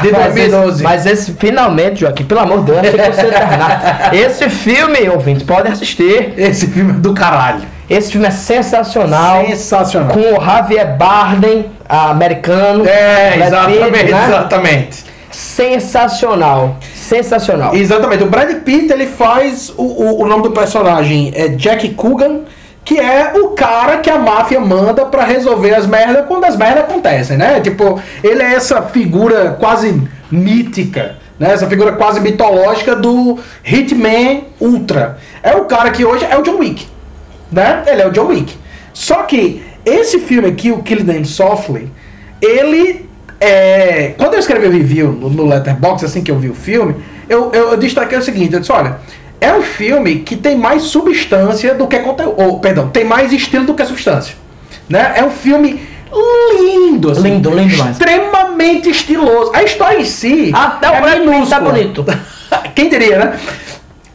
de 0.03 0.13
Mas 0.13 0.35
2012. 0.35 0.75
esse, 0.75 0.83
mas 0.83 1.07
esse, 1.07 1.33
finalmente, 1.33 2.01
Joaquim, 2.01 2.25
pelo 2.25 2.41
amor 2.41 2.61
de 2.61 2.67
Deus, 2.67 2.79
achei 2.79 2.93
que 2.93 3.13
você 3.13 3.27
terminar. 3.27 4.11
Esse 4.15 4.49
filme, 4.51 5.09
ouvintes, 5.09 5.43
podem 5.43 5.73
assistir. 5.73 6.35
Esse 6.37 6.67
filme 6.67 6.93
é 6.93 6.95
do 6.95 7.15
caralho. 7.15 7.63
Esse 7.89 8.13
filme 8.13 8.27
é 8.27 8.31
sensacional. 8.31 9.45
Sensacional. 9.47 10.09
Com 10.09 10.21
o 10.21 10.45
Javier 10.45 10.97
Bardem, 10.97 11.67
americano. 11.89 12.87
É, 12.87 13.37
Brad 13.37 13.49
exatamente, 13.49 13.93
Pitt, 13.93 14.13
né? 14.13 14.25
exatamente. 14.27 15.05
Sensacional. 15.31 16.77
Sensacional. 16.95 17.75
Exatamente. 17.75 18.23
O 18.23 18.27
Brad 18.27 18.55
Pitt, 18.63 18.93
ele 18.93 19.07
faz 19.07 19.73
o, 19.77 19.83
o, 19.83 20.23
o 20.23 20.27
nome 20.27 20.43
do 20.43 20.51
personagem 20.51 21.33
é 21.35 21.49
Jack 21.49 21.91
Coogan, 21.91 22.41
que 22.85 22.99
é 22.99 23.33
o 23.35 23.51
cara 23.51 23.99
que 23.99 24.11
a 24.11 24.19
máfia 24.19 24.61
manda 24.61 25.05
pra 25.07 25.25
resolver 25.25 25.75
as 25.75 25.87
merdas 25.87 26.27
quando 26.27 26.45
as 26.45 26.57
merdas 26.57 26.85
acontecem, 26.85 27.37
né? 27.37 27.61
Tipo, 27.61 28.01
ele 28.23 28.43
é 28.43 28.55
essa 28.55 28.83
figura 28.83 29.57
quase 29.59 30.03
mítica, 30.31 31.17
né? 31.39 31.53
Essa 31.53 31.67
figura 31.67 31.93
quase 31.93 32.21
mitológica 32.21 32.97
do 32.97 33.39
Hitman 33.65 34.45
Ultra. 34.61 35.19
É 35.43 35.55
o 35.55 35.65
cara 35.67 35.91
que 35.91 36.05
hoje 36.05 36.27
é 36.29 36.37
o 36.37 36.43
John 36.43 36.59
Wick, 36.59 36.87
né? 37.51 37.85
Ele 37.87 38.03
é 38.03 38.07
o 38.07 38.11
John 38.11 38.27
Wick. 38.27 38.57
Só 38.93 39.23
que 39.23 39.65
esse 39.85 40.19
filme 40.21 40.49
aqui, 40.49 40.71
o 40.71 40.83
Kill 40.83 41.05
Them 41.05 41.25
Softly, 41.25 41.91
ele 42.41 43.09
é, 43.41 44.15
quando 44.17 44.35
eu 44.35 44.41
escrevi 44.41 44.67
o 44.67 44.71
review 44.71 45.11
no, 45.11 45.29
no 45.29 45.47
Letterboxd, 45.47 46.07
assim 46.07 46.23
que 46.23 46.31
eu 46.31 46.39
vi 46.39 46.49
o 46.49 46.55
filme, 46.55 46.95
eu, 47.29 47.51
eu, 47.53 47.71
eu 47.71 47.77
destaquei 47.77 48.17
o 48.17 48.23
seguinte, 48.23 48.55
eu 48.55 48.61
disse, 48.61 48.71
olha, 48.71 48.99
é 49.43 49.53
um 49.53 49.63
filme 49.63 50.21
que 50.21 50.37
tem 50.37 50.57
mais 50.57 50.85
substância 50.85 51.75
do 51.75 51.89
que 51.89 51.99
conteúdo, 51.99 52.41
ou, 52.41 52.61
perdão, 52.61 52.89
tem 52.89 53.05
mais 53.05 53.33
estilo 53.33 53.67
do 53.67 53.75
que 53.75 53.85
substância, 53.85 54.37
né? 54.89 55.15
É 55.17 55.25
um 55.25 55.31
filme 55.31 55.81
lindo, 56.61 57.11
assim, 57.11 57.23
Lindo, 57.23 57.51
lindo 57.51 57.91
extremamente 57.91 58.89
estiloso. 58.89 59.51
A 59.55 59.65
história 59.65 59.99
em 59.99 60.05
si 60.05 60.53
Até 60.55 60.89
o 60.89 60.95
é 60.95 61.01
Brad 61.01 61.19
Pitt 61.19 61.27
tá 61.27 61.33
minúscula. 61.33 61.61
bonito. 61.61 62.05
Quem 62.75 62.89
diria, 62.89 63.19
né? 63.19 63.41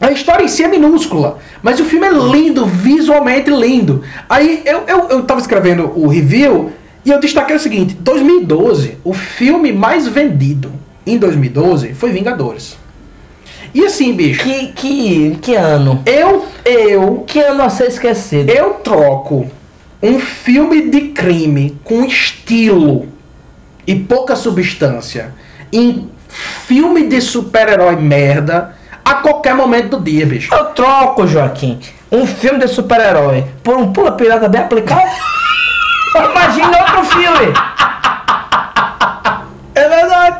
A 0.00 0.12
história 0.12 0.44
em 0.44 0.48
si 0.48 0.62
é 0.62 0.68
minúscula, 0.68 1.38
mas 1.60 1.78
o 1.80 1.84
filme 1.84 2.06
é 2.06 2.10
lindo, 2.10 2.64
visualmente 2.64 3.50
lindo. 3.50 4.02
Aí 4.28 4.62
eu, 4.64 4.84
eu, 4.86 5.08
eu 5.10 5.22
tava 5.24 5.40
escrevendo 5.40 5.92
o 5.94 6.06
review 6.08 6.72
e 7.04 7.10
eu 7.10 7.20
destaquei 7.20 7.56
o 7.56 7.60
seguinte: 7.60 7.94
2012, 8.00 8.96
o 9.04 9.12
filme 9.12 9.72
mais 9.72 10.06
vendido 10.06 10.72
em 11.04 11.18
2012 11.18 11.94
foi 11.94 12.12
Vingadores. 12.12 12.78
E 13.74 13.84
assim, 13.84 14.12
bicho, 14.14 14.42
Que, 14.42 14.68
que, 14.68 15.38
que 15.42 15.54
ano? 15.54 16.02
eu, 16.06 16.46
eu, 16.64 17.24
Que 17.26 17.40
ano 17.40 17.62
a 17.62 17.68
ser 17.70 17.88
esquecido? 17.88 18.50
eu 18.50 18.74
troco 18.74 19.50
um 20.02 20.18
filme 20.20 20.90
de 20.90 21.00
crime 21.08 21.78
com 21.84 22.04
estilo 22.04 23.08
e 23.86 23.94
pouca 23.96 24.36
substância 24.36 25.34
em 25.72 26.08
filme 26.28 27.06
de 27.08 27.20
super-herói 27.20 27.96
merda 27.96 28.76
a 29.04 29.14
qualquer 29.14 29.54
momento 29.54 29.96
do 29.96 30.04
dia, 30.04 30.24
bicho. 30.26 30.54
Eu 30.54 30.66
troco, 30.66 31.26
Joaquim, 31.26 31.80
um 32.12 32.26
filme 32.26 32.58
de 32.60 32.68
super-herói 32.68 33.44
por 33.62 33.76
um 33.76 33.92
pula 33.92 34.12
pirata 34.12 34.48
bem 34.48 34.60
aplicado. 34.60 35.00
Imagina 36.14 36.78
outro 36.78 37.04
filme. 37.04 37.52
É 39.74 39.88
verdade. 39.88 40.36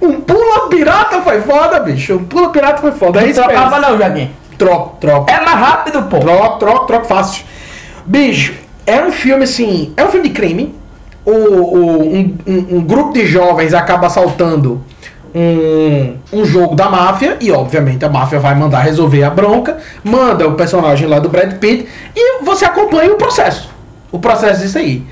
Um 0.00 0.20
pula 0.20 0.68
pirata 1.12 1.22
foi 1.22 1.40
foda, 1.42 1.80
bicho. 1.80 2.14
Um 2.16 2.24
pula 2.24 2.50
pirata 2.50 2.80
foi 2.80 2.92
foda. 2.92 3.18
É 3.20 3.22
Não 3.22 3.30
isso 3.30 3.42
trocava 3.42 3.78
não, 3.80 3.96
Joaquim. 3.98 4.30
Troco, 4.58 4.96
troco. 5.00 5.30
É 5.30 5.40
mais 5.40 5.58
rápido, 5.58 6.02
pô. 6.04 6.18
Troco, 6.18 6.58
troco, 6.58 6.86
troco 6.86 7.06
fácil. 7.06 7.44
Bicho, 8.06 8.54
é 8.86 9.02
um 9.02 9.12
filme 9.12 9.44
assim. 9.44 9.92
É 9.96 10.04
um 10.04 10.08
filme 10.08 10.28
de 10.28 10.34
crime. 10.34 10.74
O, 11.24 11.30
o- 11.30 12.02
um, 12.14 12.36
um- 12.46 12.66
um 12.76 12.80
grupo 12.82 13.12
de 13.12 13.26
jovens 13.26 13.72
acaba 13.74 14.06
assaltando 14.08 14.82
um, 15.34 16.16
um 16.32 16.44
jogo 16.44 16.74
da 16.74 16.88
máfia. 16.90 17.36
E 17.40 17.50
obviamente 17.52 18.04
a 18.04 18.08
máfia 18.08 18.38
vai 18.38 18.54
mandar 18.54 18.80
resolver 18.80 19.22
a 19.24 19.30
bronca. 19.30 19.78
Manda 20.04 20.46
o 20.48 20.54
personagem 20.54 21.06
lá 21.08 21.18
do 21.18 21.28
Brad 21.28 21.54
Pitt. 21.58 21.88
E 22.14 22.42
você 22.44 22.64
acompanha 22.64 23.12
o 23.12 23.16
processo. 23.16 23.70
O 24.10 24.18
processo 24.18 24.60
disso 24.62 24.78
aí. 24.78 25.02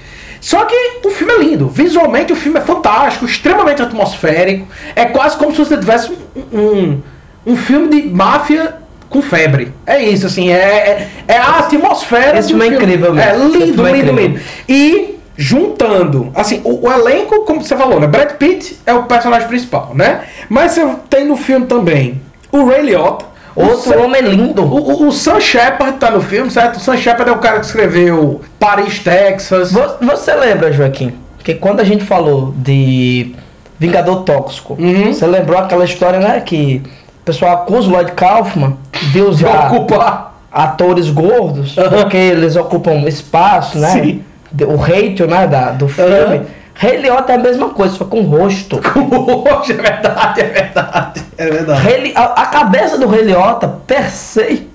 Só 0.40 0.64
que 0.64 0.74
o 1.04 1.10
filme 1.10 1.32
é 1.32 1.38
lindo. 1.38 1.68
Visualmente 1.68 2.32
o 2.32 2.36
filme 2.36 2.58
é 2.58 2.62
fantástico, 2.62 3.26
extremamente 3.26 3.82
atmosférico. 3.82 4.66
É 4.96 5.04
quase 5.06 5.36
como 5.36 5.52
se 5.52 5.58
você 5.58 5.76
tivesse 5.76 6.12
um, 6.52 6.58
um, 6.58 7.02
um 7.46 7.56
filme 7.56 7.88
de 7.88 8.08
máfia 8.08 8.76
com 9.10 9.20
febre. 9.20 9.72
É 9.84 10.02
isso, 10.02 10.26
assim, 10.26 10.50
é, 10.50 10.54
é, 10.56 11.08
é 11.28 11.36
a 11.36 11.58
atmosfera 11.58 12.38
Esse 12.38 12.48
filme 12.48 12.64
é 12.64 12.68
incrível 12.68 13.12
mesmo. 13.12 13.30
É 13.30 13.36
lindo, 13.36 13.86
é 13.86 13.92
lindo, 13.92 14.12
incrível. 14.12 14.14
lindo. 14.14 14.40
E 14.68 15.18
juntando, 15.36 16.30
assim, 16.34 16.60
o, 16.64 16.86
o 16.86 16.92
elenco, 16.92 17.44
como 17.44 17.62
você 17.62 17.76
falou, 17.76 17.98
né? 17.98 18.06
Brad 18.06 18.32
Pitt 18.32 18.78
é 18.86 18.94
o 18.94 19.04
personagem 19.04 19.48
principal, 19.48 19.92
né? 19.94 20.22
Mas 20.48 20.72
você 20.72 20.86
tem 21.08 21.24
no 21.24 21.36
filme 21.36 21.66
também 21.66 22.20
o 22.52 22.64
Ray 22.66 22.82
Liotta. 22.82 23.29
O 23.56 23.62
Outro 23.62 23.90
Sam- 23.92 23.98
homem 24.00 24.22
lindo. 24.22 24.62
o, 24.62 25.02
o, 25.04 25.08
o 25.08 25.12
Sam 25.12 25.40
Shepard 25.40 25.98
tá 25.98 26.10
no 26.10 26.20
filme, 26.20 26.50
certo? 26.50 26.76
O 26.76 26.80
Sam 26.80 26.96
Shepard 26.96 27.30
é 27.30 27.34
o 27.34 27.38
cara 27.38 27.60
que 27.60 27.66
escreveu 27.66 28.40
Paris, 28.58 28.98
Texas. 29.00 29.72
Vo- 29.72 29.96
Você 30.02 30.34
lembra, 30.34 30.72
Joaquim, 30.72 31.12
que 31.42 31.54
quando 31.54 31.80
a 31.80 31.84
gente 31.84 32.04
falou 32.04 32.52
de 32.56 33.34
Vingador 33.78 34.22
Tóxico, 34.24 34.74
Uhum. 34.78 35.12
você 35.12 35.26
lembrou 35.26 35.58
aquela 35.58 35.84
história, 35.84 36.18
né? 36.20 36.40
Que 36.40 36.82
o 37.22 37.24
pessoal 37.24 37.52
acusa 37.54 37.88
o 37.88 37.92
Lloyd 37.92 38.12
Kaufman 38.12 38.76
de 38.92 39.10
De 39.12 39.22
usar 39.22 39.72
ocupar. 39.72 40.38
atores 40.52 41.08
gordos, 41.10 41.76
Aham. 41.78 41.88
porque 42.02 42.16
eles 42.16 42.56
ocupam 42.56 42.92
espaço, 43.08 43.78
né? 43.78 43.88
Sim. 43.90 44.22
O 44.66 44.76
ratio, 44.76 45.26
né, 45.28 45.46
da, 45.46 45.70
do 45.70 45.86
filme. 45.88 46.10
Aham. 46.12 46.44
Rei 46.80 46.96
Liotta 46.96 47.32
é 47.32 47.34
a 47.34 47.38
mesma 47.38 47.68
coisa, 47.68 47.94
só 47.94 48.06
com 48.06 48.22
rosto. 48.22 48.80
Hoje 48.80 49.72
é 49.72 49.74
verdade, 49.74 50.40
é 50.40 50.44
verdade. 50.44 51.22
É 51.36 51.50
verdade. 51.50 51.82
Rei 51.82 52.12
a, 52.16 52.24
a 52.24 52.46
cabeça 52.46 52.96
do 52.96 53.06
Rei 53.06 53.20
Liotta, 53.20 53.68
per 53.86 54.10
se, 54.10 54.66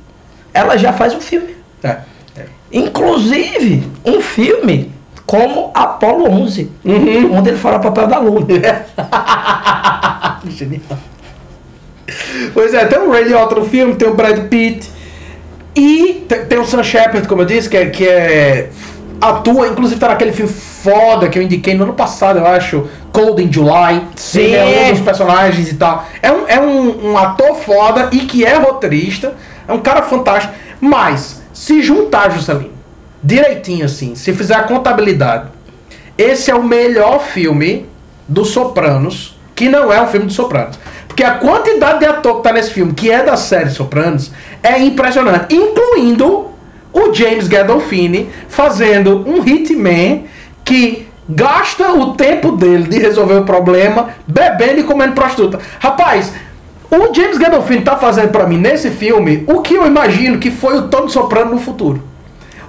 ela 0.53 0.77
já 0.77 0.93
faz 0.93 1.15
um 1.15 1.19
filme. 1.19 1.55
É. 1.83 1.97
é. 2.37 2.45
Inclusive, 2.71 3.91
um 4.05 4.21
filme 4.21 4.91
como 5.25 5.71
Apolo 5.73 6.29
11, 6.29 6.71
Uhum. 6.85 7.39
onde 7.39 7.49
ele 7.49 7.57
fala 7.57 7.77
o 7.77 7.81
papel 7.81 8.05
da 8.05 8.19
lua. 8.19 8.45
Genial. 10.47 10.81
Pois 12.53 12.71
é, 12.75 12.85
tem 12.85 12.99
o 12.99 13.09
Ray 13.09 13.23
Liotta 13.23 13.55
no 13.55 13.65
filme, 13.65 13.95
tem 13.95 14.07
o 14.07 14.13
Brad 14.13 14.47
Pitt. 14.47 14.91
E 15.75 16.23
tem, 16.29 16.45
tem 16.45 16.59
o 16.59 16.65
Sam 16.65 16.83
Shepard, 16.83 17.27
como 17.27 17.41
eu 17.41 17.45
disse, 17.45 17.67
que 17.67 17.77
é, 17.77 17.85
que 17.87 18.07
é. 18.07 18.69
Atua, 19.19 19.67
inclusive 19.67 19.99
tá 19.99 20.09
naquele 20.09 20.31
filme 20.31 20.51
foda 20.51 21.29
que 21.29 21.39
eu 21.39 21.43
indiquei 21.43 21.73
no 21.73 21.83
ano 21.83 21.93
passado, 21.93 22.39
eu 22.39 22.45
acho. 22.45 22.87
Cold 23.11 23.41
in 23.41 23.51
July. 23.51 24.03
Sim. 24.15 24.41
Ele 24.41 24.55
é 24.55 24.87
um 24.89 24.93
dos 24.93 25.01
personagens 25.01 25.71
e 25.71 25.75
tal. 25.75 26.05
É 26.21 26.31
um, 26.31 26.47
é 26.47 26.59
um, 26.59 27.11
um 27.11 27.17
ator 27.17 27.55
foda 27.55 28.09
e 28.11 28.19
que 28.19 28.45
é 28.45 28.55
roteirista. 28.55 29.33
É 29.67 29.73
um 29.73 29.79
cara 29.79 30.01
fantástico. 30.03 30.53
Mas, 30.79 31.41
se 31.53 31.81
juntar, 31.81 32.31
Juscelino, 32.31 32.73
direitinho 33.23 33.85
assim, 33.85 34.15
se 34.15 34.33
fizer 34.33 34.55
a 34.55 34.63
contabilidade, 34.63 35.47
esse 36.17 36.51
é 36.51 36.55
o 36.55 36.63
melhor 36.63 37.21
filme 37.21 37.85
do 38.27 38.45
Sopranos, 38.45 39.37
que 39.55 39.69
não 39.69 39.91
é 39.91 40.01
um 40.01 40.07
filme 40.07 40.27
de 40.27 40.33
Sopranos. 40.33 40.77
Porque 41.07 41.23
a 41.23 41.35
quantidade 41.35 41.99
de 41.99 42.05
ator 42.05 42.37
que 42.37 42.43
tá 42.43 42.51
nesse 42.51 42.71
filme, 42.71 42.93
que 42.93 43.09
é 43.09 43.23
da 43.23 43.37
série 43.37 43.69
Sopranos, 43.69 44.31
é 44.61 44.77
impressionante. 44.79 45.55
Incluindo 45.55 46.51
o 46.95 47.13
James 47.13 47.49
Gandolfini 47.49 48.29
fazendo 48.47 49.21
um 49.27 49.43
hitman 49.43 50.23
que 50.63 51.05
gasta 51.27 51.91
o 51.91 52.13
tempo 52.13 52.53
dele 52.53 52.87
de 52.87 52.97
resolver 52.97 53.35
o 53.35 53.43
problema 53.43 54.09
bebendo 54.25 54.79
e 54.79 54.83
comendo 54.83 55.13
prostituta. 55.13 55.59
Rapaz, 55.79 56.31
o 56.89 57.13
James 57.13 57.37
Gandolfini 57.37 57.81
tá 57.81 57.97
fazendo 57.97 58.29
pra 58.29 58.47
mim 58.47 58.57
nesse 58.57 58.89
filme 58.91 59.43
o 59.45 59.61
que 59.61 59.73
eu 59.73 59.85
imagino 59.85 60.39
que 60.39 60.49
foi 60.49 60.77
o 60.77 60.87
Tony 60.87 61.11
Soprano 61.11 61.55
no 61.55 61.59
futuro. 61.59 62.01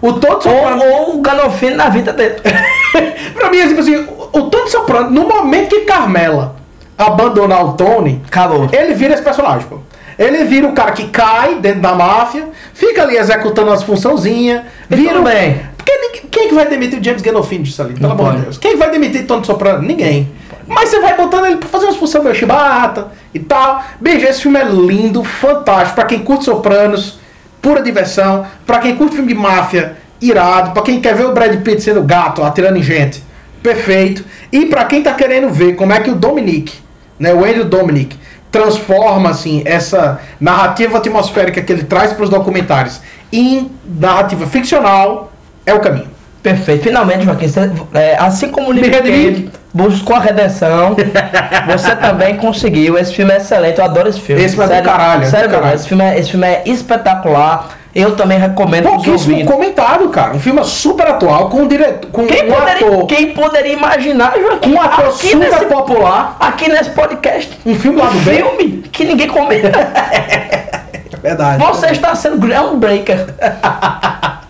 O 0.03 0.15
Tony 0.15 0.43
Soprano... 0.43 0.83
ou, 0.83 1.11
ou 1.11 1.19
o 1.19 1.23
Ganolfini 1.23 1.77
na 1.77 1.89
vida 1.89 2.13
dele. 2.13 2.37
pra 3.33 3.49
mim, 3.51 3.59
é 3.59 3.69
tipo 3.69 3.81
assim, 3.81 3.97
o, 3.97 4.41
o 4.41 4.51
Tony 4.51 4.71
Soprano, 4.71 5.11
no 5.11 5.29
momento 5.29 5.69
que 5.69 5.83
Carmela 5.83 6.57
abandonar 6.99 7.65
o 7.65 7.73
Tony, 7.75 8.23
Acabou. 8.27 8.69
ele 8.73 8.95
vira 8.95 9.15
esse 9.15 9.23
personagem, 9.23 9.67
pô. 9.69 9.79
Ele 10.19 10.45
vira 10.45 10.67
o 10.67 10.73
cara 10.73 10.93
que 10.93 11.09
cai 11.09 11.57
dentro 11.57 11.81
da 11.81 11.95
máfia, 11.95 12.49
fica 12.73 13.03
ali 13.03 13.17
executando 13.17 13.71
as 13.71 13.83
funçãozinhas, 13.83 14.63
vira. 14.89 15.21
bem. 15.21 15.61
Porque 15.77 16.21
quem 16.31 16.45
é 16.45 16.49
que 16.49 16.55
vai 16.55 16.69
demitir 16.69 16.99
o 16.99 17.05
James 17.05 17.23
Gandolfini 17.23 17.65
disso 17.65 17.83
ali? 17.83 17.95
Pelo 17.95 18.13
amor 18.13 18.35
de. 18.35 18.43
Deus. 18.43 18.59
Quem 18.59 18.77
vai 18.77 18.91
demitir 18.91 19.27
Tony 19.27 19.45
Soprano? 19.45 19.83
Ninguém. 19.83 20.31
Mas 20.67 20.89
você 20.89 21.01
vai 21.01 21.17
botando 21.17 21.47
ele 21.47 21.57
pra 21.57 21.69
fazer 21.69 21.85
umas 21.85 21.97
funções 21.97 22.25
meio 22.25 22.35
chibata 22.35 23.09
e 23.33 23.39
tal. 23.39 23.85
Beijo, 24.01 24.27
esse 24.27 24.43
filme 24.43 24.59
é 24.59 24.65
lindo, 24.65 25.23
fantástico. 25.23 25.95
Pra 25.95 26.05
quem 26.05 26.21
curte 26.21 26.45
Sopranos, 26.45 27.21
pura 27.63 27.83
diversão. 27.83 28.47
Pra 28.67 28.79
quem 28.79 28.97
curte 28.97 29.15
filme 29.15 29.33
de 29.33 29.39
máfia, 29.39 29.97
irado. 30.21 30.73
Pra 30.73 30.83
quem 30.83 31.01
quer 31.01 31.15
ver 31.15 31.27
o 31.27 31.33
Brad 31.33 31.55
Pitt 31.63 31.83
sendo 31.83 32.03
gato, 32.03 32.43
atirando 32.43 32.79
em 32.79 32.83
gente, 32.83 33.23
perfeito. 33.63 34.25
E 34.51 34.67
pra 34.67 34.85
quem 34.85 35.03
tá 35.03 35.15
querendo 35.15 35.51
ver 35.51 35.77
como 35.77 35.93
é 35.93 36.01
que 36.01 36.11
o 36.11 36.15
Dominic, 36.17 36.73
né, 37.19 37.33
o 37.33 37.45
Andrew 37.45 37.65
Dominic, 37.65 38.17
transforma 38.57 39.31
assim 39.31 39.63
essa 39.65 40.21
narrativa 40.41 40.99
atmosférica 40.99 41.61
que 41.61 41.73
ele 41.73 41.85
traz 41.85 42.13
pros 42.13 42.31
documentários 42.31 43.01
em 43.33 43.71
narrativa 43.85 44.47
ficcional, 44.47 45.33
é 45.65 45.75
o 45.75 45.81
caminho. 45.81 46.09
Perfeito. 46.43 46.85
Finalmente, 46.85 47.25
Joaquim, 47.25 47.49
você, 47.49 47.71
é, 47.93 48.17
assim 48.19 48.51
como 48.51 48.71
o. 48.71 48.75
Cage 48.75 49.51
buscou 49.75 50.15
a 50.15 50.21
redenção, 50.21 50.97
você 51.67 51.97
também 51.97 52.37
conseguiu. 52.37 52.97
Esse 52.97 53.13
filme 53.13 53.33
é 53.33 53.39
excelente, 53.39 53.79
eu 53.79 53.85
adoro 53.85 54.09
esse 54.09 54.21
filme. 54.21 54.43
Esse 54.43 54.55
filme 54.55 54.73
é 54.73 54.81
do 54.81 54.85
caralho, 54.85 55.23
é 55.23 55.25
do 55.25 55.31
Sério, 55.31 55.51
caralho. 55.51 55.75
Esse, 55.75 55.89
filme 55.89 56.05
é, 56.05 56.19
esse 56.19 56.31
filme 56.31 56.47
é 56.47 56.63
espetacular. 56.65 57.76
Eu 57.97 58.15
também 58.15 58.39
recomendo 58.39 58.91
Pouquíssimo 58.91 59.43
comentado, 59.47 60.11
cara. 60.11 60.35
Um 60.35 60.39
filme 60.39 60.63
super 60.67 61.07
atual, 61.07 61.49
com 61.49 61.63
um 61.63 61.67
diretor, 61.67 62.11
com 62.11 62.27
Quem 62.27 62.45
um 62.45 62.53
poderia, 62.53 62.87
ator, 62.87 63.07
quem 63.07 63.33
poderia 63.33 63.73
imaginar, 63.73 64.39
Joaquim, 64.39 64.75
um 64.75 64.83
ator 64.83 65.07
aqui, 65.07 65.29
super 65.31 65.51
nesse, 65.51 65.65
popular, 65.65 66.37
aqui 66.39 66.69
nesse 66.69 66.91
podcast, 66.91 67.59
um 67.65 67.75
filme 67.75 67.99
lá 67.99 68.11
um 68.11 68.13
do 68.13 68.19
bem. 68.19 68.45
filme 68.45 68.83
que 68.93 69.03
ninguém 69.03 69.29
comenta. 69.29 69.71
Verdade. 71.23 71.65
Você 71.65 71.87
está 71.87 72.15
sendo 72.15 72.37
groundbreaker. 72.37 73.29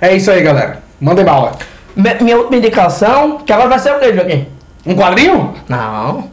É 0.00 0.14
isso 0.14 0.30
aí, 0.30 0.40
galera. 0.42 0.80
Mandem 1.00 1.24
bala. 1.24 1.56
Minha 2.20 2.36
última 2.36 2.56
indicação, 2.56 3.38
que 3.38 3.52
agora 3.52 3.68
vai 3.68 3.80
ser 3.80 3.90
o 3.90 3.98
quê, 3.98 4.14
Joaquim? 4.14 4.46
Um 4.86 4.94
quadrinho? 4.94 5.54
Não. 5.68 6.30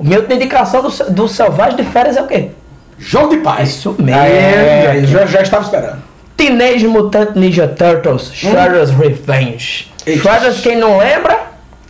Minha 0.00 0.18
última 0.18 0.34
indicação 0.34 0.82
do, 0.82 0.88
do 1.12 1.28
Selvagem 1.28 1.76
de 1.76 1.84
Férias 1.84 2.16
é 2.16 2.22
o 2.22 2.26
quê? 2.26 2.50
Jogo 2.98 3.28
de 3.30 3.36
paz. 3.38 3.68
Isso 3.70 3.94
mesmo, 3.98 4.20
É, 4.20 5.02
já, 5.04 5.26
já 5.26 5.42
estava 5.42 5.64
esperando. 5.64 6.02
Teenage 6.36 6.86
Mutant 6.86 7.30
Ninja 7.34 7.66
Turtles 7.66 8.30
Shredder's 8.34 8.90
Revenge. 8.90 9.90
Ixi. 10.06 10.18
Shredder's, 10.20 10.60
quem 10.60 10.76
não 10.76 10.98
lembra, 10.98 11.38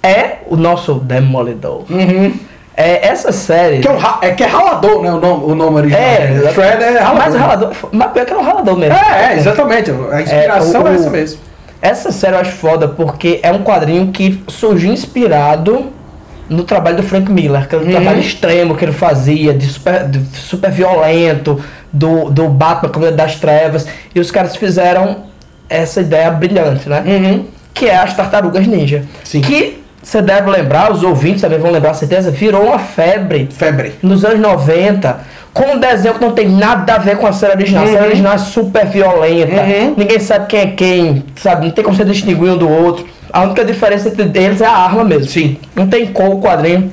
é 0.02 0.36
o 0.46 0.56
nosso 0.56 0.94
Demolidor. 0.94 1.84
Uhum. 1.90 2.32
É, 2.76 3.08
essa 3.08 3.32
série... 3.32 3.78
Que 3.80 3.88
é, 3.88 3.90
um, 3.90 3.98
é 4.20 4.30
que 4.32 4.44
é 4.44 4.46
ralador, 4.46 5.02
né? 5.02 5.10
O 5.10 5.18
nome, 5.18 5.44
o 5.44 5.54
nome 5.54 5.76
original. 5.78 6.00
É, 6.02 6.52
Shredder 6.52 6.88
é 6.88 6.98
ralador. 6.98 7.16
Mas 7.24 7.34
o 7.34 7.38
ralador, 7.38 7.72
mas 7.90 8.12
pior 8.12 8.26
que 8.26 8.32
é 8.32 8.36
um 8.36 8.42
ralador 8.42 8.76
mesmo. 8.76 8.94
É, 8.94 9.32
é, 9.32 9.36
exatamente. 9.38 9.90
A 10.12 10.22
inspiração 10.22 10.86
é, 10.86 10.90
o- 10.90 10.94
essa 10.94 11.10
mesmo. 11.10 11.40
Essa 11.82 12.12
série 12.12 12.34
eu 12.36 12.40
acho 12.40 12.52
foda 12.52 12.86
porque 12.88 13.40
é 13.42 13.50
um 13.52 13.62
quadrinho 13.62 14.08
que 14.12 14.42
surgiu 14.48 14.92
inspirado 14.92 15.92
no 16.48 16.62
trabalho 16.64 16.96
do 16.96 17.02
Frank 17.02 17.30
Miller, 17.30 17.62
aquele 17.62 17.84
Uhum. 17.84 17.90
trabalho 17.90 18.20
extremo 18.20 18.76
que 18.76 18.84
ele 18.84 18.92
fazia, 18.92 19.52
de 19.52 19.66
super, 19.66 20.06
de 20.08 20.20
super 20.38 20.70
violento, 20.70 21.60
do, 21.92 22.30
do 22.30 22.48
Batman, 22.48 22.88
Cavaleiro 22.90 23.16
das 23.16 23.36
Trevas. 23.36 23.86
E 24.14 24.20
os 24.20 24.30
caras 24.30 24.54
fizeram 24.56 25.24
essa 25.68 26.00
ideia 26.00 26.30
brilhante, 26.30 26.88
né? 26.88 27.02
Uhum. 27.06 27.44
Que 27.74 27.86
é 27.86 27.96
as 27.96 28.14
Tartarugas 28.14 28.66
Ninja. 28.66 29.02
Sim. 29.24 29.40
Que 29.40 29.82
você 30.02 30.22
deve 30.22 30.48
lembrar, 30.50 30.92
os 30.92 31.02
ouvintes 31.02 31.40
também 31.40 31.58
vão 31.58 31.70
lembrar, 31.70 31.92
certeza, 31.94 32.30
virou 32.30 32.64
uma 32.66 32.78
febre 32.78 33.48
Febre. 33.50 33.94
nos 34.02 34.24
anos 34.24 34.38
90, 34.38 35.18
com 35.52 35.72
um 35.74 35.78
desenho 35.80 36.14
que 36.14 36.20
não 36.20 36.30
tem 36.32 36.48
nada 36.48 36.94
a 36.94 36.98
ver 36.98 37.16
com 37.16 37.26
a 37.26 37.32
série 37.32 37.54
original. 37.54 37.82
A 37.82 37.86
série 37.86 37.98
Uhum. 37.98 38.06
original 38.06 38.34
é 38.34 38.38
super 38.38 38.86
violenta, 38.86 39.62
Uhum. 39.62 39.94
ninguém 39.96 40.20
sabe 40.20 40.46
quem 40.46 40.60
é 40.60 40.66
quem, 40.68 41.24
sabe? 41.36 41.64
Não 41.66 41.72
tem 41.72 41.82
como 41.84 41.96
você 41.96 42.04
distinguir 42.04 42.52
um 42.52 42.56
do 42.56 42.68
outro. 42.70 43.04
A 43.32 43.42
única 43.42 43.64
diferença 43.64 44.08
entre 44.08 44.24
eles 44.38 44.60
é 44.60 44.66
a 44.66 44.72
arma 44.72 45.04
mesmo. 45.04 45.26
Sim. 45.28 45.58
Não 45.74 45.86
tem 45.86 46.06
cor 46.06 46.30
o 46.34 46.40
quadrinho. 46.40 46.90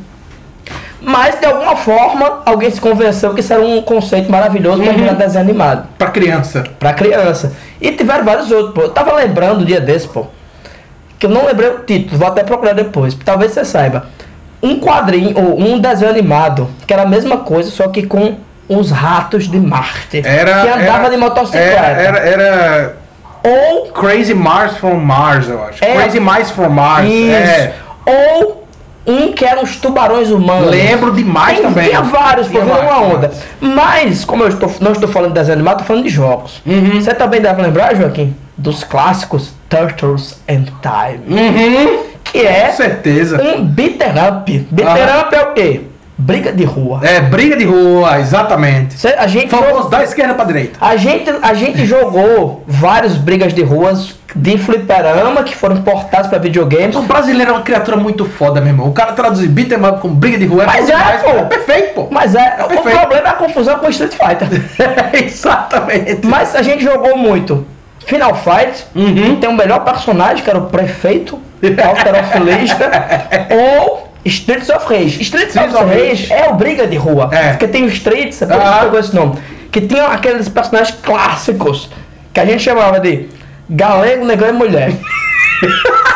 Mas, 1.06 1.38
de 1.40 1.46
alguma 1.46 1.76
forma, 1.76 2.42
alguém 2.46 2.72
se 2.72 2.80
convenceu 2.80 3.34
que 3.34 3.42
isso 3.42 3.52
era 3.52 3.62
um 3.62 3.82
conceito 3.82 4.32
maravilhoso 4.32 4.82
para 4.82 4.92
Uhum. 4.94 4.98
virar 4.98 5.14
desenho 5.14 5.44
animado. 5.44 5.88
Pra 5.98 6.10
criança. 6.10 6.64
Pra 6.80 6.94
criança. 6.94 7.52
E 7.82 7.92
tiveram 7.92 8.24
vários 8.24 8.50
outros, 8.52 8.74
pô. 8.74 8.82
Eu 8.84 8.90
tava 8.90 9.14
lembrando 9.16 9.62
um 9.62 9.66
dia 9.66 9.82
desse, 9.82 10.08
pô. 10.08 10.28
Que 11.20 11.26
eu 11.26 11.30
não 11.30 11.46
lembrei 11.46 11.70
o 11.70 11.80
título, 11.80 12.18
vou 12.18 12.28
até 12.28 12.44
procurar 12.44 12.74
depois. 12.74 13.14
Talvez 13.16 13.52
você 13.52 13.66
saiba. 13.66 14.06
Um 14.62 14.80
quadrinho, 14.80 15.34
ou 15.38 15.60
um 15.60 15.78
desenho 15.78 16.10
animado, 16.10 16.70
que 16.88 16.94
era 16.94 17.04
a 17.04 17.06
mesma 17.08 17.38
coisa, 17.40 17.70
só 17.70 17.90
que 17.90 18.04
com 18.04 18.36
uns 18.70 18.90
ratos 18.90 19.50
de 19.50 19.60
Marte. 19.60 20.22
Era. 20.26 20.62
que 20.62 20.68
andava 20.70 21.00
era, 21.02 21.10
de 21.10 21.18
motocicleta. 21.18 21.66
Era, 21.76 22.18
era, 22.18 22.18
era 22.20 22.96
Ou. 23.46 23.88
Crazy 23.92 24.34
Mars 24.34 24.78
from 24.78 24.96
Mars, 24.96 25.50
eu 25.50 25.64
acho. 25.64 25.84
É. 25.84 25.94
Crazy 25.96 26.20
Mice 26.20 26.54
from 26.54 26.70
Mars. 26.70 27.08
Isso. 27.10 27.32
É. 27.32 27.74
Ou 28.06 28.64
um 29.06 29.34
que 29.34 29.44
eram 29.44 29.64
os 29.64 29.76
tubarões 29.76 30.30
humanos. 30.32 30.70
Lembro 30.72 31.12
demais 31.12 31.58
Tem- 31.58 31.68
também. 31.68 31.90
Tinha 31.90 32.02
vários, 32.02 32.48
virou 32.48 32.66
uma 32.68 33.00
onda. 33.02 33.32
Mas, 33.60 34.24
como 34.24 34.44
eu 34.44 34.48
estou, 34.48 34.74
não 34.80 34.94
estou 34.94 35.10
falando 35.10 35.30
de 35.34 35.40
desenho 35.40 35.56
animado, 35.56 35.82
estou 35.82 35.88
falando 35.88 36.04
de 36.06 36.10
jogos. 36.10 36.62
Uhum. 36.66 37.02
Você 37.02 37.14
também 37.14 37.42
deve 37.42 37.62
lembrar, 37.62 37.96
Joaquim, 37.96 38.34
dos 38.58 38.84
clássicos 38.86 39.52
Turtles 39.68 40.40
and 40.50 40.66
Time. 40.82 41.38
Uhum. 41.42 42.04
Que 42.24 42.42
Com 42.44 42.48
é 42.48 42.72
certeza. 42.72 43.42
um 43.44 43.66
beaten 43.66 44.14
up. 44.30 44.68
Beaten 44.72 45.04
Aham. 45.04 45.22
up 45.22 45.36
é 45.36 45.42
o 45.42 45.54
quê? 45.54 45.82
Briga 46.16 46.52
de 46.52 46.64
rua. 46.64 47.00
É, 47.04 47.20
briga 47.22 47.58
de 47.58 47.66
rua, 47.66 48.20
exatamente. 48.20 48.94
Cê- 48.94 49.16
a, 49.18 49.26
gente 49.28 49.50
Famoso 49.50 49.70
jogou, 49.72 49.90
da 49.90 50.04
esquerda 50.04 50.34
pra 50.36 50.46
direita. 50.46 50.78
a, 50.80 50.96
gente, 50.96 51.30
a 51.42 51.54
gente 51.56 51.86
jogou 51.86 52.64
várias 52.68 53.16
brigas 53.18 53.52
de 53.54 53.64
ruas 53.64 54.14
de 54.36 54.58
fliperama 54.58 55.44
que 55.44 55.56
foram 55.56 55.76
importados 55.78 56.30
para 56.30 56.38
videogames. 56.38 56.96
O 56.96 57.02
brasileiro 57.02 57.52
é 57.52 57.54
uma 57.56 57.62
criatura 57.64 57.98
muito 57.98 58.26
foda, 58.26 58.62
meu 58.62 58.70
irmão. 58.72 58.88
O 58.88 58.94
cara 58.94 59.14
traduzir 59.14 59.48
beat'em 59.48 59.84
up 59.86 60.02
com 60.02 60.10
briga 60.10 60.38
de 60.38 60.46
rua 60.46 60.64
é 60.64 60.66
Mas 60.68 60.90
é, 60.90 60.96
demais, 60.96 61.22
pô. 61.24 61.30
É 61.30 61.44
perfeito, 61.46 61.94
pô. 61.96 62.08
Mas 62.12 62.36
é, 62.36 62.58
o 62.64 62.68
perfeito. 62.68 63.00
problema 63.00 63.28
é 63.28 63.32
a 63.32 63.34
confusão 63.36 63.80
com 63.80 63.90
Street 63.90 64.14
Fighter. 64.14 64.48
Exatamente. 65.26 66.26
Mas 66.26 66.56
a 66.56 66.62
gente 66.62 66.84
jogou 66.84 67.18
muito 67.18 67.66
Final 68.06 68.36
Fight, 68.36 68.86
Uhum. 68.96 69.40
tem 69.40 69.50
o 69.50 69.54
melhor 69.54 69.80
personagem, 69.84 70.44
que 70.44 70.50
era 70.50 70.60
o 70.60 70.66
prefeito, 70.68 71.40
alterofilista, 71.86 72.92
ou 73.50 74.03
Streets 74.26 74.70
of 74.70 74.86
Rage. 74.88 75.22
Streets 75.22 75.50
Streets 75.56 75.76
of 75.76 75.86
Rage 75.86 76.32
é 76.32 76.50
o 76.50 76.54
briga 76.56 76.88
de 76.88 76.96
rua. 76.98 77.30
É. 77.32 77.50
Porque 77.52 77.68
tem 77.68 77.84
o 77.84 77.88
Streets, 77.88 78.42
é 78.42 78.46
por 78.46 78.56
isso 78.56 78.66
Ah. 78.68 78.74
que 78.80 78.86
pegou 78.86 79.00
esse 79.00 79.16
nome. 79.16 79.36
Que 79.72 79.82
tinham 79.82 80.08
aqueles 80.08 80.48
personagens 80.50 80.98
clássicos, 81.04 81.90
que 82.34 82.40
a 82.40 82.46
gente 82.46 82.62
chamava 82.64 83.00
de 83.00 83.28
galego, 83.70 84.24
negão 84.26 84.50
e 84.50 84.54
mulher. 84.54 84.92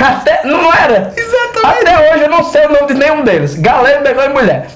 Até, 0.00 0.40
não 0.44 0.72
era? 0.72 1.12
Exatamente. 1.16 1.88
Até 1.88 2.12
hoje 2.14 2.22
eu 2.24 2.30
não 2.30 2.42
sei 2.44 2.66
o 2.66 2.72
nome 2.72 2.86
de 2.88 2.94
nenhum 2.94 3.22
deles. 3.22 3.54
Galego, 3.54 4.02
negão 4.02 4.24
e 4.24 4.28
mulher. 4.28 4.66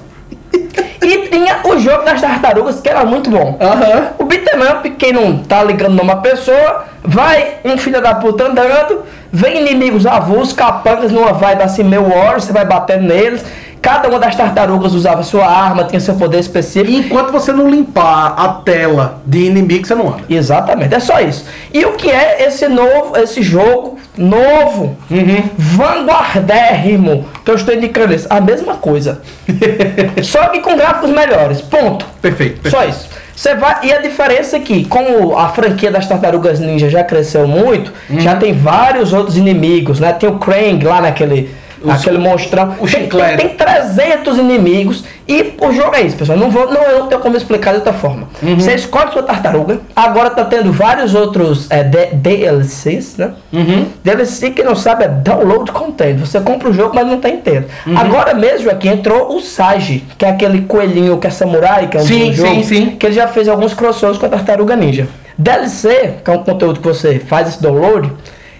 E 1.02 1.28
tinha 1.28 1.58
o 1.64 1.78
jogo 1.78 2.04
das 2.04 2.20
tartarugas, 2.20 2.80
que 2.80 2.88
era 2.88 3.04
muito 3.04 3.30
bom. 3.30 3.58
Aham. 3.60 4.08
O 4.18 4.24
beat'em 4.24 4.62
up, 4.62 4.88
quem 4.90 5.12
não 5.12 5.38
tá 5.38 5.62
ligando 5.62 5.94
numa 5.94 6.16
pessoa, 6.16 6.84
vai 7.02 7.56
um 7.64 7.76
filho 7.76 8.00
da 8.00 8.14
puta 8.14 8.44
andando, 8.44 9.04
vem 9.32 9.60
inimigos 9.60 10.06
avulsos, 10.06 10.52
capangas 10.52 11.10
numa 11.12 11.32
vibe 11.32 11.62
assim 11.62 11.82
meio 11.82 12.08
war, 12.08 12.40
você 12.40 12.52
vai 12.52 12.64
batendo 12.64 13.02
neles. 13.04 13.44
Cada 13.82 14.08
uma 14.08 14.18
das 14.18 14.34
tartarugas 14.34 14.94
usava 14.94 15.22
sua 15.22 15.46
arma, 15.46 15.84
tinha 15.84 16.00
seu 16.00 16.16
poder 16.16 16.40
específico. 16.40 16.90
E 16.90 16.96
enquanto 16.96 17.30
você 17.30 17.52
não 17.52 17.68
limpar 17.70 18.34
a 18.36 18.48
tela 18.64 19.20
de 19.24 19.44
inimigo, 19.46 19.86
você 19.86 19.94
não 19.94 20.08
anda. 20.08 20.22
Exatamente, 20.28 20.92
é 20.92 20.98
só 20.98 21.20
isso. 21.20 21.44
E 21.72 21.84
o 21.84 21.92
que 21.92 22.10
é 22.10 22.44
esse 22.48 22.66
novo, 22.66 23.16
esse 23.16 23.42
jogo 23.42 23.96
novo, 24.16 24.96
Uhum. 25.08 25.50
vanguardérrimo, 25.56 27.26
que 27.44 27.50
eu 27.50 27.54
estou 27.54 27.74
indicando 27.74 28.12
isso? 28.12 28.26
A 28.28 28.40
mesma 28.40 28.74
coisa. 28.74 29.20
só 30.24 30.48
que 30.48 30.60
com 30.60 30.76
gráficos 30.76 31.10
melhores. 31.10 31.60
Ponto. 31.60 32.04
Perfeito. 32.20 32.60
perfeito. 32.62 32.70
Só 32.70 32.84
isso. 32.88 33.08
Você 33.36 33.54
vai 33.54 33.80
e 33.84 33.92
a 33.92 34.00
diferença 34.00 34.56
é 34.56 34.60
que, 34.60 34.84
como 34.86 35.36
a 35.36 35.50
franquia 35.50 35.90
das 35.90 36.08
Tartarugas 36.08 36.58
Ninja 36.58 36.88
já 36.88 37.04
cresceu 37.04 37.46
muito, 37.46 37.92
Uhum. 38.08 38.18
já 38.18 38.34
tem 38.36 38.54
vários 38.54 39.12
outros 39.12 39.36
inimigos, 39.36 40.00
né? 40.00 40.12
Tem 40.14 40.26
o 40.28 40.38
Krang 40.38 40.82
lá 40.84 41.02
naquele 41.02 41.54
Os- 41.86 42.00
aquele 42.00 42.18
monstrão. 42.18 42.74
o 42.80 42.86
tem, 42.88 43.08
tem, 43.08 43.36
tem 43.36 43.48
300 43.50 44.38
inimigos 44.38 45.04
e 45.28 45.54
o 45.60 45.72
jogo 45.72 45.94
é 45.94 46.02
isso, 46.02 46.16
pessoal. 46.16 46.38
Não 46.38 46.50
vou, 46.50 46.70
não, 46.72 46.82
eu 46.82 46.98
não 47.00 47.06
tenho 47.08 47.20
como 47.20 47.36
explicar 47.36 47.70
de 47.72 47.76
outra 47.78 47.92
forma. 47.92 48.28
Uhum. 48.42 48.58
Você 48.58 48.74
escolhe 48.74 49.10
sua 49.12 49.22
tartaruga. 49.22 49.80
Agora 49.94 50.30
tá 50.30 50.44
tendo 50.44 50.72
vários 50.72 51.14
outros 51.14 51.66
é, 51.70 51.82
DLCs, 52.12 53.16
né? 53.16 53.32
Uhum. 53.52 53.86
DLC, 54.04 54.50
que 54.50 54.62
não 54.62 54.74
sabe, 54.76 55.04
é 55.04 55.08
download 55.08 55.70
content. 55.72 56.18
Você 56.18 56.40
compra 56.40 56.68
o 56.68 56.72
jogo, 56.72 56.94
mas 56.94 57.06
não 57.06 57.18
tá 57.18 57.28
inteiro. 57.28 57.64
Uhum. 57.86 57.98
Agora 57.98 58.34
mesmo 58.34 58.70
aqui 58.70 58.88
entrou 58.88 59.34
o 59.36 59.40
Sage, 59.40 60.04
que 60.16 60.24
é 60.24 60.30
aquele 60.30 60.62
coelhinho 60.62 61.18
que 61.18 61.26
é 61.26 61.30
samurai, 61.30 61.88
que 61.88 61.96
é 61.96 62.00
um 62.00 62.04
Sim, 62.04 62.32
jogo, 62.32 62.48
sim, 62.54 62.62
sim. 62.62 62.90
que 62.98 63.06
ele 63.06 63.14
já 63.14 63.26
fez 63.28 63.48
alguns 63.48 63.74
crossovers 63.74 64.18
com 64.18 64.26
a 64.26 64.28
Tartaruga 64.28 64.76
Ninja. 64.76 65.08
DLC, 65.38 66.14
que 66.24 66.30
é 66.30 66.34
um 66.34 66.42
conteúdo 66.42 66.80
que 66.80 66.86
você 66.86 67.18
faz 67.18 67.48
esse 67.48 67.62
download, 67.62 68.10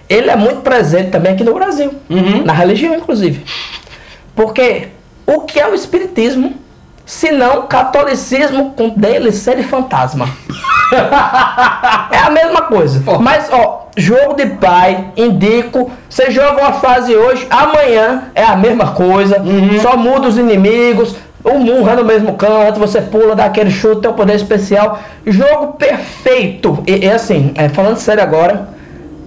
ele 0.09 0.31
é 0.31 0.37
muito 0.37 0.61
presente 0.61 1.11
também 1.11 1.33
aqui 1.33 1.45
no 1.45 1.55
Brasil. 1.55 1.93
Uhum. 2.09 2.45
Na 2.45 2.53
religião, 2.53 2.95
inclusive. 2.95 3.45
Porque 4.35 4.89
o 5.27 5.41
que 5.41 5.59
é 5.59 5.67
o 5.67 5.75
espiritismo, 5.75 6.55
se 7.05 7.31
não 7.33 7.67
catolicismo 7.67 8.73
com 8.77 8.91
DLC 8.91 9.57
de 9.57 9.63
fantasma? 9.63 10.29
é 12.13 12.19
a 12.19 12.31
mesma 12.31 12.63
coisa. 12.63 13.03
Pô. 13.05 13.19
Mas, 13.19 13.49
ó, 13.51 13.89
jogo 13.97 14.35
de 14.35 14.47
pai, 14.47 15.07
indico. 15.17 15.91
Você 16.09 16.31
joga 16.31 16.61
uma 16.61 16.73
fase 16.75 17.15
hoje, 17.15 17.47
amanhã 17.51 18.25
é 18.35 18.45
a 18.45 18.57
mesma 18.57 18.93
coisa. 18.93 19.43
Só 19.83 19.97
muda 19.97 20.29
os 20.29 20.39
inimigos. 20.39 21.17
O 21.43 21.59
murro 21.61 21.89
é 21.89 21.95
no 21.95 22.05
mesmo 22.05 22.35
canto, 22.35 22.81
você 22.81 23.01
pula, 23.01 23.37
dá 23.37 23.45
aquele 23.45 23.71
chute, 23.71 24.01
tem 24.01 24.11
um 24.11 24.15
poder 24.15 24.35
especial. 24.35 24.99
Jogo 25.25 25.75
perfeito. 25.75 26.83
E, 26.87 27.07
e 27.07 27.11
assim, 27.11 27.53
é, 27.55 27.69
falando 27.69 27.99
sério 27.99 28.21
agora, 28.21 28.69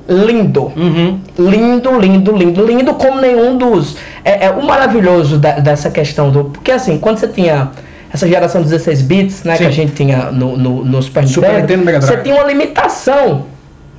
lindo. 0.10 0.72
Uhum. 0.76 1.20
Lindo, 1.38 2.00
lindo, 2.00 2.36
lindo, 2.36 2.66
lindo 2.66 2.94
como 2.96 3.22
nenhum 3.22 3.58
dos. 3.58 3.96
É, 4.26 4.48
é 4.48 4.52
o 4.52 4.66
maravilhoso 4.66 5.38
da- 5.38 5.60
dessa 5.60 5.90
questão 5.90 6.32
do. 6.32 6.46
Porque 6.46 6.72
assim, 6.72 6.98
quando 6.98 7.20
você 7.20 7.28
tinha 7.28 7.70
essa 8.12 8.28
geração 8.28 8.62
16 8.62 9.02
bits, 9.04 9.44
né, 9.44 9.54
que 9.54 9.64
Sim. 9.64 9.70
a 9.70 9.72
gente 9.72 9.92
tinha 9.94 10.32
no, 10.32 10.58
no, 10.58 10.84
no 10.84 11.02
Super, 11.02 11.28
Super 11.28 11.62
Nintendo, 11.62 11.86
Mega 11.86 12.02
você 12.02 12.18
tinha 12.18 12.36
uma 12.36 12.44
limitação. 12.44 13.46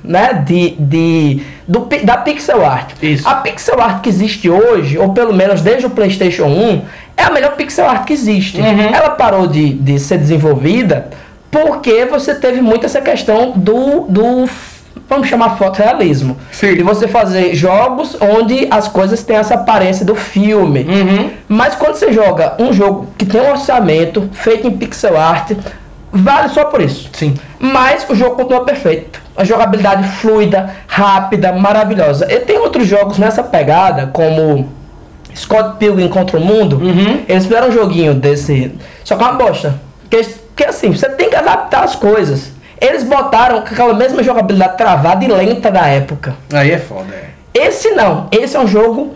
Né, 0.03 0.43
de, 0.43 0.71
de, 0.79 1.43
do, 1.67 1.87
da 2.03 2.17
pixel 2.17 2.65
art. 2.65 2.93
Isso. 3.03 3.29
A 3.29 3.35
pixel 3.35 3.79
art 3.79 4.01
que 4.01 4.09
existe 4.09 4.49
hoje, 4.49 4.97
ou 4.97 5.13
pelo 5.13 5.31
menos 5.31 5.61
desde 5.61 5.85
o 5.85 5.91
PlayStation 5.91 6.45
1, 6.47 6.81
é 7.15 7.21
a 7.21 7.29
melhor 7.29 7.55
pixel 7.55 7.87
art 7.87 8.05
que 8.05 8.13
existe. 8.13 8.59
Uhum. 8.59 8.95
Ela 8.95 9.11
parou 9.11 9.45
de, 9.45 9.73
de 9.73 9.99
ser 9.99 10.17
desenvolvida 10.17 11.09
porque 11.51 12.03
você 12.05 12.33
teve 12.33 12.61
muito 12.61 12.85
essa 12.85 12.99
questão 12.99 13.51
do, 13.51 14.05
do 14.09 14.49
vamos 15.11 15.27
chamar 15.27 15.57
fotorrealismo. 15.57 16.37
Sim. 16.53 16.67
E 16.67 16.81
você 16.81 17.05
fazer 17.05 17.53
jogos 17.53 18.15
onde 18.21 18.65
as 18.71 18.87
coisas 18.87 19.21
têm 19.21 19.35
essa 19.35 19.55
aparência 19.55 20.05
do 20.05 20.15
filme. 20.15 20.87
Uhum. 20.87 21.29
Mas 21.49 21.75
quando 21.75 21.95
você 21.95 22.13
joga 22.13 22.55
um 22.57 22.71
jogo 22.71 23.07
que 23.17 23.25
tem 23.25 23.41
um 23.41 23.51
orçamento 23.51 24.29
feito 24.31 24.67
em 24.67 24.71
pixel 24.71 25.19
art, 25.19 25.51
vale 26.13 26.47
só 26.47 26.63
por 26.63 26.81
isso. 26.81 27.09
Sim. 27.11 27.33
Mas 27.59 28.09
o 28.09 28.15
jogo 28.15 28.37
continua 28.37 28.63
perfeito. 28.63 29.21
A 29.35 29.43
jogabilidade 29.43 30.07
fluida, 30.07 30.73
rápida, 30.87 31.51
maravilhosa. 31.51 32.25
E 32.31 32.39
tem 32.39 32.57
outros 32.57 32.87
jogos 32.87 33.17
nessa 33.17 33.43
pegada, 33.43 34.07
como 34.07 34.69
Scott 35.35 35.77
Pilgrim 35.77 36.07
contra 36.07 36.37
o 36.37 36.41
Mundo. 36.41 36.77
Uhum. 36.77 37.25
Eles 37.27 37.43
fizeram 37.43 37.67
um 37.67 37.71
joguinho 37.73 38.13
desse. 38.13 38.73
Só 39.03 39.17
que 39.17 39.23
é 39.23 39.27
uma 39.27 39.33
bosta. 39.33 39.75
Porque, 40.09 40.23
porque 40.47 40.63
assim, 40.63 40.89
você 40.89 41.09
tem 41.09 41.29
que 41.29 41.35
adaptar 41.35 41.83
as 41.83 41.97
coisas. 41.97 42.60
Eles 42.81 43.03
botaram 43.03 43.59
aquela 43.59 43.93
mesma 43.93 44.23
jogabilidade 44.23 44.75
travada 44.75 45.23
e 45.23 45.27
lenta 45.27 45.69
da 45.69 45.85
época. 45.85 46.35
Aí 46.51 46.71
é 46.71 46.79
foda, 46.79 47.13
é. 47.13 47.29
Esse 47.53 47.91
não. 47.91 48.27
Esse 48.31 48.57
é 48.57 48.59
um 48.59 48.67
jogo 48.67 49.15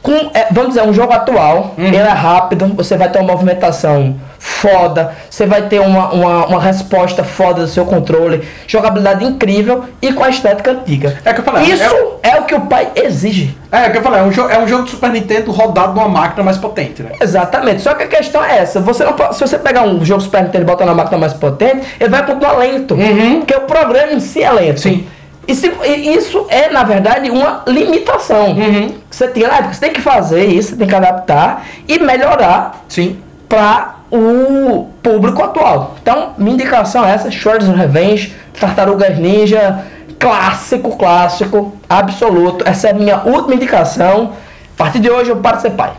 com, 0.00 0.30
é, 0.34 0.48
vamos 0.50 0.70
dizer, 0.70 0.82
um 0.82 0.94
jogo 0.94 1.12
atual. 1.12 1.74
Uhum. 1.76 1.84
Ele 1.84 1.96
é 1.96 2.08
rápido, 2.08 2.66
você 2.74 2.96
vai 2.96 3.10
ter 3.10 3.18
uma 3.18 3.30
movimentação 3.32 4.16
foda, 4.44 5.14
você 5.30 5.46
vai 5.46 5.62
ter 5.68 5.80
uma, 5.80 6.12
uma, 6.12 6.46
uma 6.46 6.60
resposta 6.60 7.22
foda 7.22 7.62
do 7.62 7.68
seu 7.68 7.84
controle, 7.86 8.42
jogabilidade 8.66 9.24
incrível 9.24 9.84
e 10.02 10.12
com 10.12 10.24
a 10.24 10.28
estética 10.30 10.72
antiga. 10.72 11.16
É 11.24 11.32
que 11.32 11.38
eu 11.40 11.44
falei, 11.44 11.62
Isso 11.72 11.84
é, 12.24 12.40
o 12.40 12.42
que 12.42 12.52
o 12.54 12.62
pai 12.62 12.88
exige. 12.96 13.56
É, 13.70 13.84
é 13.84 13.88
o 13.88 13.92
que 13.92 13.98
eu 13.98 14.02
falei, 14.02 14.18
é 14.18 14.22
um, 14.24 14.32
jogo, 14.32 14.50
é 14.50 14.58
um 14.58 14.66
jogo 14.66 14.82
de 14.82 14.90
Super 14.90 15.10
Nintendo 15.12 15.52
rodado 15.52 15.94
numa 15.94 16.08
máquina 16.08 16.42
mais 16.42 16.56
potente, 16.58 17.04
né? 17.04 17.12
Exatamente. 17.20 17.82
Só 17.82 17.94
que 17.94 18.02
a 18.02 18.08
questão 18.08 18.44
é 18.44 18.58
essa. 18.58 18.80
Você 18.80 19.04
não 19.04 19.12
pode- 19.12 19.36
se 19.36 19.40
você 19.46 19.56
pegar 19.56 19.82
um 19.82 20.04
jogo 20.04 20.20
Super 20.20 20.42
Nintendo 20.42 20.64
e 20.64 20.66
botar 20.66 20.86
na 20.86 20.94
máquina 20.94 21.18
mais 21.18 21.32
potente, 21.32 21.86
ele 22.00 22.10
vai 22.10 22.26
continuar 22.26 22.54
lento. 22.58 22.94
Uhum. 22.94 23.38
Porque 23.38 23.54
o 23.54 23.60
programa 23.60 24.12
em 24.12 24.18
si 24.20 24.42
é 24.42 24.50
lento. 24.50 24.80
Sim. 24.80 25.06
E, 25.46 25.54
se- 25.54 25.72
isso 25.86 26.46
é, 26.48 26.68
na 26.68 26.82
verdade, 26.82 27.30
uma 27.30 27.62
limitação. 27.68 28.48
Uhum. 28.50 28.94
Você, 29.08 29.28
tem, 29.28 29.44
ah, 29.44 29.68
você 29.72 29.80
tem 29.80 29.92
que 29.92 30.00
fazer 30.00 30.46
isso, 30.46 30.70
você 30.70 30.76
tem 30.76 30.88
que 30.88 30.94
adaptar 30.96 31.64
e 31.86 31.98
melhorar 32.00 32.82
Sim. 32.88 33.18
para 33.48 33.91
o 34.16 34.88
público 35.02 35.42
atual. 35.42 35.96
Então, 36.02 36.34
minha 36.36 36.54
indicação 36.54 37.04
é 37.04 37.12
essa, 37.12 37.30
Shorts 37.30 37.66
Revenge, 37.68 38.34
Tartarugas 38.60 39.16
Ninja, 39.18 39.80
clássico, 40.18 40.96
clássico, 40.96 41.72
absoluto. 41.88 42.64
Essa 42.68 42.88
é 42.88 42.90
a 42.90 42.94
minha 42.94 43.22
última 43.24 43.54
indicação. 43.54 44.32
A 44.74 44.84
partir 44.84 44.98
de 45.00 45.10
hoje 45.10 45.30
eu 45.30 45.36
paro 45.36 45.56
de 45.56 45.62
ser 45.62 45.70
pai. 45.70 45.92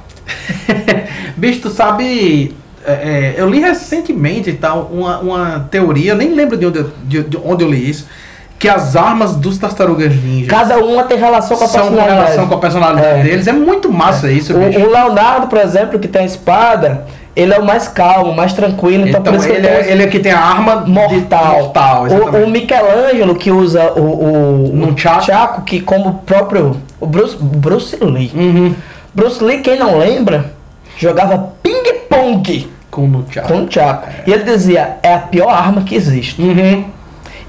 Bicho, 1.36 1.61
tu 1.61 1.70
sabe. 1.70 2.55
é, 2.86 2.91
é, 2.91 3.34
eu 3.38 3.49
li 3.49 3.59
recentemente 3.59 4.53
tal 4.53 4.89
uma, 4.91 5.20
uma 5.20 5.68
teoria, 5.72 6.14
nem 6.16 6.34
lembro 6.34 6.55
de 6.57 6.66
onde, 6.66 6.80
eu- 6.80 6.91
de, 7.03 7.24
de 7.24 7.38
onde 7.38 7.64
eu 7.64 7.70
li 7.72 7.89
isso, 7.89 8.07
que 8.59 8.70
as 8.70 8.95
armas 8.95 9.36
dos 9.36 9.57
tartarugas 9.57 10.14
ninja 10.16 10.47
Cada 10.49 10.78
uma 10.78 11.03
tem 11.03 11.18
relação 11.18 11.57
com 11.57 11.64
a 11.64 11.68
são 11.68 11.82
personalidade. 11.82 12.16
relação 12.22 12.47
com 12.47 12.53
a 12.55 12.57
personalidade 12.59 13.20
É. 13.20 13.24
deles. 13.24 13.47
É 13.47 13.51
muito 13.53 13.91
massa 13.91 14.32
isso, 14.32 14.53
bicho. 14.53 14.80
O, 14.80 14.84
o 14.84 14.91
Leonardo, 14.91 15.47
por 15.47 15.57
exemplo, 15.59 15.99
que 15.99 16.07
tem 16.07 16.22
a 16.22 16.26
espada, 16.26 17.05
ele 17.36 17.53
é 17.53 17.59
o 17.59 17.65
mais 17.65 17.88
calmo, 17.88 18.34
mais 18.34 18.53
tranquilo. 18.53 19.07
Então, 19.07 19.21
Então, 19.21 19.34
ele, 19.34 19.61
tem 19.67 19.71
é, 19.71 19.91
ele 19.91 20.03
é 20.03 20.07
que 20.07 20.19
tem 20.19 20.31
a 20.31 20.39
arma 20.39 20.84
mortal. 20.88 21.63
mortal 21.63 22.05
o, 22.07 22.43
o. 22.43 22.49
Michelangelo 22.49 23.36
que 23.36 23.51
usa 23.51 23.91
o, 23.93 24.91
o. 24.91 24.97
Chaco, 24.97 25.63
que 25.63 25.81
como 25.81 26.09
o 26.09 26.13
próprio 26.15 26.77
o 26.99 27.07
Bruce, 27.07 27.36
Bruce 27.39 27.97
Lee. 28.01 28.31
Uhum. 28.34 28.75
Bruce 29.13 29.43
Lee, 29.43 29.59
quem 29.59 29.77
não 29.77 29.97
lembra, 29.97 30.51
jogava 30.97 31.53
ping-pong 31.61 32.69
Com 32.89 33.05
o 33.05 33.07
Nunchaku. 33.07 33.47
com 33.47 33.63
o 33.65 33.71
Chaco. 33.71 34.07
E 34.25 34.31
ele 34.31 34.43
dizia, 34.43 34.97
é 35.03 35.13
a 35.15 35.19
pior 35.19 35.49
arma 35.49 35.81
que 35.81 35.95
existe. 35.95 36.41
Uhum. 36.41 36.86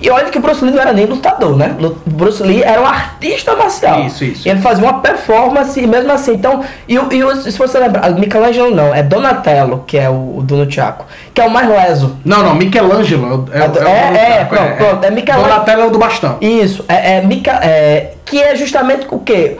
E 0.05 0.11
olha 0.11 0.27
que 0.27 0.37
o 0.37 0.41
Bruce 0.43 0.63
Lee 0.63 0.75
não 0.75 0.83
era 0.83 0.93
nem 0.93 1.07
lutador, 1.07 1.57
né? 1.57 1.75
Lu- 1.79 1.97
Bruce 2.05 2.43
Lee 2.43 2.63
era 2.63 2.79
um 2.83 2.85
artista 2.87 3.57
marcial. 3.57 4.01
Isso, 4.05 4.23
isso. 4.23 4.47
Ele 4.47 4.61
fazia 4.61 4.85
uma 4.85 5.01
performance 5.01 5.81
e 5.81 5.87
mesmo 5.87 6.13
assim. 6.13 6.35
Então, 6.35 6.63
e, 6.87 6.99
o- 6.99 7.11
e 7.11 7.25
o- 7.25 7.35
se 7.37 7.57
você 7.57 7.79
lembrar, 7.79 8.11
Michelangelo 8.11 8.75
não, 8.75 8.95
é 8.95 9.03
Donatello, 9.03 9.83
que 9.87 9.97
é 9.97 10.11
o, 10.11 10.37
o 10.39 10.43
do 10.43 10.57
Nunchaku, 10.57 11.07
que 11.33 11.41
é 11.41 11.45
o 11.47 11.51
mais 11.51 11.67
leso. 11.69 12.19
Não, 12.23 12.43
não, 12.43 12.55
Michelangelo. 12.55 13.49
É, 13.51 13.59
É, 13.89 14.41
é, 14.41 14.45
pronto, 14.45 14.77
pronto, 14.77 15.05
é 15.05 15.11
Michelangelo. 15.11 15.49
Donatello 15.49 15.83
é 15.83 15.87
o 15.87 15.91
do 15.91 15.99
bastão. 15.99 16.37
Isso, 16.41 16.85
é, 16.87 17.17
é, 17.17 17.23
Mica- 17.23 17.61
é, 17.63 18.13
que 18.27 18.43
é 18.43 18.55
justamente 18.55 19.07
o 19.11 19.19
quê? 19.21 19.57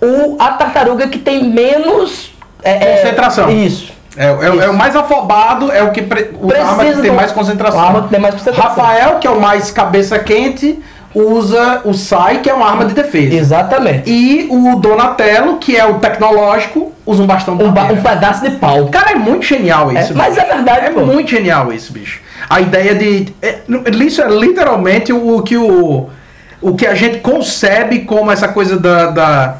O, 0.00 0.36
a 0.38 0.50
tartaruga 0.52 1.08
que 1.08 1.18
tem 1.18 1.42
menos 1.42 2.32
é, 2.62 2.70
é, 2.70 2.96
Concentração. 2.98 3.50
isso. 3.50 3.92
É, 4.18 4.26
é, 4.26 4.64
é 4.64 4.68
o 4.68 4.76
mais 4.76 4.96
afobado, 4.96 5.70
é 5.70 5.82
o 5.82 5.92
que 5.92 6.02
pre, 6.02 6.30
o 6.40 6.50
arma 6.52 6.84
que 6.84 6.92
tem 7.00 7.10
do- 7.10 7.16
mais 7.16 7.30
concentração. 7.32 7.80
arma 7.80 8.02
que 8.02 8.08
tem 8.08 8.18
mais 8.20 8.34
concentração. 8.34 8.70
Rafael, 8.84 9.18
que 9.20 9.26
é 9.26 9.30
o 9.30 9.40
mais 9.40 9.70
cabeça 9.70 10.18
quente, 10.18 10.78
usa 11.14 11.82
o 11.84 11.94
Sai, 11.94 12.38
que 12.40 12.50
é 12.50 12.54
uma 12.54 12.68
arma 12.68 12.84
de 12.84 12.94
defesa. 12.94 13.34
Exatamente. 13.34 14.10
E 14.10 14.48
o 14.50 14.76
Donatello, 14.76 15.58
que 15.58 15.76
é 15.76 15.86
o 15.86 15.94
tecnológico, 16.00 16.92
usa 17.06 17.22
um 17.22 17.26
bastão 17.26 17.56
de 17.56 17.64
Um, 17.64 17.70
ba- 17.72 17.84
um 17.84 18.02
pedaço 18.02 18.42
de 18.42 18.50
pau. 18.56 18.88
Cara, 18.88 19.12
é 19.12 19.14
muito 19.14 19.44
genial 19.44 19.90
isso. 19.92 20.12
É, 20.12 20.16
mas 20.16 20.36
é 20.36 20.44
verdade, 20.44 20.86
É 20.86 20.90
pô. 20.90 21.00
muito 21.06 21.30
genial 21.30 21.72
isso, 21.72 21.92
bicho. 21.92 22.20
A 22.50 22.60
ideia 22.60 22.94
de. 22.94 23.32
é, 23.40 23.58
isso 24.04 24.20
é 24.22 24.28
literalmente 24.28 25.12
o 25.12 25.42
que 25.42 25.56
o. 25.56 26.08
O 26.60 26.74
que 26.74 26.86
a 26.86 26.94
gente 26.94 27.18
concebe 27.20 28.00
como 28.00 28.30
essa 28.32 28.48
coisa 28.48 28.76
da. 28.78 29.06
da- 29.10 29.54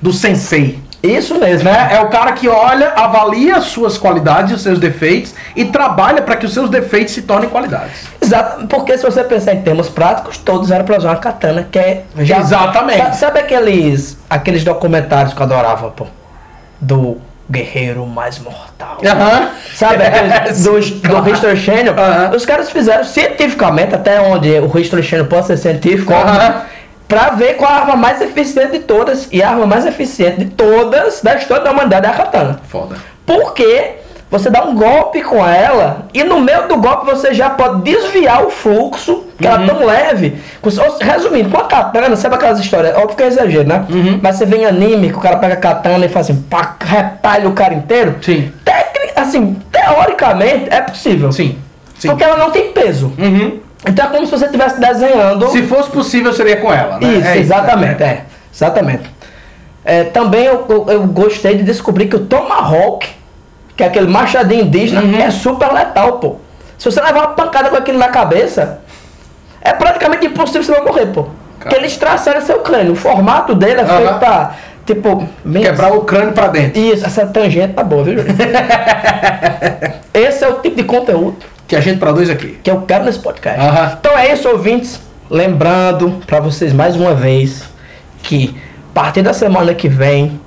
do 0.00 0.12
sensei. 0.12 0.80
Isso 1.02 1.38
mesmo. 1.38 1.68
Né? 1.68 1.88
É 1.92 2.00
o 2.00 2.08
cara 2.08 2.32
que 2.32 2.48
olha, 2.48 2.92
avalia 2.94 3.56
as 3.56 3.64
suas 3.64 3.98
qualidades 3.98 4.52
e 4.52 4.54
os 4.54 4.62
seus 4.62 4.78
defeitos 4.78 5.34
e 5.56 5.64
trabalha 5.64 6.22
para 6.22 6.36
que 6.36 6.46
os 6.46 6.54
seus 6.54 6.70
defeitos 6.70 7.12
se 7.12 7.22
tornem 7.22 7.48
qualidades. 7.48 8.06
Exato, 8.20 8.66
porque 8.68 8.96
se 8.96 9.04
você 9.04 9.24
pensar 9.24 9.54
em 9.54 9.62
termos 9.62 9.88
práticos, 9.88 10.38
todos 10.38 10.70
eram 10.70 10.84
pra 10.84 10.96
usar 10.98 11.10
uma 11.10 11.16
katana, 11.16 11.66
que 11.70 11.78
é. 11.78 12.04
Exatamente. 12.16 13.16
Sabe, 13.16 13.40
aqueles, 13.40 14.16
aqueles 14.30 14.62
documentários 14.62 15.34
que 15.34 15.40
eu 15.40 15.44
adorava, 15.44 15.90
pô? 15.90 16.06
Do 16.80 17.18
guerreiro 17.50 18.06
mais 18.06 18.38
mortal. 18.38 18.98
Aham. 19.04 19.50
Sabe, 19.74 20.04
aqueles 20.04 20.62
do, 20.64 20.72
do 20.80 21.30
History 21.30 21.56
Channel? 21.56 21.94
Os 22.34 22.46
caras 22.46 22.70
fizeram 22.70 23.04
cientificamente, 23.04 23.94
até 23.94 24.20
onde 24.20 24.48
o 24.58 24.78
History 24.78 25.02
Channel 25.02 25.26
pode 25.26 25.48
ser 25.48 25.56
científico, 25.56 26.12
Aham. 26.12 26.62
Pra 27.12 27.28
ver 27.34 27.56
qual 27.58 27.70
a 27.70 27.74
arma 27.76 27.94
mais 27.96 28.22
eficiente 28.22 28.72
de 28.72 28.78
todas. 28.78 29.28
E 29.30 29.42
a 29.42 29.50
arma 29.50 29.66
mais 29.66 29.84
eficiente 29.84 30.38
de 30.38 30.46
todas 30.46 31.20
da 31.20 31.34
história 31.36 31.62
da 31.62 31.70
humanidade 31.70 32.06
é 32.06 32.08
a 32.08 32.12
katana. 32.14 32.60
Foda. 32.68 32.96
Porque 33.26 33.96
você 34.30 34.48
dá 34.48 34.64
um 34.64 34.74
golpe 34.74 35.20
com 35.22 35.46
ela 35.46 36.06
e 36.14 36.24
no 36.24 36.40
meio 36.40 36.66
do 36.68 36.76
golpe 36.78 37.04
você 37.04 37.34
já 37.34 37.50
pode 37.50 37.82
desviar 37.82 38.42
o 38.46 38.48
fluxo, 38.50 39.24
que 39.38 39.46
ela 39.46 39.62
é 39.62 39.66
tão 39.66 39.84
leve. 39.84 40.38
Com- 40.62 40.70
ou- 40.70 40.98
Resumindo, 41.00 41.50
com 41.50 41.58
a 41.58 41.64
katana, 41.64 42.16
sabe 42.16 42.36
aquelas 42.36 42.58
histórias? 42.58 42.96
Óbvio 42.96 43.14
que 43.16 43.22
é 43.22 43.26
exagero, 43.26 43.68
né? 43.68 43.84
Mas 44.22 44.36
você 44.36 44.46
vem 44.46 44.64
anime, 44.64 45.10
que 45.10 45.18
o 45.18 45.20
cara 45.20 45.36
pega 45.36 45.52
a 45.52 45.58
katana 45.58 46.06
e 46.06 46.08
faz 46.08 46.30
assim, 46.30 46.40
pá, 46.42 46.76
retalha 46.80 47.46
o 47.46 47.52
cara 47.52 47.74
inteiro. 47.74 48.16
Sim. 48.22 48.50
Assim, 49.14 49.56
teoricamente 49.70 50.68
é 50.70 50.80
possível. 50.80 51.30
Sim. 51.30 51.58
Sim. 51.98 52.08
Porque 52.08 52.24
ela 52.24 52.36
não 52.36 52.50
tem 52.50 52.72
peso. 52.72 53.12
Uhum. 53.18 53.60
Então 53.86 54.06
é 54.06 54.08
como 54.10 54.24
se 54.26 54.30
você 54.32 54.44
estivesse 54.46 54.80
desenhando. 54.80 55.48
Se 55.50 55.62
fosse 55.64 55.90
possível, 55.90 56.32
seria 56.32 56.56
com 56.58 56.72
ela, 56.72 56.98
né? 57.00 57.06
Isso, 57.14 57.26
É 57.26 57.36
exatamente, 57.38 58.02
é. 58.02 58.24
Exatamente. 58.54 59.10
É, 59.84 60.04
também 60.04 60.44
eu, 60.44 60.64
eu, 60.68 60.86
eu 60.88 61.02
gostei 61.08 61.56
de 61.56 61.64
descobrir 61.64 62.06
que 62.06 62.14
o 62.14 62.20
Tomahawk, 62.20 63.08
que 63.76 63.82
é 63.82 63.86
aquele 63.86 64.06
machadinho 64.06 64.62
indígena, 64.62 65.02
Uhum. 65.02 65.18
é 65.20 65.30
super 65.30 65.72
letal, 65.72 66.12
pô. 66.18 66.36
Se 66.78 66.90
você 66.90 67.00
levar 67.00 67.18
uma 67.20 67.28
pancada 67.28 67.70
com 67.70 67.76
aquilo 67.76 67.98
na 67.98 68.08
cabeça, 68.08 68.80
é 69.60 69.72
praticamente 69.72 70.26
impossível 70.26 70.62
você 70.62 70.72
não 70.72 70.84
morrer, 70.84 71.06
pô. 71.06 71.26
Porque 71.58 71.74
ele 71.76 71.86
estraçalha 71.86 72.40
seu 72.40 72.58
crânio. 72.60 72.92
O 72.92 72.96
formato 72.96 73.54
dele 73.54 73.80
é 73.80 73.84
feito 73.84 74.08
Aham. 74.08 74.18
pra, 74.18 74.52
tipo... 74.84 75.28
Quebrar 75.60 75.92
o 75.92 76.00
crânio 76.02 76.32
pra 76.32 76.48
dentro. 76.48 76.80
Isso, 76.80 77.04
essa 77.06 77.24
tangente 77.26 77.74
tá 77.74 77.82
boa, 77.84 78.02
viu? 78.04 78.18
Esse 80.14 80.44
é 80.44 80.48
o 80.48 80.54
tipo 80.54 80.76
de 80.76 80.84
conteúdo 80.84 81.36
Que 81.72 81.76
a 81.76 81.80
gente 81.80 81.98
produz 81.98 82.28
aqui. 82.28 82.58
que 82.62 82.70
eu 82.70 82.82
quero 82.82 83.02
nesse 83.06 83.18
podcast. 83.18 83.58
Aham. 83.58 83.96
Então 83.98 84.18
é 84.18 84.30
isso, 84.30 84.46
ouvintes. 84.46 85.00
Lembrando 85.30 86.20
para 86.26 86.38
vocês 86.38 86.70
mais 86.70 86.94
uma 86.96 87.14
vez 87.14 87.62
que 88.22 88.54
a 88.90 88.92
partir 88.92 89.22
da 89.22 89.32
semana 89.32 89.72
que 89.72 89.88
vem 89.88 90.38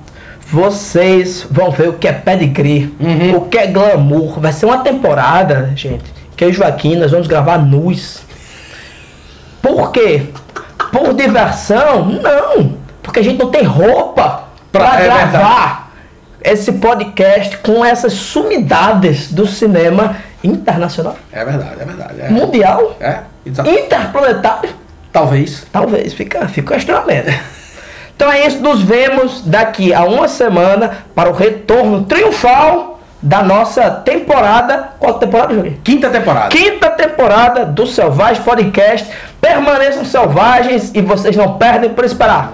vocês 0.48 1.48
vão 1.50 1.72
ver 1.72 1.90
o 1.90 1.94
que 1.94 2.08
é 2.08 2.12
pedigree, 2.14 2.94
Uhum. 3.00 3.38
o 3.38 3.42
que 3.48 3.58
é 3.58 3.66
glamour. 3.66 4.40
Vai 4.40 4.54
ser 4.54 4.68
uma 4.68 4.78
temporada, 4.84 5.72
gente, 5.76 6.04
que 6.38 6.44
eu 6.46 6.50
e 6.52 6.54
Joaquim 6.54 6.96
nós 6.96 7.10
vamos 7.10 7.26
gravar 7.26 7.58
nus. 7.58 8.20
Por 9.64 9.92
quê? 9.92 10.28
Por 10.92 11.12
diversão? 11.16 12.06
Não. 12.22 12.78
Porque 13.02 13.20
a 13.20 13.24
gente 13.24 13.40
não 13.40 13.50
tem 13.50 13.64
roupa 13.64 14.44
para 14.72 15.02
é 15.02 15.06
gravar 15.06 15.92
esse 16.44 16.74
podcast 16.74 17.58
com 17.58 17.84
essas 17.84 18.14
sumidades 18.14 19.32
do 19.34 19.48
cinema 19.48 20.18
internacional, 20.46 21.16
É 21.32 21.44
verdade, 21.44 21.82
é 21.82 21.86
verdade. 21.86 22.22
É, 22.22 22.30
mundial, 22.30 22.96
é 23.00 23.20
exato. 23.46 23.70
interplanetário. 23.70 24.70
Talvez. 25.12 25.66
Talvez, 25.72 26.14
fica, 26.14 26.48
fica 26.48 26.76
questionamento. 26.76 27.34
Então 28.16 28.32
é 28.32 28.48
isso, 28.48 28.60
nos 28.62 28.82
vemos 28.82 29.42
daqui 29.46 29.94
a 29.94 30.04
uma 30.06 30.28
semana 30.28 31.00
para 31.14 31.30
o 31.30 31.34
retorno 31.34 32.04
triunfal 32.04 33.00
da 33.22 33.42
nossa 33.42 33.90
temporada. 33.90 34.92
Qual 35.00 35.16
temporada, 35.16 35.54
Júlio? 35.54 35.78
Quinta 35.84 36.10
temporada. 36.10 36.50
Quinta 36.50 36.90
temporada 36.92 37.66
do 37.66 37.88
Selvagem 37.88 38.44
Podcast. 38.44 39.10
Permaneçam 39.42 40.06
selvagens 40.06 40.92
e 40.94 41.02
vocês 41.02 41.36
não 41.36 41.58
perdem 41.58 41.90
por 41.90 42.06
esperar. 42.06 42.54